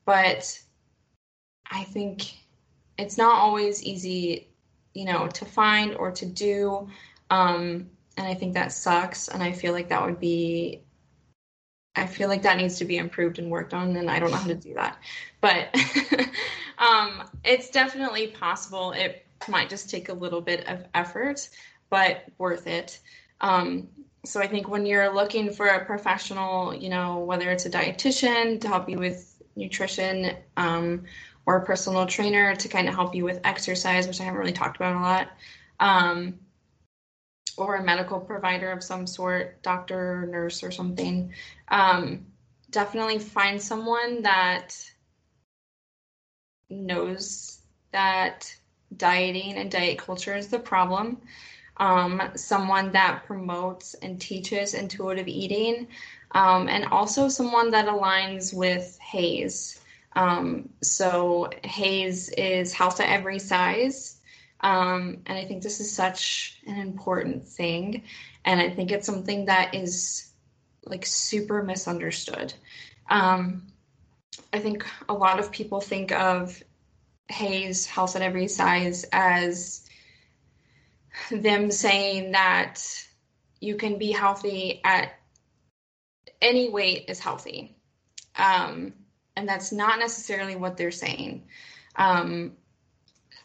but 0.05 0.59
I 1.69 1.83
think 1.83 2.33
it's 2.97 3.17
not 3.17 3.35
always 3.35 3.83
easy, 3.83 4.47
you 4.97 5.05
know, 5.05 5.27
to 5.27 5.45
find 5.45 5.95
or 5.95 6.11
to 6.11 6.25
do. 6.25 6.89
Um, 7.29 7.87
and 8.17 8.25
I 8.25 8.33
think 8.33 8.55
that 8.55 8.71
sucks. 8.71 9.27
And 9.27 9.43
I 9.43 9.51
feel 9.51 9.71
like 9.71 9.89
that 9.89 10.03
would 10.03 10.19
be, 10.19 10.81
I 11.95 12.07
feel 12.07 12.29
like 12.29 12.41
that 12.41 12.57
needs 12.57 12.79
to 12.79 12.85
be 12.85 12.97
improved 12.97 13.37
and 13.37 13.51
worked 13.51 13.75
on. 13.75 13.95
And 13.95 14.09
I 14.09 14.17
don't 14.17 14.31
know 14.31 14.37
how 14.37 14.47
to 14.47 14.55
do 14.55 14.73
that. 14.73 14.97
But 15.39 15.67
um, 16.79 17.29
it's 17.43 17.69
definitely 17.69 18.27
possible. 18.27 18.91
It 18.93 19.23
might 19.47 19.69
just 19.69 19.87
take 19.87 20.09
a 20.09 20.13
little 20.13 20.41
bit 20.41 20.67
of 20.67 20.83
effort, 20.95 21.47
but 21.91 22.23
worth 22.39 22.65
it. 22.65 22.99
Um, 23.39 23.87
so 24.25 24.41
I 24.41 24.47
think 24.47 24.67
when 24.67 24.87
you're 24.87 25.13
looking 25.13 25.53
for 25.53 25.67
a 25.67 25.85
professional, 25.85 26.73
you 26.73 26.89
know, 26.89 27.19
whether 27.19 27.51
it's 27.51 27.67
a 27.67 27.69
dietitian 27.69 28.59
to 28.61 28.67
help 28.67 28.89
you 28.89 28.97
with 28.97 29.35
nutrition, 29.55 30.35
um, 30.57 31.03
or 31.47 31.55
a 31.55 31.65
personal 31.65 32.05
trainer 32.05 32.53
to 32.53 32.67
kind 32.67 32.89
of 32.89 32.93
help 32.93 33.15
you 33.15 33.23
with 33.23 33.39
exercise, 33.45 34.05
which 34.05 34.19
I 34.19 34.25
haven't 34.25 34.39
really 34.39 34.51
talked 34.51 34.75
about 34.75 34.97
a 34.97 34.99
lot, 34.99 35.29
um, 35.79 36.37
or 37.57 37.77
a 37.77 37.83
medical 37.83 38.19
provider 38.19 38.69
of 38.69 38.83
some 38.83 39.07
sort, 39.07 39.63
doctor, 39.63 40.27
nurse, 40.29 40.61
or 40.61 40.71
something, 40.71 41.33
um, 41.69 42.25
definitely 42.69 43.17
find 43.17 43.61
someone 43.61 44.21
that 44.23 44.77
knows 46.69 47.59
that 47.93 48.53
dieting 48.97 49.53
and 49.53 49.71
diet 49.71 49.97
culture 49.97 50.35
is 50.35 50.49
the 50.49 50.59
problem. 50.59 51.17
Um, 51.77 52.21
someone 52.35 52.91
that 52.91 53.23
promotes 53.25 53.93
and 53.93 54.19
teaches 54.19 54.73
intuitive 54.73 55.29
eating, 55.29 55.87
um, 56.31 56.67
and 56.67 56.85
also 56.85 57.29
someone 57.29 57.71
that 57.71 57.87
aligns 57.87 58.53
with 58.53 58.99
HAES. 58.99 59.76
Um, 60.17 60.69
so 60.81 61.47
HAES 61.63 62.29
is 62.29 62.73
Health 62.73 62.99
at 62.99 63.07
Every 63.07 63.37
Size. 63.37 64.19
Um, 64.61 65.19
and 65.27 65.37
I 65.37 65.45
think 65.45 65.61
this 65.61 65.79
is 65.79 65.93
such 65.93 66.59
an 66.65 66.79
important 66.79 67.47
thing. 67.47 68.01
And 68.43 68.59
I 68.59 68.71
think 68.71 68.91
it's 68.91 69.05
something 69.05 69.45
that 69.45 69.75
is 69.75 70.31
like 70.85 71.05
super 71.05 71.61
misunderstood. 71.61 72.51
Um, 73.11 73.67
I 74.51 74.57
think 74.57 74.87
a 75.07 75.13
lot 75.13 75.39
of 75.39 75.51
people 75.51 75.81
think 75.81 76.11
of 76.11 76.63
HAES 77.29 77.85
Health 77.85 78.15
at 78.15 78.23
Every 78.23 78.47
Size 78.47 79.05
as 79.11 79.87
them 81.29 81.69
saying 81.69 82.31
that 82.31 82.81
you 83.59 83.75
can 83.75 83.99
be 83.99 84.11
healthy 84.11 84.81
at 84.83 85.11
any 86.41 86.69
weight 86.71 87.05
is 87.07 87.19
healthy. 87.19 87.75
Um, 88.35 88.93
and 89.37 89.47
that's 89.47 89.71
not 89.71 89.99
necessarily 89.99 90.55
what 90.55 90.75
they're 90.75 90.91
saying. 90.91 91.43
Um, 91.95 92.53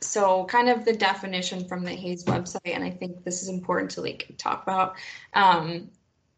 so 0.01 0.47
kind 0.47 0.69
of 0.69 0.85
the 0.85 0.93
definition 0.95 1.67
from 1.69 1.85
the 1.85 1.95
HAES 1.95 2.25
website, 2.25 2.75
and 2.75 2.83
I 2.83 2.91
think 2.91 3.23
this 3.23 3.43
is 3.43 3.49
important 3.49 3.93
to 3.93 4.01
like 4.01 4.35
talk 4.39 4.63
about. 4.63 4.97
Um, 5.35 5.91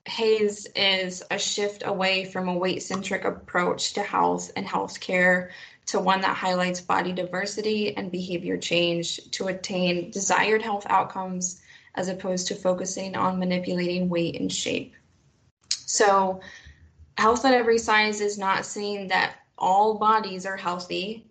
HAES 0.07 0.67
is 0.77 1.23
a 1.31 1.39
shift 1.39 1.85
away 1.87 2.25
from 2.27 2.49
a 2.49 2.59
weight 2.59 2.83
centric 2.83 3.25
approach 3.25 3.95
to 3.95 4.03
health 4.03 4.51
and 4.57 4.67
healthcare 4.67 5.51
to 5.87 6.01
one 6.01 6.21
that 6.23 6.37
highlights 6.37 6.81
body 6.81 7.13
diversity 7.13 7.97
and 7.97 8.11
behavior 8.11 8.59
change 8.59 9.31
to 9.31 9.47
attain 9.47 10.11
desired 10.11 10.63
health 10.63 10.87
outcomes 10.89 11.63
as 11.95 12.09
opposed 12.09 12.49
to 12.49 12.55
focusing 12.55 13.15
on 13.15 13.39
manipulating 13.39 14.09
weight 14.09 14.39
and 14.39 14.53
shape. 14.53 14.95
So, 15.71 16.41
health 17.17 17.45
at 17.45 17.55
every 17.55 17.79
size 17.79 18.21
is 18.21 18.37
not 18.37 18.67
saying 18.67 19.09
that 19.09 19.37
all 19.59 19.99
bodies 19.99 20.47
are 20.47 20.57
healthy, 20.57 21.27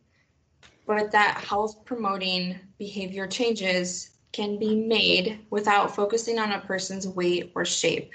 but 0.85 1.11
that 1.11 1.37
health 1.37 1.85
promoting 1.85 2.59
behavior 2.77 3.27
changes 3.27 4.11
can 4.31 4.57
be 4.57 4.75
made 4.75 5.39
without 5.49 5.95
focusing 5.95 6.39
on 6.39 6.51
a 6.51 6.59
person's 6.59 7.07
weight 7.07 7.51
or 7.55 7.65
shape. 7.65 8.11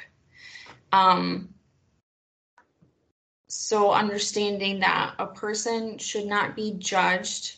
Um, 0.92 1.54
so, 3.48 3.92
understanding 3.92 4.80
that 4.80 5.14
a 5.18 5.26
person 5.26 5.96
should 5.96 6.26
not 6.26 6.54
be 6.54 6.74
judged 6.78 7.56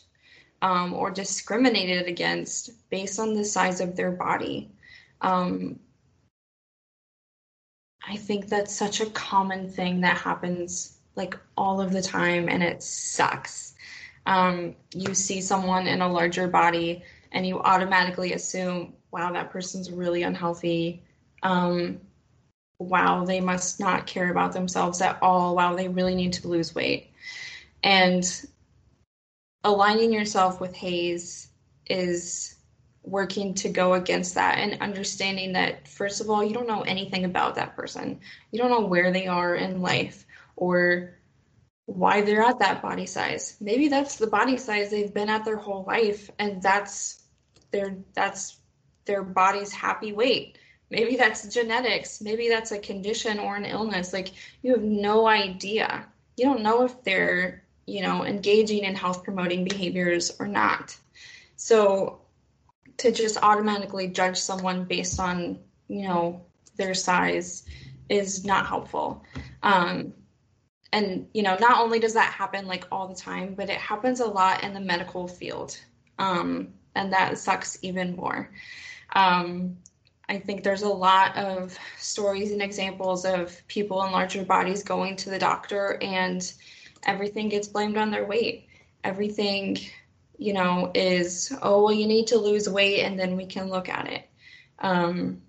um, 0.62 0.92
or 0.92 1.10
discriminated 1.10 2.06
against 2.06 2.88
based 2.90 3.18
on 3.18 3.34
the 3.34 3.44
size 3.44 3.80
of 3.80 3.96
their 3.96 4.12
body. 4.12 4.70
Um, 5.20 5.80
I 8.06 8.16
think 8.16 8.48
that's 8.48 8.74
such 8.74 9.00
a 9.00 9.10
common 9.10 9.68
thing 9.68 10.00
that 10.02 10.16
happens 10.16 10.99
like 11.16 11.36
all 11.56 11.80
of 11.80 11.92
the 11.92 12.02
time, 12.02 12.48
and 12.48 12.62
it 12.62 12.82
sucks. 12.82 13.74
Um, 14.26 14.76
you 14.94 15.14
see 15.14 15.40
someone 15.40 15.86
in 15.86 16.02
a 16.02 16.10
larger 16.10 16.48
body, 16.48 17.02
and 17.32 17.46
you 17.46 17.60
automatically 17.60 18.32
assume, 18.32 18.94
wow, 19.10 19.32
that 19.32 19.50
person's 19.50 19.90
really 19.90 20.22
unhealthy. 20.22 21.02
Um, 21.42 22.00
wow, 22.78 23.24
they 23.24 23.40
must 23.40 23.80
not 23.80 24.06
care 24.06 24.30
about 24.30 24.52
themselves 24.52 25.00
at 25.00 25.18
all. 25.22 25.54
Wow, 25.56 25.74
they 25.74 25.88
really 25.88 26.14
need 26.14 26.32
to 26.34 26.48
lose 26.48 26.74
weight. 26.74 27.10
And 27.82 28.24
aligning 29.64 30.12
yourself 30.12 30.60
with 30.60 30.74
HAES 30.74 31.48
is 31.86 32.56
working 33.02 33.54
to 33.54 33.68
go 33.68 33.94
against 33.94 34.34
that 34.34 34.58
and 34.58 34.80
understanding 34.80 35.52
that 35.52 35.88
first 35.88 36.20
of 36.20 36.28
all 36.28 36.44
you 36.44 36.52
don't 36.52 36.68
know 36.68 36.82
anything 36.82 37.24
about 37.24 37.54
that 37.54 37.74
person 37.74 38.20
you 38.52 38.58
don't 38.58 38.70
know 38.70 38.86
where 38.86 39.10
they 39.10 39.26
are 39.26 39.54
in 39.54 39.80
life 39.80 40.26
or 40.60 41.14
why 41.86 42.20
they're 42.20 42.42
at 42.42 42.60
that 42.60 42.82
body 42.82 43.06
size. 43.06 43.56
Maybe 43.60 43.88
that's 43.88 44.16
the 44.16 44.28
body 44.28 44.56
size 44.56 44.90
they've 44.90 45.12
been 45.12 45.30
at 45.30 45.44
their 45.44 45.56
whole 45.56 45.84
life 45.84 46.30
and 46.38 46.62
that's 46.62 47.24
their 47.72 47.96
that's 48.14 48.60
their 49.06 49.24
body's 49.24 49.72
happy 49.72 50.12
weight. 50.12 50.58
Maybe 50.90 51.16
that's 51.16 51.52
genetics. 51.52 52.20
Maybe 52.20 52.48
that's 52.48 52.72
a 52.72 52.78
condition 52.78 53.40
or 53.40 53.56
an 53.56 53.64
illness. 53.64 54.12
Like 54.12 54.28
you 54.62 54.72
have 54.72 54.82
no 54.82 55.26
idea. 55.26 56.06
You 56.36 56.44
don't 56.44 56.62
know 56.62 56.84
if 56.84 57.02
they're 57.02 57.64
you 57.86 58.02
know 58.02 58.24
engaging 58.24 58.84
in 58.84 58.94
health 58.94 59.24
promoting 59.24 59.64
behaviors 59.64 60.30
or 60.38 60.46
not. 60.46 60.96
So 61.56 62.20
to 62.98 63.10
just 63.10 63.38
automatically 63.42 64.08
judge 64.08 64.36
someone 64.36 64.84
based 64.84 65.18
on 65.18 65.58
you 65.88 66.06
know 66.06 66.42
their 66.76 66.94
size 66.94 67.64
is 68.10 68.44
not 68.44 68.66
helpful. 68.66 69.24
Um, 69.62 70.12
and 70.92 71.28
you 71.32 71.42
know 71.42 71.56
not 71.60 71.80
only 71.80 71.98
does 71.98 72.14
that 72.14 72.32
happen 72.32 72.66
like 72.66 72.86
all 72.90 73.08
the 73.08 73.14
time 73.14 73.54
but 73.54 73.70
it 73.70 73.78
happens 73.78 74.20
a 74.20 74.26
lot 74.26 74.62
in 74.64 74.74
the 74.74 74.80
medical 74.80 75.28
field. 75.28 75.78
Um, 76.18 76.74
and 76.94 77.12
that 77.12 77.38
sucks 77.38 77.78
even 77.82 78.16
more. 78.16 78.50
Um, 79.14 79.76
i 80.28 80.38
think 80.38 80.62
there's 80.62 80.82
a 80.82 80.88
lot 80.88 81.36
of 81.36 81.76
stories 81.98 82.52
and 82.52 82.62
examples 82.62 83.24
of 83.24 83.60
people 83.66 84.04
in 84.04 84.12
larger 84.12 84.44
bodies 84.44 84.84
going 84.84 85.16
to 85.16 85.30
the 85.30 85.38
doctor 85.38 85.98
and 86.00 86.52
everything 87.04 87.48
gets 87.48 87.66
blamed 87.66 87.96
on 87.96 88.10
their 88.10 88.26
weight. 88.26 88.68
Everything 89.02 89.78
you 90.40 90.54
know, 90.54 90.90
is, 90.94 91.54
oh, 91.60 91.84
well, 91.84 91.92
you 91.92 92.06
need 92.06 92.26
to 92.28 92.38
lose 92.38 92.66
weight 92.66 93.02
and 93.02 93.20
then 93.20 93.36
we 93.36 93.44
can 93.44 93.68
look 93.68 93.90
at 93.90 94.08
it. 94.08 94.26
Um, 94.78 95.42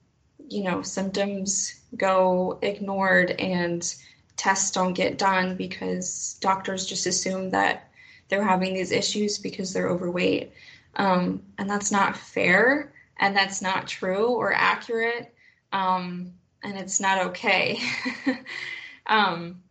you 0.50 0.64
know, 0.64 0.82
symptoms 0.82 1.80
go 1.96 2.60
ignored 2.62 3.32
and 3.32 3.96
tests 4.38 4.72
don't 4.72 4.94
get 4.94 5.18
done 5.18 5.56
because 5.56 6.38
doctors 6.42 6.86
just 6.86 7.06
assume 7.06 7.52
that 7.52 7.92
they're 8.28 8.44
having 8.44 8.74
these 8.74 8.92
issues 8.92 9.38
because 9.38 9.74
they're 9.74 9.90
overweight. 9.90 10.54
Um, 10.96 11.44
and 11.58 11.70
that's 11.70 11.92
not 11.92 12.18
fair 12.18 12.92
and 13.18 13.36
that's 13.36 13.62
not 13.62 13.88
true 13.88 14.28
or 14.28 14.54
accurate. 14.54 15.34
Um, 15.72 16.34
and 16.64 16.78
it's 16.78 17.00
not 17.00 17.28
okay. 17.28 17.80
um, 19.06 19.62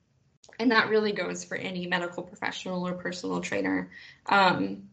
and 0.58 0.70
that 0.70 0.88
really 0.88 1.12
goes 1.12 1.44
for 1.44 1.56
any 1.56 1.86
medical 1.86 2.22
professional 2.22 2.86
or 2.86 2.92
personal 2.92 3.40
trainer. 3.40 3.90
Um, 4.26 4.88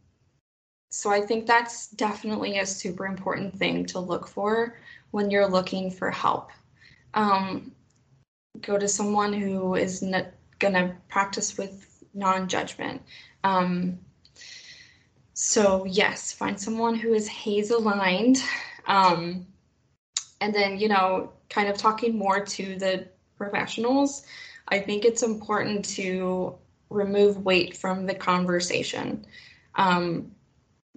so 0.89 1.11
I 1.11 1.21
think 1.21 1.45
that's 1.45 1.89
definitely 1.89 2.59
a 2.59 2.65
super 2.65 3.05
important 3.05 3.57
thing 3.57 3.85
to 3.87 3.99
look 3.99 4.27
for 4.27 4.77
when 5.11 5.29
you're 5.29 5.49
looking 5.49 5.91
for 5.91 6.09
help. 6.09 6.51
Um, 7.13 7.73
go 8.61 8.77
to 8.77 8.87
someone 8.87 9.33
who 9.33 9.75
is 9.75 10.01
not 10.01 10.27
going 10.59 10.73
to 10.73 10.95
practice 11.09 11.57
with 11.57 12.03
non 12.13 12.47
judgment. 12.47 13.01
Um, 13.43 13.99
so, 15.33 15.85
yes, 15.85 16.31
find 16.31 16.59
someone 16.59 16.95
who 16.95 17.13
is 17.13 17.27
HAES 17.27 17.71
aligned. 17.71 18.41
Um, 18.87 19.45
and 20.41 20.53
then, 20.53 20.79
you 20.79 20.87
know, 20.87 21.31
kind 21.49 21.67
of 21.67 21.77
talking 21.77 22.17
more 22.17 22.43
to 22.43 22.75
the 22.77 23.07
professionals, 23.37 24.25
I 24.67 24.79
think 24.79 25.05
it's 25.05 25.23
important 25.23 25.85
to 25.95 26.55
remove 26.89 27.43
weight 27.43 27.77
from 27.77 28.05
the 28.05 28.15
conversation. 28.15 29.25
Um, 29.75 30.31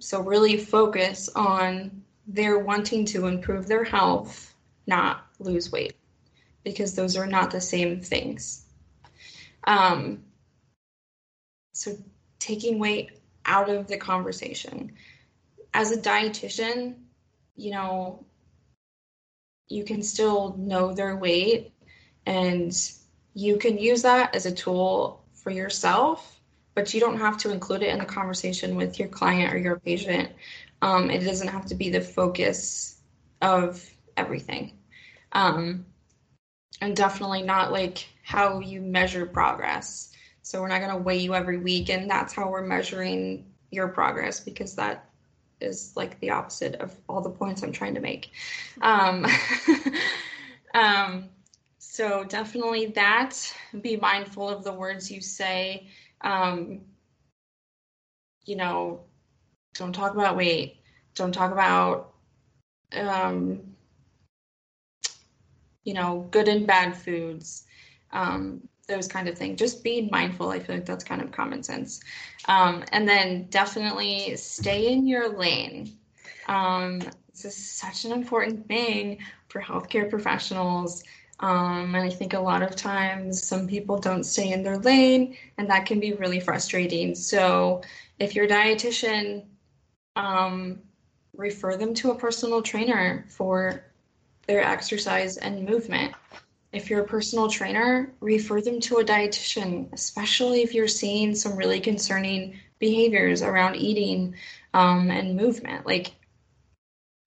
so 0.01 0.23
really 0.23 0.57
focus 0.57 1.29
on 1.37 2.03
their 2.27 2.59
wanting 2.59 3.05
to 3.07 3.27
improve 3.27 3.67
their 3.67 3.85
health, 3.85 4.55
not 4.87 5.27
lose 5.39 5.71
weight, 5.71 5.95
because 6.65 6.95
those 6.95 7.17
are 7.17 7.27
not 7.27 7.51
the 7.51 7.61
same 7.61 8.01
things. 8.01 8.65
Um, 9.65 10.25
so 11.73 11.97
taking 12.39 12.79
weight 12.79 13.11
out 13.45 13.69
of 13.69 13.87
the 13.87 13.97
conversation. 13.97 14.93
As 15.73 15.93
a 15.93 15.97
dietitian, 15.97 16.97
you 17.57 17.71
know, 17.71 18.25
you 19.69 19.85
can 19.85 20.03
still 20.03 20.57
know 20.59 20.93
their 20.93 21.17
weight 21.17 21.73
and 22.27 22.77
you 23.35 23.57
can 23.57 23.79
use 23.79 24.03
that 24.03 24.35
as 24.35 24.47
a 24.47 24.53
tool 24.53 25.25
for 25.33 25.51
yourself 25.51 26.41
but 26.75 26.95
you 26.95 27.01
don't 27.01 27.19
have 27.19 27.37
to 27.39 27.51
include 27.51 27.83
it 27.83 27.91
in 27.91 27.99
the 27.99 28.05
conversation 28.05 28.77
with 28.77 28.99
your 28.99 29.09
client 29.09 29.53
or 29.53 29.59
your 29.59 29.79
patient. 29.79 30.31
Um, 30.83 31.11
it 31.11 31.21
doesn't 31.21 31.49
have 31.49 31.67
to 31.67 31.75
be 31.75 31.91
the 31.91 32.01
focus 32.01 33.01
of 33.43 33.85
everything. 34.17 34.79
Um, 35.33 35.85
and 36.81 36.97
definitely 36.97 37.43
not 37.43 37.73
like 37.73 38.07
how 38.23 38.61
you 38.61 38.81
measure 38.81 39.27
progress. 39.27 40.13
So 40.43 40.61
we're 40.61 40.69
not 40.69 40.81
going 40.81 40.93
to 40.97 41.03
weigh 41.03 41.19
you 41.19 41.35
every 41.35 41.59
week, 41.59 41.91
and 41.91 42.11
that's 42.11 42.33
how 42.33 42.51
we're 42.51 42.67
measuring 42.67 43.45
your 43.71 43.89
progress 43.89 44.41
because 44.41 44.75
that 44.77 45.09
is 45.61 45.93
like 45.95 46.19
the 46.21 46.31
opposite 46.31 46.77
of 46.77 46.97
all 47.09 47.21
the 47.21 47.31
points 47.31 47.63
I'm 47.63 47.73
trying 47.73 47.95
to 47.95 48.01
make. 48.01 48.31
Um, 48.81 49.27
um, 50.75 51.29
so 51.79 52.25
definitely 52.25 52.87
that. 52.87 53.55
Be 53.81 53.97
mindful 53.97 54.49
of 54.49 54.65
the 54.65 54.73
words 54.73 55.11
you 55.11 55.21
say 55.21 55.89
um, 56.23 56.81
you 58.45 58.57
know, 58.57 59.01
don't 59.75 59.93
talk 59.93 60.15
about 60.15 60.37
weight. 60.37 60.79
Don't 61.15 61.33
talk 61.33 61.53
about, 61.53 62.13
um, 62.93 63.70
you 65.85 65.95
know, 65.95 66.27
good 66.31 66.49
and 66.49 66.67
bad 66.67 66.97
foods. 66.97 67.65
Um, 68.13 68.69
those 68.91 69.09
kind 69.09 69.29
of 69.29 69.39
things. 69.39 69.59
Just 69.59 69.85
being 69.85 70.09
mindful. 70.11 70.51
I 70.51 70.59
feel 70.59 70.75
like 70.77 70.85
that's 70.85 71.05
kind 71.05 71.23
of 71.23 71.31
common 71.33 71.63
sense. 71.63 72.01
Um, 72.47 72.85
and 72.93 73.09
then 73.09 73.47
definitely 73.49 74.37
stay 74.37 74.93
in 74.93 75.07
your 75.07 75.29
lane. 75.29 75.97
Um, 76.49 77.01
this 77.31 77.45
is 77.45 77.71
such 77.71 78.05
an 78.05 78.13
important 78.13 78.67
thing 78.67 79.19
for 79.49 79.61
healthcare 79.63 80.11
professionals. 80.11 81.05
Um, 81.39 81.95
and 81.95 82.05
I 82.05 82.11
think 82.11 82.35
a 82.35 82.41
lot 82.41 82.63
of 82.63 82.77
times 82.77 83.43
some 83.43 83.67
people 83.67 83.99
don't 83.99 84.25
stay 84.25 84.53
in 84.53 84.63
their 84.63 84.77
lane, 84.79 85.37
and 85.57 85.71
that 85.71 85.87
can 85.87 85.99
be 85.99 86.13
really 86.13 86.41
frustrating. 86.41 87.15
So, 87.15 87.81
if 88.19 88.35
your 88.35 88.47
dietitian, 88.47 89.45
um, 90.17 90.81
refer 91.35 91.79
them 91.79 91.95
to 91.95 92.11
a 92.11 92.15
personal 92.15 92.61
trainer 92.61 93.25
for 93.29 93.85
their 94.47 94.63
exercise 94.63 95.37
and 95.37 95.69
movement. 95.69 96.15
If 96.73 96.89
you're 96.89 97.03
a 97.03 97.09
personal 97.09 97.49
trainer, 97.49 98.15
refer 98.21 98.61
them 98.61 98.81
to 98.81 98.99
a 98.99 99.05
dietitian, 99.05 99.93
especially 99.93 100.63
if 100.63 100.73
you're 100.73 100.89
seeing 100.89 101.35
some 101.35 101.57
really 101.57 101.81
concerning 101.81 102.59
behaviors 102.79 103.43
around 103.43 103.77
eating 103.77 104.35
um, 104.73 105.11
and 105.11 105.37
movement. 105.37 105.87
Like, 105.87 106.13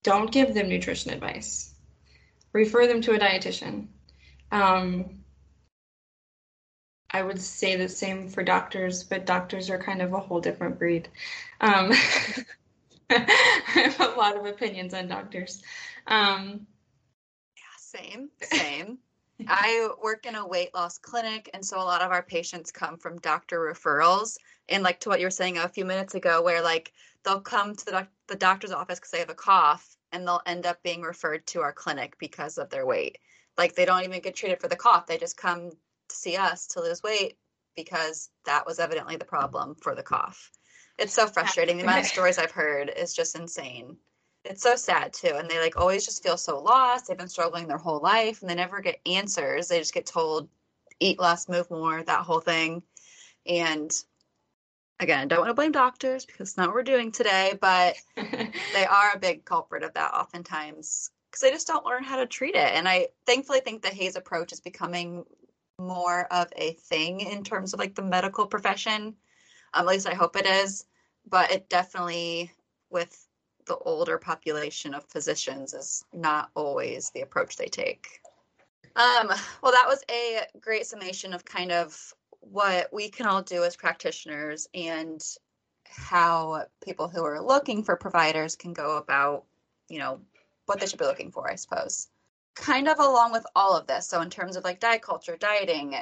don't 0.03 0.31
give 0.31 0.53
them 0.53 0.69
nutrition 0.69 1.11
advice. 1.11 1.73
Refer 2.53 2.87
them 2.87 3.01
to 3.01 3.13
a 3.13 3.19
dietitian. 3.19 3.87
Um, 4.51 5.23
I 7.09 7.21
would 7.21 7.39
say 7.39 7.75
the 7.75 7.89
same 7.89 8.27
for 8.27 8.43
doctors, 8.43 9.03
but 9.03 9.25
doctors 9.25 9.69
are 9.69 9.77
kind 9.77 10.01
of 10.01 10.13
a 10.13 10.19
whole 10.19 10.41
different 10.41 10.79
breed. 10.79 11.07
Um, 11.61 11.91
I 13.09 13.25
have 13.67 13.99
a 13.99 14.17
lot 14.17 14.35
of 14.35 14.45
opinions 14.45 14.93
on 14.93 15.07
doctors. 15.07 15.61
Um, 16.07 16.65
same, 17.95 18.29
same. 18.41 18.97
I 19.47 19.89
work 20.01 20.25
in 20.25 20.35
a 20.35 20.47
weight 20.47 20.73
loss 20.73 20.97
clinic, 20.97 21.49
and 21.53 21.65
so 21.65 21.77
a 21.77 21.83
lot 21.83 22.01
of 22.01 22.11
our 22.11 22.23
patients 22.23 22.71
come 22.71 22.97
from 22.97 23.19
doctor 23.19 23.59
referrals. 23.59 24.37
And 24.69 24.83
like 24.83 25.01
to 25.01 25.09
what 25.09 25.19
you 25.19 25.25
were 25.25 25.31
saying 25.31 25.57
a 25.57 25.67
few 25.67 25.83
minutes 25.83 26.15
ago, 26.15 26.41
where 26.41 26.61
like 26.61 26.93
they'll 27.23 27.41
come 27.41 27.75
to 27.75 27.85
the, 27.85 27.91
doc- 27.91 28.11
the 28.27 28.35
doctor's 28.35 28.71
office 28.71 28.99
because 28.99 29.11
they 29.11 29.19
have 29.19 29.29
a 29.29 29.35
cough, 29.35 29.97
and 30.11 30.25
they'll 30.25 30.41
end 30.45 30.65
up 30.65 30.81
being 30.83 31.01
referred 31.01 31.45
to 31.47 31.61
our 31.61 31.73
clinic 31.73 32.17
because 32.19 32.57
of 32.57 32.69
their 32.69 32.85
weight. 32.85 33.17
Like 33.57 33.75
they 33.75 33.85
don't 33.85 34.03
even 34.03 34.21
get 34.21 34.35
treated 34.35 34.61
for 34.61 34.67
the 34.67 34.75
cough. 34.75 35.07
They 35.07 35.17
just 35.17 35.37
come 35.37 35.71
to 35.71 36.15
see 36.15 36.37
us 36.37 36.67
to 36.67 36.81
lose 36.81 37.03
weight 37.03 37.37
because 37.75 38.29
that 38.45 38.65
was 38.65 38.79
evidently 38.79 39.17
the 39.17 39.25
problem 39.25 39.75
for 39.75 39.95
the 39.95 40.03
cough. 40.03 40.51
It's 40.97 41.13
so 41.13 41.27
frustrating. 41.27 41.77
The 41.77 41.83
amount 41.83 42.01
of 42.01 42.05
stories 42.05 42.37
i've 42.37 42.51
heard 42.51 42.91
is 42.95 43.13
just 43.13 43.35
insane 43.35 43.97
it's 44.45 44.61
so 44.61 44.75
sad 44.75 45.13
too 45.13 45.31
and 45.35 45.49
they 45.49 45.59
like 45.59 45.77
always 45.77 46.05
just 46.05 46.23
feel 46.23 46.37
so 46.37 46.59
lost 46.59 47.07
they've 47.07 47.17
been 47.17 47.27
struggling 47.27 47.67
their 47.67 47.77
whole 47.77 47.99
life 47.99 48.41
and 48.41 48.49
they 48.49 48.55
never 48.55 48.81
get 48.81 48.99
answers 49.05 49.67
they 49.67 49.79
just 49.79 49.93
get 49.93 50.05
told 50.05 50.49
eat 50.99 51.19
less 51.19 51.49
move 51.49 51.69
more 51.71 52.03
that 52.03 52.21
whole 52.21 52.39
thing 52.39 52.81
and 53.45 54.03
again 54.99 55.19
i 55.19 55.25
don't 55.25 55.39
want 55.39 55.49
to 55.49 55.53
blame 55.53 55.71
doctors 55.71 56.25
because 56.25 56.49
it's 56.49 56.57
not 56.57 56.67
what 56.67 56.75
we're 56.75 56.83
doing 56.83 57.11
today 57.11 57.57
but 57.61 57.95
they 58.15 58.85
are 58.85 59.11
a 59.13 59.19
big 59.19 59.45
culprit 59.45 59.83
of 59.83 59.93
that 59.93 60.13
oftentimes 60.13 61.11
because 61.33 61.41
they 61.41 61.49
just 61.49 61.65
don't 61.65 61.85
learn 61.85 62.03
how 62.03 62.17
to 62.17 62.27
treat 62.27 62.53
it. 62.53 62.75
And 62.75 62.87
I 62.87 63.07
thankfully 63.25 63.59
think 63.59 63.81
the 63.81 63.89
HAES 63.89 64.15
approach 64.15 64.53
is 64.53 64.59
becoming 64.59 65.25
more 65.79 66.31
of 66.31 66.47
a 66.55 66.73
thing 66.73 67.21
in 67.21 67.43
terms 67.43 67.73
of 67.73 67.79
like 67.79 67.95
the 67.95 68.03
medical 68.03 68.45
profession. 68.45 69.15
Um, 69.73 69.81
at 69.81 69.87
least 69.87 70.07
I 70.07 70.13
hope 70.13 70.35
it 70.35 70.45
is. 70.45 70.85
But 71.27 71.51
it 71.51 71.69
definitely, 71.69 72.51
with 72.91 73.27
the 73.65 73.77
older 73.77 74.17
population 74.17 74.93
of 74.93 75.05
physicians 75.05 75.73
is 75.73 76.03
not 76.13 76.49
always 76.55 77.09
the 77.11 77.21
approach 77.21 77.57
they 77.57 77.67
take. 77.67 78.21
Um, 78.95 79.27
well, 79.61 79.71
that 79.71 79.87
was 79.87 80.03
a 80.11 80.41
great 80.59 80.85
summation 80.85 81.33
of 81.33 81.43
kind 81.45 81.71
of 81.71 82.13
what 82.41 82.89
we 82.93 83.09
can 83.09 83.25
all 83.25 83.41
do 83.41 83.63
as 83.63 83.75
practitioners 83.75 84.67
and 84.73 85.23
how 85.85 86.65
people 86.83 87.07
who 87.07 87.23
are 87.23 87.41
looking 87.41 87.83
for 87.83 87.95
providers 87.95 88.55
can 88.55 88.73
go 88.73 88.97
about, 88.97 89.45
you 89.89 89.99
know, 89.99 90.19
what 90.65 90.79
they 90.79 90.85
should 90.85 90.99
be 90.99 91.05
looking 91.05 91.31
for, 91.31 91.49
I 91.49 91.55
suppose. 91.55 92.07
Kind 92.55 92.87
of 92.87 92.99
along 92.99 93.31
with 93.31 93.45
all 93.55 93.75
of 93.75 93.87
this, 93.87 94.07
so 94.07 94.21
in 94.21 94.29
terms 94.29 94.55
of 94.55 94.63
like 94.63 94.79
diet 94.79 95.01
culture, 95.01 95.37
dieting, 95.37 95.95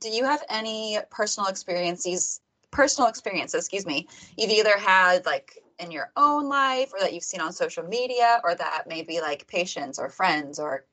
do 0.00 0.08
you 0.08 0.24
have 0.24 0.42
any 0.48 0.98
personal 1.10 1.48
experiences 1.48 2.40
personal 2.70 3.08
experiences, 3.08 3.64
excuse 3.64 3.86
me, 3.86 4.06
you've 4.36 4.50
either 4.50 4.76
had 4.78 5.24
like 5.26 5.58
in 5.78 5.90
your 5.90 6.10
own 6.16 6.48
life 6.48 6.92
or 6.92 7.00
that 7.00 7.12
you've 7.12 7.24
seen 7.24 7.40
on 7.40 7.52
social 7.52 7.84
media 7.84 8.40
or 8.44 8.54
that 8.54 8.84
maybe 8.86 9.20
like 9.20 9.46
patients 9.46 9.98
or 9.98 10.08
friends 10.08 10.58
or 10.58 10.84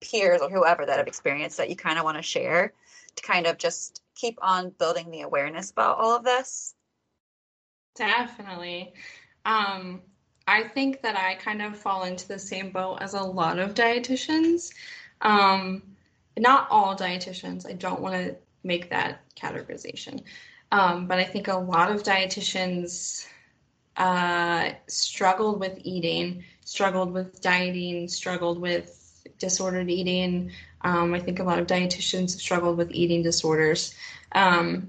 peers 0.00 0.40
or 0.40 0.48
whoever 0.48 0.86
that 0.86 0.98
have 0.98 1.08
experienced 1.08 1.56
that 1.56 1.68
you 1.68 1.76
kind 1.76 1.98
of 1.98 2.04
want 2.04 2.16
to 2.16 2.22
share 2.22 2.72
to 3.16 3.22
kind 3.22 3.46
of 3.46 3.58
just 3.58 4.02
keep 4.14 4.38
on 4.42 4.70
building 4.78 5.10
the 5.10 5.22
awareness 5.22 5.70
about 5.70 5.98
all 5.98 6.16
of 6.16 6.24
this? 6.24 6.74
Definitely. 7.94 8.92
Um, 9.44 10.02
I 10.46 10.62
think 10.62 11.02
that 11.02 11.16
I 11.16 11.34
kind 11.34 11.62
of 11.62 11.76
fall 11.76 12.04
into 12.04 12.28
the 12.28 12.38
same 12.38 12.70
boat 12.70 12.98
as 13.00 13.14
a 13.14 13.20
lot 13.20 13.58
of 13.58 13.74
dietitians. 13.74 14.72
Um, 15.20 15.82
not 16.38 16.68
all 16.70 16.96
dietitians. 16.96 17.68
I 17.68 17.72
don't 17.72 18.00
want 18.00 18.14
to 18.14 18.36
make 18.62 18.88
that 18.90 19.20
categorization. 19.36 20.22
Um, 20.70 21.06
but 21.06 21.18
I 21.18 21.24
think 21.24 21.48
a 21.48 21.56
lot 21.56 21.90
of 21.90 22.02
dietitians 22.02 23.26
uh, 23.98 24.70
struggled 24.86 25.60
with 25.60 25.78
eating, 25.82 26.44
struggled 26.64 27.12
with 27.12 27.40
dieting, 27.40 28.08
struggled 28.08 28.60
with 28.60 29.22
disordered 29.38 29.90
eating. 29.90 30.50
Um, 30.82 31.12
I 31.14 31.20
think 31.20 31.40
a 31.40 31.44
lot 31.44 31.58
of 31.58 31.66
dietitians 31.66 32.32
have 32.32 32.40
struggled 32.40 32.78
with 32.78 32.90
eating 32.92 33.22
disorders. 33.22 33.94
Um, 34.32 34.88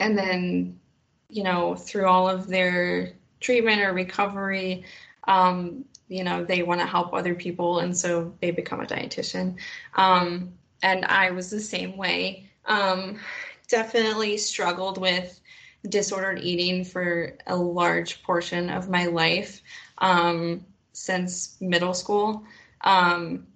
and 0.00 0.16
then, 0.16 0.80
you 1.28 1.42
know, 1.42 1.74
through 1.74 2.06
all 2.06 2.28
of 2.28 2.48
their 2.48 3.12
treatment 3.40 3.82
or 3.82 3.92
recovery, 3.92 4.84
um, 5.28 5.84
you 6.08 6.24
know, 6.24 6.44
they 6.44 6.62
want 6.62 6.80
to 6.80 6.86
help 6.86 7.12
other 7.12 7.34
people. 7.34 7.80
And 7.80 7.96
so 7.96 8.34
they 8.40 8.50
become 8.50 8.80
a 8.80 8.86
dietitian. 8.86 9.56
Um, 9.94 10.52
and 10.82 11.04
I 11.04 11.30
was 11.30 11.50
the 11.50 11.60
same 11.60 11.96
way. 11.96 12.48
Um, 12.64 13.20
definitely 13.68 14.38
struggled 14.38 14.98
with 14.98 15.39
disordered 15.88 16.40
eating 16.40 16.84
for 16.84 17.36
a 17.46 17.56
large 17.56 18.22
portion 18.22 18.70
of 18.70 18.88
my 18.88 19.06
life 19.06 19.62
um, 19.98 20.64
since 20.92 21.56
middle 21.60 21.94
school. 21.94 22.44
Um, 22.82 23.46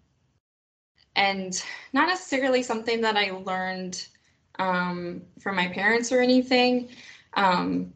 and 1.17 1.63
not 1.93 2.09
necessarily 2.09 2.63
something 2.63 3.01
that 3.03 3.17
I 3.17 3.31
learned 3.31 4.07
um, 4.59 5.23
from 5.41 5.57
my 5.57 5.69
parents 5.69 6.13
or 6.13 6.21
anything, 6.21 6.89
um, 7.35 7.93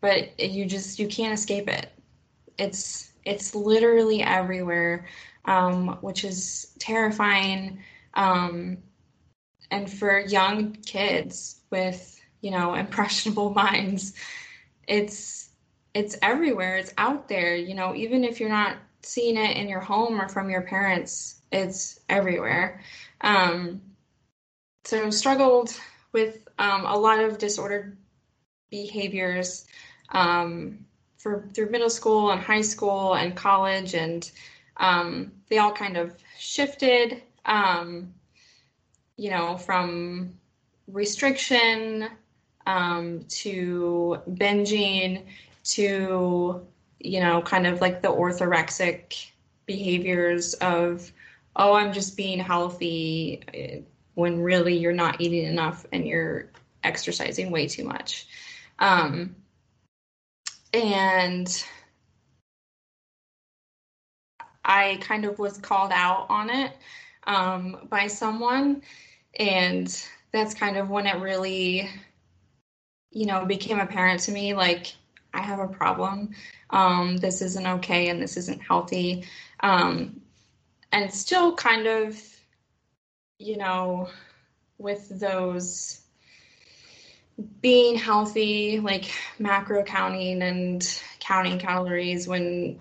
but 0.00 0.38
you 0.38 0.66
just 0.66 0.98
you 0.98 1.08
can't 1.08 1.32
escape 1.32 1.68
it. 1.68 1.90
It's 2.58 3.12
it's 3.24 3.54
literally 3.54 4.22
everywhere, 4.22 5.06
um, 5.46 5.98
which 6.02 6.24
is 6.24 6.74
terrifying. 6.78 7.78
Um, 8.14 8.78
and 9.70 9.90
for 9.90 10.20
young 10.20 10.72
kids 10.86 11.60
with 11.70 12.13
you 12.44 12.50
know 12.50 12.74
impressionable 12.84 13.50
minds. 13.50 14.14
It's 14.86 15.50
it's 15.94 16.16
everywhere. 16.22 16.76
It's 16.76 16.94
out 16.98 17.28
there 17.28 17.56
you 17.56 17.74
know 17.74 17.94
even 17.94 18.24
if 18.24 18.40
you're 18.40 18.48
not 18.48 18.76
seeing 19.02 19.36
it 19.36 19.56
in 19.56 19.68
your 19.68 19.80
home 19.80 20.20
or 20.20 20.28
from 20.28 20.50
your 20.50 20.62
parents 20.62 21.40
it's 21.52 22.00
everywhere. 22.08 22.80
Um, 23.20 23.80
so 24.84 25.10
struggled 25.10 25.78
with 26.12 26.48
um, 26.58 26.84
a 26.84 26.96
lot 26.96 27.20
of 27.20 27.38
disordered 27.38 27.96
behaviors 28.70 29.66
um, 30.10 30.84
for 31.16 31.48
through 31.54 31.70
middle 31.70 31.90
school 31.90 32.32
and 32.32 32.40
high 32.40 32.62
school 32.62 33.14
and 33.14 33.36
college 33.36 33.94
and 33.94 34.30
um, 34.78 35.32
they 35.48 35.58
all 35.58 35.72
kind 35.72 35.96
of 35.96 36.12
shifted 36.38 37.22
um, 37.46 38.12
you 39.16 39.30
know, 39.30 39.56
from 39.56 40.34
restriction 40.88 42.08
um, 42.66 43.24
to 43.28 44.20
binging 44.30 45.24
to, 45.64 46.66
you 47.00 47.20
know, 47.20 47.42
kind 47.42 47.66
of 47.66 47.80
like 47.80 48.02
the 48.02 48.08
orthorexic 48.08 49.30
behaviors 49.66 50.54
of, 50.54 51.10
oh, 51.56 51.74
I'm 51.74 51.92
just 51.92 52.16
being 52.16 52.38
healthy 52.38 53.42
eh, 53.52 53.80
when 54.14 54.40
really 54.40 54.76
you're 54.76 54.92
not 54.92 55.20
eating 55.20 55.44
enough 55.44 55.86
and 55.92 56.06
you're 56.06 56.50
exercising 56.82 57.50
way 57.50 57.66
too 57.66 57.84
much. 57.84 58.26
Um, 58.78 59.34
and 60.72 61.64
I 64.64 64.98
kind 65.00 65.24
of 65.24 65.38
was 65.38 65.58
called 65.58 65.92
out 65.92 66.26
on 66.28 66.50
it 66.50 66.72
um, 67.26 67.86
by 67.88 68.06
someone. 68.06 68.82
And 69.38 70.04
that's 70.32 70.54
kind 70.54 70.76
of 70.76 70.90
when 70.90 71.06
it 71.06 71.16
really, 71.16 71.88
you 73.14 73.26
know, 73.26 73.46
became 73.46 73.80
apparent 73.80 74.20
to 74.20 74.32
me 74.32 74.54
like, 74.54 74.92
I 75.32 75.40
have 75.40 75.60
a 75.60 75.68
problem. 75.68 76.34
Um, 76.70 77.16
this 77.16 77.40
isn't 77.42 77.66
okay 77.66 78.08
and 78.08 78.20
this 78.20 78.36
isn't 78.36 78.60
healthy. 78.60 79.24
Um, 79.60 80.20
and 80.92 81.12
still 81.12 81.54
kind 81.54 81.86
of, 81.86 82.20
you 83.38 83.56
know, 83.56 84.08
with 84.78 85.08
those 85.08 86.00
being 87.60 87.96
healthy, 87.96 88.80
like 88.80 89.10
macro 89.38 89.82
counting 89.84 90.42
and 90.42 91.02
counting 91.20 91.58
calories 91.58 92.28
when, 92.28 92.80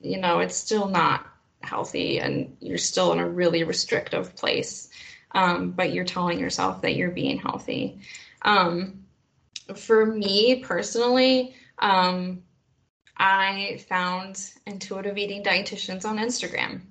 you 0.00 0.18
know, 0.18 0.40
it's 0.40 0.56
still 0.56 0.88
not 0.88 1.26
healthy 1.62 2.18
and 2.18 2.56
you're 2.60 2.78
still 2.78 3.12
in 3.12 3.18
a 3.18 3.28
really 3.28 3.64
restrictive 3.64 4.36
place, 4.36 4.88
um, 5.32 5.70
but 5.70 5.92
you're 5.92 6.04
telling 6.04 6.38
yourself 6.38 6.82
that 6.82 6.96
you're 6.96 7.10
being 7.10 7.38
healthy. 7.38 8.00
Um, 8.42 9.04
for 9.76 10.06
me 10.06 10.62
personally, 10.64 11.54
um, 11.78 12.42
I 13.16 13.84
found 13.88 14.52
intuitive 14.66 15.18
eating 15.18 15.42
dietitians 15.42 16.04
on 16.04 16.18
Instagram. 16.18 16.82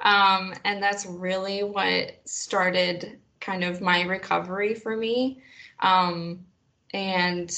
Um, 0.00 0.54
and 0.64 0.82
that's 0.82 1.06
really 1.06 1.62
what 1.62 2.20
started 2.24 3.18
kind 3.40 3.64
of 3.64 3.80
my 3.80 4.02
recovery 4.02 4.74
for 4.74 4.96
me. 4.96 5.42
Um, 5.80 6.44
and 6.92 7.50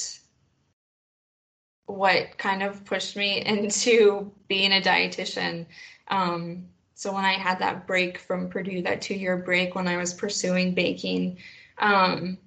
what 1.86 2.38
kind 2.38 2.62
of 2.62 2.84
pushed 2.84 3.16
me 3.16 3.42
into 3.46 4.32
being 4.48 4.72
a 4.72 4.80
dietitian 4.80 5.66
um, 6.08 6.68
so 6.98 7.12
when 7.12 7.24
I 7.24 7.34
had 7.34 7.60
that 7.60 7.86
break 7.86 8.18
from 8.18 8.48
Purdue, 8.48 8.82
that 8.82 9.00
two 9.00 9.14
year 9.14 9.36
break 9.36 9.74
when 9.74 9.86
I 9.86 9.96
was 9.96 10.12
pursuing 10.12 10.74
baking, 10.74 11.38
um, 11.78 12.38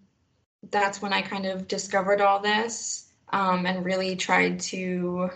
that's 0.70 1.02
when 1.02 1.14
I 1.14 1.22
kind 1.22 1.46
of 1.46 1.68
discovered 1.68 2.22
all 2.22 2.40
this 2.40 3.10
um, 3.30 3.66
and 3.66 3.84
really 3.86 4.16
tried 4.16 4.60
to, 4.62 5.30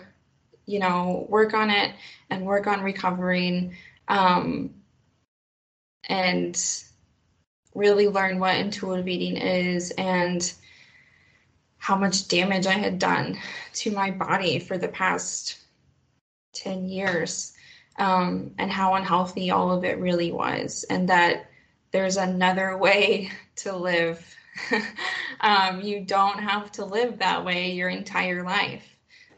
you 0.66 0.78
know, 0.78 1.26
work 1.28 1.54
on 1.54 1.70
it 1.70 1.94
and 2.30 2.46
work 2.46 2.66
on 2.66 2.82
recovering 2.82 3.76
um, 4.08 4.74
and 6.08 6.56
really 7.74 8.08
learn 8.08 8.38
what 8.38 8.56
intuitive 8.56 9.08
eating 9.08 9.36
is 9.36 9.90
and 9.92 10.52
how 11.78 11.96
much 11.96 12.28
damage 12.28 12.66
I 12.66 12.72
had 12.72 12.98
done 12.98 13.38
to 13.74 13.90
my 13.90 14.10
body 14.10 14.58
for 14.58 14.78
the 14.78 14.88
past 14.88 15.58
10 16.54 16.88
years 16.88 17.52
um, 17.98 18.52
and 18.58 18.70
how 18.70 18.94
unhealthy 18.94 19.50
all 19.50 19.70
of 19.70 19.84
it 19.84 19.98
really 19.98 20.32
was, 20.32 20.84
and 20.90 21.08
that 21.08 21.50
there's 21.92 22.16
another 22.16 22.76
way 22.76 23.30
to 23.56 23.76
live. 23.76 24.34
um, 25.40 25.80
you 25.80 26.00
don't 26.00 26.38
have 26.38 26.72
to 26.72 26.84
live 26.84 27.18
that 27.18 27.44
way 27.44 27.72
your 27.72 27.88
entire 27.88 28.42
life, 28.42 28.84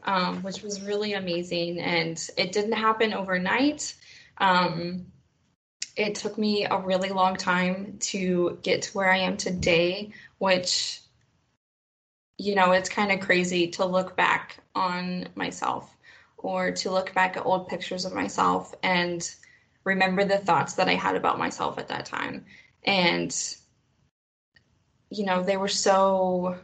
um, 0.03 0.41
which 0.43 0.61
was 0.61 0.81
really 0.81 1.13
amazing. 1.13 1.79
And 1.79 2.21
it 2.37 2.51
didn't 2.51 2.73
happen 2.73 3.13
overnight. 3.13 3.95
Um, 4.37 5.05
it 5.95 6.15
took 6.15 6.37
me 6.37 6.65
a 6.65 6.77
really 6.77 7.09
long 7.09 7.35
time 7.35 7.97
to 7.99 8.57
get 8.63 8.83
to 8.83 8.91
where 8.93 9.11
I 9.11 9.17
am 9.17 9.37
today, 9.37 10.13
which, 10.37 11.01
you 12.37 12.55
know, 12.55 12.71
it's 12.71 12.89
kind 12.89 13.11
of 13.11 13.19
crazy 13.19 13.67
to 13.71 13.85
look 13.85 14.15
back 14.15 14.59
on 14.73 15.27
myself 15.35 15.93
or 16.37 16.71
to 16.71 16.89
look 16.89 17.13
back 17.13 17.35
at 17.35 17.45
old 17.45 17.67
pictures 17.67 18.05
of 18.05 18.13
myself 18.13 18.73
and 18.81 19.29
remember 19.83 20.23
the 20.23 20.37
thoughts 20.37 20.75
that 20.75 20.87
I 20.87 20.95
had 20.95 21.15
about 21.15 21.37
myself 21.37 21.77
at 21.77 21.89
that 21.89 22.05
time. 22.05 22.45
And, 22.85 23.35
you 25.09 25.25
know, 25.25 25.43
they 25.43 25.57
were 25.57 25.67
so 25.67 26.57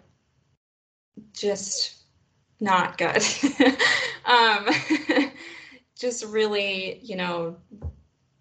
just 1.33 1.95
not 2.59 2.97
good. 2.97 3.23
um, 4.25 4.67
just 5.97 6.25
really, 6.25 6.99
you 6.99 7.15
know, 7.15 7.57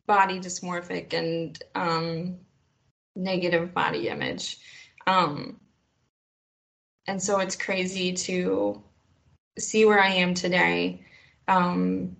body 0.06 0.38
dysmorphic 0.38 1.14
and 1.14 1.62
um, 1.74 2.38
negative 3.16 3.72
body 3.72 4.08
image. 4.08 4.58
Um, 5.06 5.60
and 7.06 7.22
so 7.22 7.40
it's 7.40 7.56
crazy 7.56 8.12
to 8.12 8.82
see 9.58 9.84
where 9.84 10.00
I 10.00 10.10
am 10.10 10.34
today 10.34 11.04
um, 11.48 12.16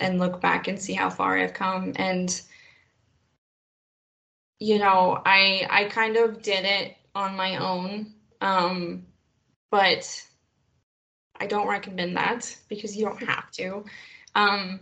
and 0.00 0.18
look 0.18 0.40
back 0.40 0.68
and 0.68 0.80
see 0.80 0.94
how 0.94 1.10
far 1.10 1.38
I've 1.38 1.54
come. 1.54 1.92
And 1.96 2.40
you 4.60 4.78
know, 4.78 5.22
I 5.24 5.66
I 5.70 5.84
kind 5.84 6.16
of 6.16 6.42
did 6.42 6.64
it 6.64 6.96
on 7.14 7.36
my 7.36 7.56
own, 7.56 8.14
um, 8.40 9.06
but 9.70 10.24
I 11.40 11.46
don't 11.46 11.68
recommend 11.68 12.16
that 12.16 12.56
because 12.68 12.96
you 12.96 13.04
don't 13.04 13.22
have 13.22 13.50
to. 13.52 13.84
Um, 14.34 14.80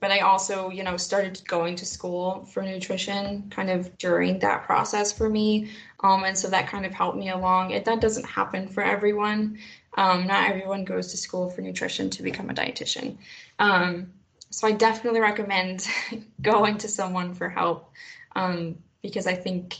but 0.00 0.10
I 0.10 0.20
also, 0.20 0.70
you 0.70 0.82
know, 0.82 0.96
started 0.96 1.40
going 1.46 1.76
to 1.76 1.86
school 1.86 2.44
for 2.46 2.62
nutrition 2.62 3.50
kind 3.50 3.70
of 3.70 3.96
during 3.98 4.38
that 4.40 4.64
process 4.64 5.12
for 5.12 5.28
me. 5.28 5.70
Um, 6.02 6.24
and 6.24 6.36
so 6.36 6.48
that 6.48 6.68
kind 6.68 6.86
of 6.86 6.92
helped 6.92 7.18
me 7.18 7.30
along. 7.30 7.70
It, 7.70 7.84
that 7.84 8.00
doesn't 8.00 8.24
happen 8.24 8.68
for 8.68 8.82
everyone. 8.82 9.58
Um, 9.96 10.26
not 10.26 10.50
everyone 10.50 10.84
goes 10.84 11.08
to 11.08 11.16
school 11.16 11.48
for 11.50 11.60
nutrition 11.60 12.10
to 12.10 12.22
become 12.22 12.50
a 12.50 12.54
dietitian. 12.54 13.18
Um, 13.58 14.12
so 14.50 14.66
I 14.66 14.72
definitely 14.72 15.20
recommend 15.20 15.86
going 16.42 16.78
to 16.78 16.88
someone 16.88 17.34
for 17.34 17.48
help 17.48 17.90
um, 18.34 18.76
because 19.02 19.26
I 19.26 19.34
think, 19.34 19.78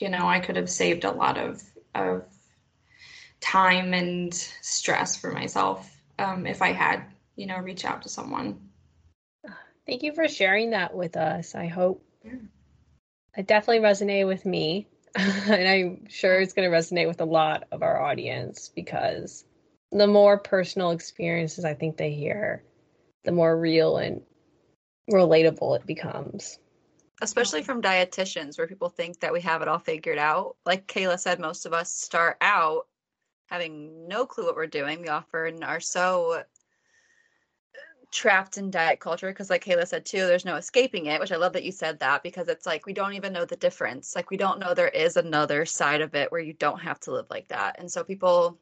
you 0.00 0.08
know, 0.08 0.26
I 0.26 0.40
could 0.40 0.56
have 0.56 0.70
saved 0.70 1.04
a 1.04 1.10
lot 1.10 1.38
of, 1.38 1.62
of 1.94 2.24
time 3.40 3.94
and 3.94 4.32
stress 4.34 5.16
for 5.16 5.30
myself 5.30 5.94
um, 6.18 6.46
if 6.46 6.62
I 6.62 6.72
had, 6.72 7.04
you 7.36 7.46
know, 7.46 7.58
reach 7.58 7.84
out 7.84 8.02
to 8.02 8.08
someone. 8.08 8.58
Thank 9.86 10.02
you 10.02 10.14
for 10.14 10.28
sharing 10.28 10.70
that 10.70 10.94
with 10.94 11.16
us. 11.16 11.54
I 11.54 11.66
hope 11.66 12.02
yeah. 12.24 12.32
it 13.36 13.46
definitely 13.46 13.86
resonated 13.86 14.26
with 14.26 14.46
me. 14.46 14.88
and 15.14 15.68
I'm 15.68 16.08
sure 16.08 16.40
it's 16.40 16.54
going 16.54 16.68
to 16.68 16.76
resonate 16.76 17.06
with 17.06 17.20
a 17.20 17.26
lot 17.26 17.68
of 17.70 17.82
our 17.82 18.02
audience 18.02 18.70
because 18.74 19.44
the 19.92 20.06
more 20.06 20.38
personal 20.38 20.90
experiences 20.90 21.64
I 21.64 21.74
think 21.74 21.96
they 21.96 22.12
hear, 22.12 22.64
the 23.24 23.30
more 23.30 23.56
real 23.56 23.98
and 23.98 24.22
relatable 25.10 25.76
it 25.76 25.86
becomes. 25.86 26.58
Especially 27.22 27.62
from 27.62 27.80
dietitians, 27.80 28.58
where 28.58 28.66
people 28.66 28.88
think 28.88 29.20
that 29.20 29.32
we 29.32 29.40
have 29.40 29.62
it 29.62 29.68
all 29.68 29.78
figured 29.78 30.18
out. 30.18 30.56
Like 30.66 30.86
Kayla 30.86 31.18
said, 31.18 31.38
most 31.38 31.64
of 31.64 31.72
us 31.72 31.92
start 31.92 32.36
out 32.40 32.86
having 33.46 34.08
no 34.08 34.26
clue 34.26 34.46
what 34.46 34.56
we're 34.56 34.66
doing. 34.66 35.00
We 35.00 35.08
often 35.08 35.62
are 35.62 35.80
so 35.80 36.42
trapped 38.14 38.58
in 38.58 38.70
diet 38.70 39.00
culture 39.00 39.28
because 39.28 39.50
like 39.50 39.64
Kayla 39.64 39.86
said 39.86 40.06
too, 40.06 40.18
there's 40.18 40.44
no 40.44 40.54
escaping 40.54 41.06
it, 41.06 41.20
which 41.20 41.32
I 41.32 41.36
love 41.36 41.52
that 41.54 41.64
you 41.64 41.72
said 41.72 41.98
that 41.98 42.22
because 42.22 42.48
it's 42.48 42.64
like 42.64 42.86
we 42.86 42.92
don't 42.92 43.14
even 43.14 43.32
know 43.32 43.44
the 43.44 43.56
difference. 43.56 44.14
Like 44.14 44.30
we 44.30 44.36
don't 44.36 44.60
know 44.60 44.72
there 44.72 44.88
is 44.88 45.16
another 45.16 45.66
side 45.66 46.00
of 46.00 46.14
it 46.14 46.30
where 46.30 46.40
you 46.40 46.52
don't 46.52 46.80
have 46.80 47.00
to 47.00 47.12
live 47.12 47.26
like 47.28 47.48
that. 47.48 47.80
And 47.80 47.90
so 47.90 48.04
people 48.04 48.60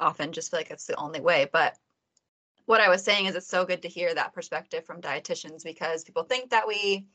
often 0.00 0.32
just 0.32 0.50
feel 0.50 0.60
like 0.60 0.70
it's 0.70 0.86
the 0.86 0.96
only 0.96 1.20
way. 1.20 1.48
But 1.52 1.76
what 2.68 2.82
I 2.82 2.90
was 2.90 3.02
saying 3.02 3.24
is 3.24 3.34
it's 3.34 3.48
so 3.48 3.64
good 3.64 3.80
to 3.80 3.88
hear 3.88 4.14
that 4.14 4.34
perspective 4.34 4.84
from 4.84 5.00
dietitians 5.00 5.64
because 5.64 6.04
people 6.04 6.24
think 6.24 6.50
that 6.50 6.68
we 6.68 7.06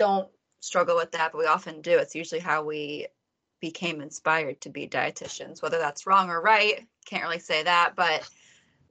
don't 0.00 0.28
struggle 0.58 0.96
with 0.96 1.12
that, 1.12 1.30
but 1.30 1.38
we 1.38 1.46
often 1.46 1.80
do. 1.80 1.96
It's 1.96 2.16
usually 2.16 2.40
how 2.40 2.64
we 2.64 3.06
became 3.60 4.00
inspired 4.00 4.60
to 4.62 4.68
be 4.68 4.88
dietitians. 4.88 5.62
Whether 5.62 5.78
that's 5.78 6.08
wrong 6.08 6.28
or 6.28 6.42
right, 6.42 6.88
can't 7.06 7.22
really 7.22 7.38
say 7.38 7.62
that, 7.62 7.92
but 7.94 8.28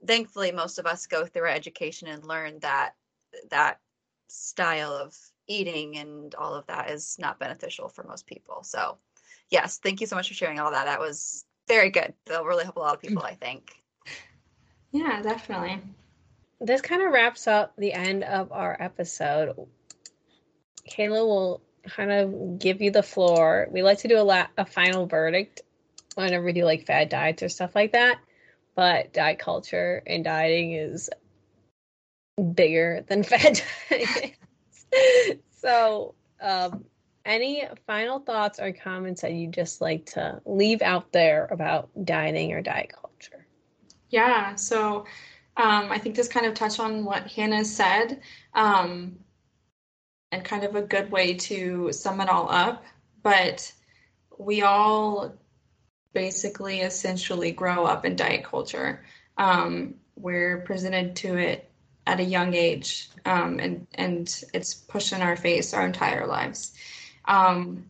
thankfully 0.06 0.52
most 0.52 0.78
of 0.78 0.86
us 0.86 1.06
go 1.06 1.26
through 1.26 1.42
our 1.42 1.48
education 1.48 2.08
and 2.08 2.24
learn 2.24 2.60
that 2.60 2.92
that 3.50 3.78
style 4.26 4.94
of 4.94 5.14
eating 5.48 5.98
and 5.98 6.34
all 6.34 6.54
of 6.54 6.66
that 6.68 6.88
is 6.88 7.16
not 7.18 7.38
beneficial 7.38 7.90
for 7.90 8.04
most 8.04 8.26
people. 8.26 8.62
So, 8.62 8.96
yes, 9.50 9.78
thank 9.82 10.00
you 10.00 10.06
so 10.06 10.16
much 10.16 10.28
for 10.28 10.34
sharing 10.34 10.60
all 10.60 10.70
that. 10.70 10.86
That 10.86 10.98
was 10.98 11.44
very 11.68 11.90
good. 11.90 12.14
That'll 12.24 12.46
really 12.46 12.64
help 12.64 12.76
a 12.76 12.80
lot 12.80 12.94
of 12.94 13.02
people, 13.02 13.22
I 13.22 13.34
think. 13.34 13.74
Yeah, 14.92 15.22
definitely. 15.22 15.80
This 16.60 16.80
kind 16.80 17.02
of 17.02 17.12
wraps 17.12 17.46
up 17.46 17.74
the 17.76 17.92
end 17.92 18.24
of 18.24 18.52
our 18.52 18.76
episode. 18.78 19.54
Kayla 20.90 21.26
will 21.26 21.62
kind 21.88 22.10
of 22.10 22.58
give 22.58 22.82
you 22.82 22.90
the 22.90 23.02
floor. 23.02 23.68
We 23.70 23.82
like 23.82 23.98
to 23.98 24.08
do 24.08 24.18
a, 24.18 24.22
la- 24.22 24.48
a 24.58 24.66
final 24.66 25.06
verdict 25.06 25.62
whenever 26.16 26.44
we 26.44 26.52
do 26.52 26.64
like 26.64 26.86
fad 26.86 27.08
diets 27.08 27.42
or 27.42 27.48
stuff 27.48 27.74
like 27.74 27.92
that 27.92 28.18
but 28.74 29.12
diet 29.12 29.38
culture 29.38 30.02
and 30.06 30.24
dieting 30.24 30.72
is 30.72 31.10
bigger 32.54 33.04
than 33.06 33.22
fat 33.24 33.62
dieting. 33.90 34.34
so, 35.50 36.14
um, 36.40 36.84
any 37.24 37.64
final 37.86 38.20
thoughts 38.20 38.58
or 38.58 38.72
comments 38.72 39.22
that 39.22 39.32
you 39.32 39.48
just 39.48 39.80
like 39.80 40.06
to 40.06 40.40
leave 40.46 40.80
out 40.82 41.12
there 41.12 41.46
about 41.50 41.90
dieting 42.02 42.52
or 42.52 42.62
diet 42.62 42.90
culture? 42.94 43.09
Yeah, 44.10 44.56
so 44.56 45.06
um, 45.56 45.90
I 45.90 45.98
think 45.98 46.16
this 46.16 46.28
kind 46.28 46.46
of 46.46 46.54
touched 46.54 46.80
on 46.80 47.04
what 47.04 47.28
Hannah 47.28 47.64
said, 47.64 48.20
um, 48.54 49.18
and 50.32 50.44
kind 50.44 50.64
of 50.64 50.74
a 50.76 50.82
good 50.82 51.10
way 51.10 51.34
to 51.34 51.92
sum 51.92 52.20
it 52.20 52.28
all 52.28 52.50
up. 52.50 52.84
But 53.22 53.72
we 54.38 54.62
all 54.62 55.34
basically 56.12 56.80
essentially 56.80 57.52
grow 57.52 57.84
up 57.84 58.04
in 58.04 58.16
diet 58.16 58.44
culture. 58.44 59.04
Um, 59.38 59.94
we're 60.16 60.62
presented 60.62 61.16
to 61.16 61.36
it 61.36 61.70
at 62.06 62.20
a 62.20 62.24
young 62.24 62.54
age, 62.54 63.10
um, 63.24 63.58
and 63.60 63.86
and 63.94 64.42
it's 64.54 64.74
pushed 64.74 65.12
in 65.12 65.22
our 65.22 65.36
face 65.36 65.72
our 65.74 65.86
entire 65.86 66.26
lives. 66.26 66.74
Um, 67.26 67.86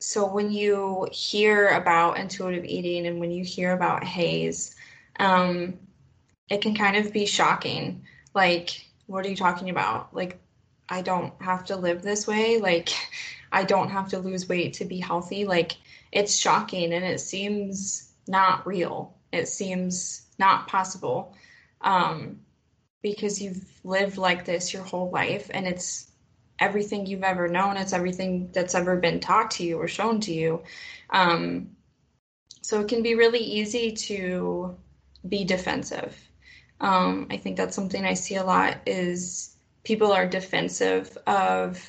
so 0.00 0.26
when 0.26 0.50
you 0.50 1.08
hear 1.12 1.68
about 1.68 2.18
intuitive 2.18 2.64
eating 2.64 3.06
and 3.06 3.20
when 3.20 3.30
you 3.30 3.44
hear 3.44 3.72
about 3.72 4.02
HAES, 4.02 4.74
um, 5.20 5.78
it 6.48 6.62
can 6.62 6.74
kind 6.74 6.96
of 6.96 7.12
be 7.12 7.26
shocking. 7.26 8.02
Like, 8.34 8.84
what 9.06 9.24
are 9.24 9.28
you 9.28 9.36
talking 9.36 9.70
about? 9.70 10.14
Like, 10.14 10.40
I 10.88 11.02
don't 11.02 11.32
have 11.40 11.64
to 11.66 11.76
live 11.76 12.02
this 12.02 12.26
way. 12.26 12.58
Like, 12.58 12.88
I 13.52 13.64
don't 13.64 13.90
have 13.90 14.08
to 14.08 14.18
lose 14.18 14.48
weight 14.48 14.72
to 14.74 14.84
be 14.84 14.98
healthy. 14.98 15.44
Like, 15.44 15.76
it's 16.10 16.36
shocking 16.36 16.92
and 16.92 17.04
it 17.04 17.20
seems 17.20 18.12
not 18.26 18.66
real. 18.66 19.14
It 19.32 19.46
seems 19.46 20.22
not 20.38 20.66
possible 20.66 21.36
um, 21.82 22.40
because 23.02 23.40
you've 23.40 23.64
lived 23.84 24.16
like 24.16 24.44
this 24.44 24.72
your 24.72 24.82
whole 24.82 25.10
life 25.10 25.50
and 25.52 25.66
it's 25.66 26.10
everything 26.58 27.06
you've 27.06 27.22
ever 27.22 27.46
known. 27.46 27.76
It's 27.76 27.92
everything 27.92 28.50
that's 28.52 28.74
ever 28.74 28.96
been 28.96 29.20
taught 29.20 29.50
to 29.52 29.64
you 29.64 29.76
or 29.76 29.86
shown 29.86 30.20
to 30.20 30.32
you. 30.32 30.62
Um, 31.10 31.76
so 32.62 32.80
it 32.80 32.88
can 32.88 33.02
be 33.02 33.14
really 33.14 33.40
easy 33.40 33.92
to 33.92 34.76
be 35.28 35.44
defensive. 35.44 36.16
Um, 36.80 37.26
I 37.30 37.36
think 37.36 37.56
that's 37.56 37.76
something 37.76 38.04
I 38.04 38.14
see 38.14 38.36
a 38.36 38.44
lot 38.44 38.78
is 38.86 39.54
people 39.84 40.12
are 40.12 40.26
defensive 40.26 41.16
of 41.26 41.82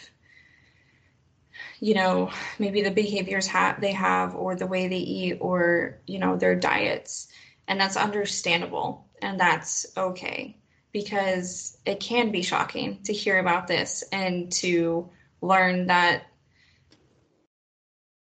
you 1.79 1.93
know 1.93 2.32
maybe 2.59 2.82
the 2.82 2.91
behaviors 2.91 3.47
ha- 3.47 3.77
they 3.79 3.91
have 3.91 4.36
or 4.36 4.55
the 4.55 4.67
way 4.67 4.88
they 4.88 4.97
eat 4.97 5.38
or 5.41 5.99
you 6.07 6.19
know 6.19 6.38
their 6.38 6.55
diets 6.55 7.27
and 7.67 7.79
that's 7.79 7.97
understandable 7.97 9.05
and 9.21 9.39
that's 9.39 9.86
okay 9.97 10.57
because 10.91 11.77
it 11.86 11.99
can 11.99 12.32
be 12.32 12.41
shocking 12.41 13.01
to 13.03 13.13
hear 13.13 13.39
about 13.39 13.67
this 13.67 14.03
and 14.11 14.51
to 14.51 15.09
learn 15.41 15.88
that 15.88 16.23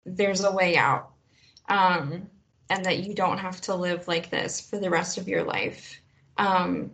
there's 0.07 0.45
a 0.45 0.53
way 0.53 0.77
out 0.77 1.11
um, 1.69 2.29
and 2.71 2.85
that 2.85 3.05
you 3.05 3.15
don't 3.15 3.39
have 3.39 3.61
to 3.63 3.75
live 3.75 4.09
like 4.09 4.31
this 4.31 4.61
for 4.61 4.79
the 4.79 4.91
rest 4.91 5.19
of 5.19 5.29
your 5.29 5.45
life. 5.45 6.01
Um, 6.37 6.91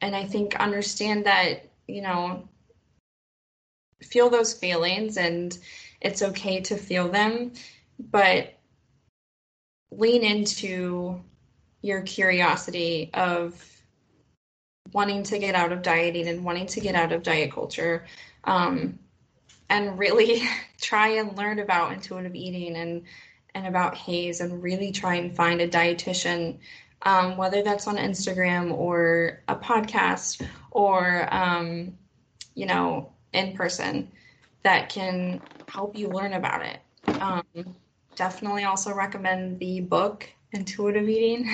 and 0.00 0.14
i 0.14 0.22
think 0.22 0.54
understand 0.56 1.24
that 1.24 1.70
you 1.86 2.02
know 2.02 2.46
feel 4.04 4.30
those 4.30 4.52
feelings 4.52 5.16
and 5.16 5.58
it's 6.00 6.22
okay 6.22 6.60
to 6.60 6.76
feel 6.76 7.08
them, 7.08 7.52
but 7.98 8.54
lean 9.90 10.22
into 10.22 11.20
your 11.82 12.02
curiosity 12.02 13.10
of 13.14 13.62
wanting 14.92 15.22
to 15.22 15.38
get 15.38 15.54
out 15.54 15.72
of 15.72 15.82
dieting 15.82 16.28
and 16.28 16.44
wanting 16.44 16.66
to 16.66 16.80
get 16.80 16.94
out 16.94 17.12
of 17.12 17.22
diet 17.22 17.52
culture 17.52 18.04
um, 18.44 18.98
and 19.70 19.98
really 19.98 20.42
try 20.80 21.08
and 21.08 21.36
learn 21.36 21.58
about 21.58 21.92
intuitive 21.92 22.34
eating 22.34 22.76
and 22.76 23.02
and 23.54 23.66
about 23.66 23.94
HAES 23.96 24.40
and 24.40 24.62
really 24.62 24.92
try 24.92 25.14
and 25.14 25.34
find 25.34 25.60
a 25.60 25.68
dietitian 25.68 26.58
um, 27.02 27.36
whether 27.36 27.62
that's 27.62 27.86
on 27.86 27.96
instagram 27.96 28.72
or 28.72 29.42
a 29.48 29.54
podcast 29.56 30.46
or 30.70 31.28
um, 31.32 31.92
you 32.54 32.66
know 32.66 33.12
in 33.32 33.54
person 33.56 34.10
that 34.62 34.88
can 34.88 35.40
help 35.68 35.96
you 35.96 36.08
learn 36.08 36.32
about 36.32 36.64
it. 36.64 36.80
Um, 37.20 37.42
definitely 38.16 38.64
also 38.64 38.94
recommend 38.94 39.58
the 39.58 39.80
book 39.80 40.28
intuitive 40.52 41.08
eating, 41.08 41.46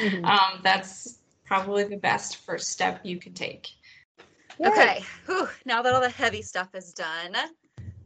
Mhm. 0.00 0.24
um, 0.28 0.60
that's 0.62 1.18
probably 1.46 1.84
the 1.84 1.96
best 1.96 2.38
first 2.38 2.70
step 2.70 3.00
you 3.04 3.18
could 3.18 3.36
take. 3.36 3.68
Okay. 4.64 5.02
Whew. 5.26 5.48
Now 5.64 5.82
that 5.82 5.92
all 5.94 6.00
the 6.00 6.10
heavy 6.10 6.42
stuff 6.42 6.74
is 6.74 6.92
done, 6.92 7.36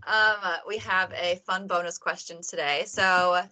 um, 0.07 0.57
we 0.67 0.79
have 0.79 1.13
a 1.13 1.37
fun 1.47 1.67
bonus 1.67 1.99
question 1.99 2.43
today. 2.43 2.85
So, 2.87 3.43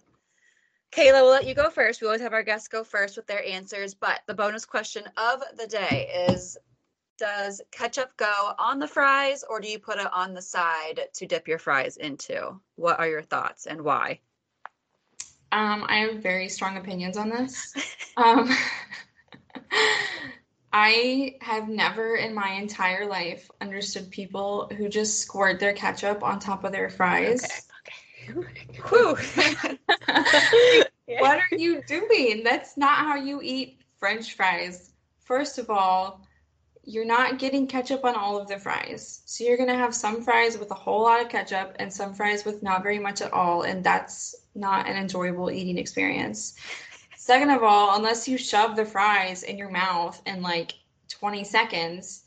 Kayla, 0.91 1.21
we'll 1.21 1.31
let 1.31 1.47
you 1.47 1.53
go 1.53 1.69
first. 1.69 2.01
We 2.01 2.07
always 2.07 2.21
have 2.21 2.33
our 2.33 2.43
guests 2.43 2.67
go 2.67 2.83
first 2.83 3.17
with 3.17 3.27
their 3.27 3.45
answers, 3.45 3.93
but 3.93 4.21
the 4.27 4.33
bonus 4.33 4.65
question 4.65 5.03
of 5.17 5.43
the 5.57 5.67
day 5.67 6.07
is 6.29 6.57
Does 7.17 7.61
ketchup 7.71 8.15
go 8.17 8.53
on 8.57 8.79
the 8.79 8.87
fries 8.87 9.43
or 9.49 9.59
do 9.59 9.69
you 9.69 9.79
put 9.79 9.99
it 9.99 10.11
on 10.11 10.33
the 10.33 10.41
side 10.41 11.01
to 11.13 11.25
dip 11.25 11.47
your 11.47 11.59
fries 11.59 11.97
into? 11.97 12.59
What 12.75 12.99
are 12.99 13.07
your 13.07 13.21
thoughts 13.21 13.67
and 13.67 13.81
why? 13.81 14.19
Um, 15.51 15.85
I 15.87 15.97
have 15.97 16.21
very 16.21 16.49
strong 16.49 16.77
opinions 16.77 17.17
on 17.17 17.29
this. 17.29 17.73
Um, 18.17 18.49
I 20.77 21.37
have 21.39 21.69
never 21.69 22.17
in 22.17 22.33
my 22.33 22.49
entire 22.49 23.05
life 23.05 23.49
understood 23.61 24.11
people 24.11 24.69
who 24.77 24.89
just 24.89 25.21
squirt 25.21 25.57
their 25.57 25.71
ketchup 25.71 26.21
on 26.21 26.39
top 26.39 26.65
of 26.65 26.73
their 26.73 26.89
fries. 26.89 27.69
Whew. 28.89 29.17
What 31.07 31.37
are 31.37 31.55
you 31.55 31.81
doing? 31.87 32.43
That's 32.43 32.75
not 32.77 32.97
how 32.97 33.15
you 33.15 33.39
eat 33.41 33.79
French 33.99 34.33
fries. 34.33 34.91
First 35.23 35.59
of 35.59 35.69
all, 35.69 36.27
you're 36.83 37.05
not 37.05 37.39
getting 37.39 37.67
ketchup 37.67 38.03
on 38.03 38.15
all 38.15 38.37
of 38.37 38.47
the 38.47 38.57
fries. 38.57 39.21
So 39.25 39.43
you're 39.43 39.57
going 39.57 39.69
to 39.69 39.75
have 39.75 39.95
some 39.95 40.23
fries 40.23 40.57
with 40.57 40.71
a 40.71 40.75
whole 40.75 41.03
lot 41.03 41.21
of 41.21 41.29
ketchup 41.29 41.75
and 41.79 41.93
some 41.93 42.13
fries 42.13 42.43
with 42.43 42.63
not 42.63 42.83
very 42.83 42.99
much 42.99 43.21
at 43.21 43.31
all. 43.31 43.61
And 43.61 43.83
that's 43.83 44.35
not 44.55 44.89
an 44.89 44.97
enjoyable 44.97 45.51
eating 45.51 45.77
experience. 45.77 46.55
Second 47.25 47.49
of 47.49 47.63
all, 47.63 47.95
unless 47.95 48.27
you 48.27 48.37
shove 48.37 48.75
the 48.75 48.85
fries 48.85 49.41
in 49.41 49.57
your 49.57 49.71
mouth 49.71 50.21
in 50.27 50.43
like 50.43 50.73
20 51.09 51.43
seconds, 51.43 52.23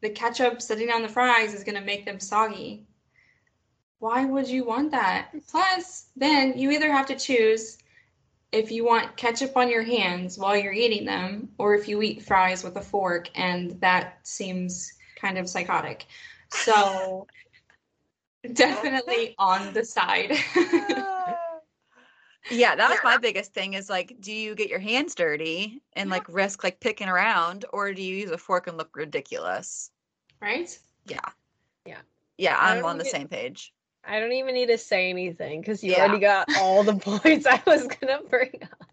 the 0.00 0.10
ketchup 0.10 0.60
sitting 0.60 0.90
on 0.90 1.00
the 1.00 1.08
fries 1.08 1.54
is 1.54 1.62
going 1.62 1.76
to 1.76 1.80
make 1.80 2.04
them 2.04 2.18
soggy. 2.18 2.84
Why 4.00 4.24
would 4.24 4.48
you 4.48 4.64
want 4.64 4.90
that? 4.90 5.28
Plus, 5.46 6.06
then 6.16 6.58
you 6.58 6.72
either 6.72 6.90
have 6.90 7.06
to 7.06 7.14
choose 7.14 7.78
if 8.50 8.72
you 8.72 8.84
want 8.84 9.16
ketchup 9.16 9.56
on 9.56 9.70
your 9.70 9.84
hands 9.84 10.38
while 10.38 10.56
you're 10.56 10.72
eating 10.72 11.04
them, 11.04 11.48
or 11.58 11.76
if 11.76 11.86
you 11.86 12.02
eat 12.02 12.24
fries 12.24 12.64
with 12.64 12.76
a 12.76 12.82
fork, 12.82 13.30
and 13.36 13.80
that 13.80 14.18
seems 14.24 14.92
kind 15.14 15.38
of 15.38 15.48
psychotic. 15.48 16.06
So, 16.50 17.28
definitely 18.54 19.36
on 19.38 19.72
the 19.72 19.84
side. 19.84 20.36
yeah, 22.50 22.74
that 22.74 22.90
was 22.90 22.98
my 23.04 23.16
biggest 23.18 23.54
thing 23.54 23.74
is 23.74 23.88
like, 23.88 24.16
do 24.20 24.32
you 24.32 24.54
get 24.54 24.68
your 24.68 24.78
hands 24.78 25.14
dirty 25.14 25.82
and 25.94 26.10
like 26.10 26.26
risk 26.28 26.64
like 26.64 26.80
picking 26.80 27.08
around, 27.08 27.64
or 27.72 27.92
do 27.92 28.02
you 28.02 28.16
use 28.16 28.30
a 28.30 28.38
fork 28.38 28.66
and 28.66 28.76
look 28.76 28.96
ridiculous? 28.96 29.90
right? 30.40 30.76
Yeah. 31.06 31.20
Yeah. 31.86 31.98
Yeah, 32.36 32.56
I'm 32.58 32.84
on 32.84 32.98
the 32.98 33.04
even- 33.04 33.12
same 33.20 33.28
page. 33.28 33.72
I 34.04 34.18
don't 34.18 34.32
even 34.32 34.54
need 34.54 34.66
to 34.66 34.78
say 34.78 35.08
anything 35.10 35.60
because 35.60 35.84
you 35.84 35.92
Yeah. 35.92 36.00
already 36.06 36.18
got 36.18 36.48
all 36.58 36.82
the 36.82 36.96
points 37.20 37.46
I 37.46 37.62
was 37.64 37.86
gonna 37.86 38.18
bring 38.28 38.60
up. 38.62 38.88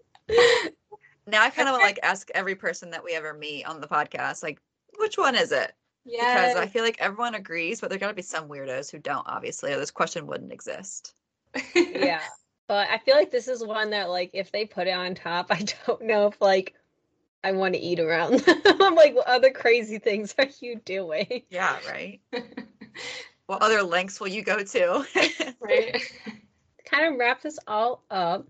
Now 1.26 1.42
I 1.44 1.50
kind 1.50 1.68
of 1.68 1.76
like 1.76 2.00
ask 2.04 2.30
every 2.36 2.54
person 2.56 2.92
that 2.92 3.04
we 3.04 3.14
ever 3.14 3.34
meet 3.34 3.66
on 3.66 3.82
the 3.82 3.88
podcast, 3.88 4.44
like, 4.44 4.60
which 5.00 5.18
one 5.18 5.36
is 5.36 5.52
it? 5.52 5.74
yeah 6.06 6.48
Because 6.50 6.58
I 6.58 6.68
feel 6.68 6.84
like 6.84 6.98
everyone 7.00 7.34
agrees, 7.36 7.82
but 7.82 7.90
there 7.90 7.98
gotta 8.00 8.14
be 8.14 8.22
some 8.22 8.48
weirdos 8.48 8.92
who 8.92 9.00
don't, 9.00 9.26
obviously, 9.28 9.74
or 9.74 9.78
this 9.80 9.90
question 9.92 10.28
wouldn't 10.28 10.52
exist. 10.54 11.16
yeah. 11.76 12.22
But 12.70 12.88
I 12.88 13.00
feel 13.00 13.16
like 13.16 13.32
this 13.32 13.48
is 13.48 13.66
one 13.66 13.90
that 13.90 14.12
like 14.12 14.30
if 14.34 14.52
they 14.52 14.64
put 14.64 14.86
it 14.86 14.92
on 14.92 15.16
top, 15.16 15.48
I 15.50 15.66
don't 15.88 16.04
know 16.04 16.28
if 16.28 16.40
like 16.40 16.76
I 17.44 17.52
want 17.52 17.74
to 17.74 17.80
eat 17.80 18.00
around. 18.00 18.44
I'm 18.66 18.96
like, 18.96 19.16
what 19.16 19.28
other 19.28 19.50
crazy 19.50 19.98
things 19.98 20.36
are 20.38 20.48
you 20.62 20.80
doing? 20.86 21.44
Yeah, 21.50 21.78
right. 21.90 22.22
what 23.48 23.64
other 23.64 23.82
lengths 23.82 24.20
will 24.20 24.28
you 24.28 24.44
go 24.44 24.64
to? 24.64 25.06
right. 25.60 26.02
Kind 26.86 27.12
of 27.12 27.20
wrap 27.20 27.42
this 27.42 27.58
all 27.66 28.04
up. 28.12 28.46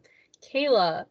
Kayla, 0.54 1.06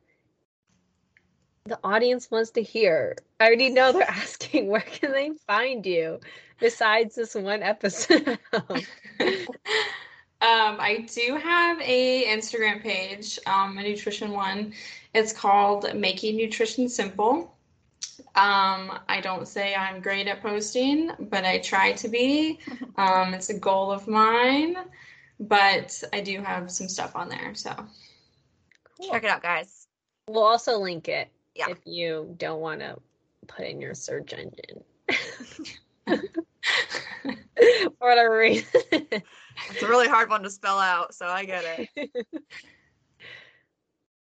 the 1.65 1.79
audience 1.83 2.31
wants 2.31 2.51
to 2.53 2.63
hear. 2.63 3.17
I 3.41 3.47
already 3.47 3.71
know 3.71 3.93
they're 3.93 4.11
asking 4.11 4.69
where 4.69 4.81
can 4.81 5.13
they 5.13 5.31
find 5.47 5.87
you 5.87 6.21
besides 6.61 7.15
this 7.15 7.35
one 7.35 7.63
episode. 7.63 8.39
Um, 10.41 10.77
I 10.79 11.05
do 11.13 11.37
have 11.37 11.81
a 11.81 12.25
Instagram 12.27 12.81
page, 12.81 13.41
um, 13.47 13.77
a 13.77 13.83
nutrition 13.83 14.31
one. 14.31 14.73
It's 15.13 15.33
called 15.33 15.93
Making 15.95 16.37
Nutrition 16.37 16.89
Simple. 16.89 17.57
Um, 18.37 19.01
I 19.09 19.21
don't 19.21 19.49
say 19.49 19.75
I'm 19.75 20.01
great 20.01 20.29
at 20.29 20.41
posting, 20.41 21.11
but 21.19 21.45
I 21.45 21.59
try 21.59 21.93
to 21.93 22.09
be. 22.09 22.59
Um, 22.97 23.33
it's 23.33 23.49
a 23.49 23.57
goal 23.57 23.93
of 23.93 24.09
mine, 24.09 24.77
but 25.39 26.03
I 26.13 26.21
do 26.21 26.43
have 26.43 26.69
some 26.69 26.89
stuff 26.89 27.15
on 27.15 27.29
there. 27.29 27.55
So 27.55 27.71
Check 29.01 29.23
it 29.23 29.31
out, 29.31 29.41
guys. 29.41 29.87
We'll 30.29 30.43
also 30.43 30.79
link 30.79 31.09
it 31.09 31.29
Yeah. 31.55 31.71
if 31.71 31.79
you 31.85 32.35
don't 32.39 32.61
want 32.61 32.81
to 32.81 32.97
put 33.47 33.67
in 33.67 33.81
your 33.81 33.95
search 33.95 34.33
engine. 34.33 34.83
For 36.07 36.19
whatever 37.99 38.39
reason. 38.39 38.81
It's 39.71 39.83
a 39.83 39.89
really 39.89 40.09
hard 40.09 40.31
one 40.31 40.43
to 40.43 40.51
spell 40.51 40.79
out, 40.79 41.15
so 41.15 41.27
I 41.27 41.45
get 41.45 41.89
it. 41.97 42.11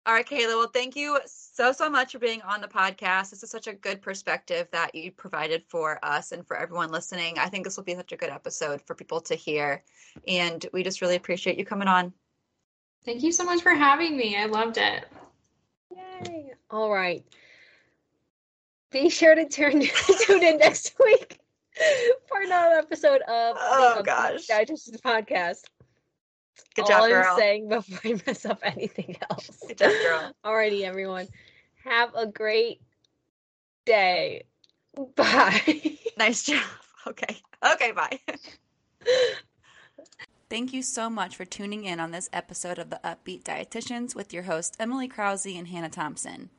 All 0.06 0.14
right, 0.14 0.26
Kayla. 0.26 0.56
Well, 0.56 0.72
thank 0.74 0.96
you 0.96 1.20
so, 1.26 1.74
so 1.74 1.90
much 1.90 2.14
for 2.14 2.20
being 2.20 2.42
on 2.44 2.62
the 2.62 2.68
podcast. 2.68 3.30
This 3.30 3.44
is 3.44 3.50
such 3.50 3.68
a 3.68 3.74
good 3.74 4.02
perspective 4.02 4.70
that 4.72 4.96
you 4.96 5.12
provided 5.12 5.64
for 5.68 6.00
us 6.02 6.32
and 6.32 6.48
for 6.48 6.56
everyone 6.56 6.92
listening. 6.92 7.38
I 7.38 7.50
think 7.50 7.66
this 7.66 7.76
will 7.76 7.84
be 7.84 7.94
such 7.94 8.14
a 8.14 8.16
good 8.16 8.30
episode 8.30 8.82
for 8.86 8.96
people 8.96 9.20
to 9.20 9.36
hear. 9.36 9.84
And 10.26 10.66
we 10.72 10.82
just 10.82 11.02
really 11.02 11.18
appreciate 11.18 11.58
you 11.58 11.66
coming 11.66 11.90
on. 11.90 12.14
thank 13.04 13.22
you 13.22 13.34
so 13.34 13.44
much 13.44 13.62
for 13.62 13.72
having 13.72 14.16
me. 14.16 14.38
I 14.38 14.46
loved 14.46 14.78
it. 14.78 15.06
Yay. 15.94 16.54
All 16.70 16.90
right. 16.90 17.26
Be 18.92 19.10
sure 19.10 19.36
to 19.36 19.46
turn 19.46 19.82
tune 20.26 20.44
in 20.44 20.58
next 20.58 20.96
week 21.04 21.42
for 22.28 22.42
another 22.42 22.76
episode 22.76 23.22
of 23.22 23.56
Oh, 23.60 23.96
the 23.98 24.04
gosh. 24.04 24.46
Digestions 24.48 25.00
Podcast. 25.02 25.64
Good 26.76 26.84
All 26.84 26.88
job, 26.88 27.04
I'm 27.04 27.10
girl. 27.10 27.38
saying 27.38 27.70
before 27.70 28.00
I 28.04 28.22
mess 28.26 28.46
up 28.46 28.60
anything 28.64 29.18
else. 29.30 29.50
Good 29.68 29.78
job, 29.78 29.92
girl. 29.92 30.32
Alrighty, 30.46 30.82
everyone. 30.84 31.28
Have 31.84 32.14
a 32.16 32.26
great 32.28 32.82
day. 33.86 34.44
Bye. 35.16 35.98
Nice 36.18 36.44
job. 36.44 36.64
Okay. 37.06 37.38
Okay, 37.74 37.92
bye. 37.92 38.20
Thank 40.50 40.74
you 40.74 40.82
so 40.82 41.10
much 41.10 41.36
for 41.36 41.46
tuning 41.46 41.84
in 41.86 42.00
on 42.00 42.12
this 42.12 42.30
episode 42.32 42.80
of 42.80 42.90
the 42.90 43.06
Up-Beet 43.06 43.44
Dietitians 43.44 44.16
with 44.16 44.34
your 44.34 44.44
hosts, 44.44 44.78
Emily 44.80 45.08
Krause 45.08 45.46
and 45.46 45.68
Hannah 45.68 45.90
Thompson. 45.90 46.50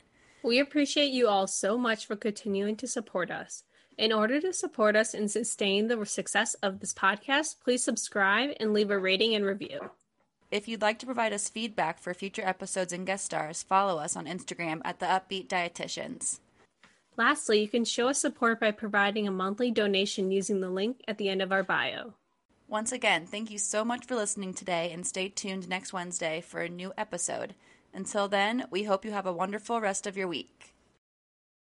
We 0.43 0.59
appreciate 0.59 1.11
you 1.11 1.27
all 1.29 1.47
so 1.47 1.77
much 1.79 2.07
for 2.07 2.15
continuing 2.15 2.77
to 2.77 2.87
support 2.87 3.31
us. 3.31 3.65
In 3.99 4.13
order 4.13 4.41
to 4.41 4.53
support 4.53 4.95
us 4.95 5.13
and 5.13 5.29
sustain 5.29 5.89
the 5.89 6.07
success 6.07 6.55
of 6.63 6.79
this 6.79 6.95
podcast, 6.95 7.57
please 7.65 7.83
subscribe 7.83 8.51
and 8.61 8.73
leave 8.73 8.93
a 8.93 8.99
rating 8.99 9.35
and 9.35 9.45
review. 9.45 9.91
If 10.53 10.69
you'd 10.69 10.83
like 10.83 11.01
to 11.01 11.07
provide 11.07 11.33
us 11.33 11.49
feedback 11.49 11.99
for 11.99 12.15
future 12.15 12.47
episodes 12.47 12.93
and 12.93 13.05
guest 13.05 13.25
stars, 13.25 13.65
follow 13.65 13.99
us 13.99 14.15
on 14.15 14.27
Instagram 14.27 14.83
at 14.85 15.01
the 15.01 15.11
Up-Beet 15.11 15.49
Dietitians. 15.49 16.39
Lastly, 17.17 17.61
you 17.61 17.67
can 17.67 17.85
show 17.85 18.07
us 18.07 18.21
support 18.21 18.61
by 18.61 18.71
providing 18.71 19.27
a 19.27 19.33
monthly 19.33 19.73
donation 19.73 20.31
using 20.31 20.61
the 20.61 20.71
link 20.71 21.01
at 21.09 21.19
the 21.19 21.29
end 21.29 21.43
of 21.43 21.51
our 21.51 21.65
bio. 21.65 22.15
Once 22.69 22.93
again, 22.93 23.27
thank 23.27 23.51
you 23.51 23.59
so 23.59 23.85
much 23.85 24.07
for 24.07 24.15
listening 24.15 24.55
today 24.55 24.93
and 24.93 25.09
stay 25.09 25.29
tuned 25.29 25.69
next 25.69 25.93
Wednesday 25.93 26.41
for 26.41 26.61
a 26.61 26.69
new 26.69 26.93
episode. 26.97 27.57
Until 27.93 28.29
then, 28.29 28.67
we 28.71 28.85
hope 28.85 29.05
you 29.05 29.11
have 29.11 29.27
a 29.27 29.33
wonderful 29.33 29.81
rest 29.81 30.07
of 30.07 30.17
your 30.17 30.29
week. 30.29 30.73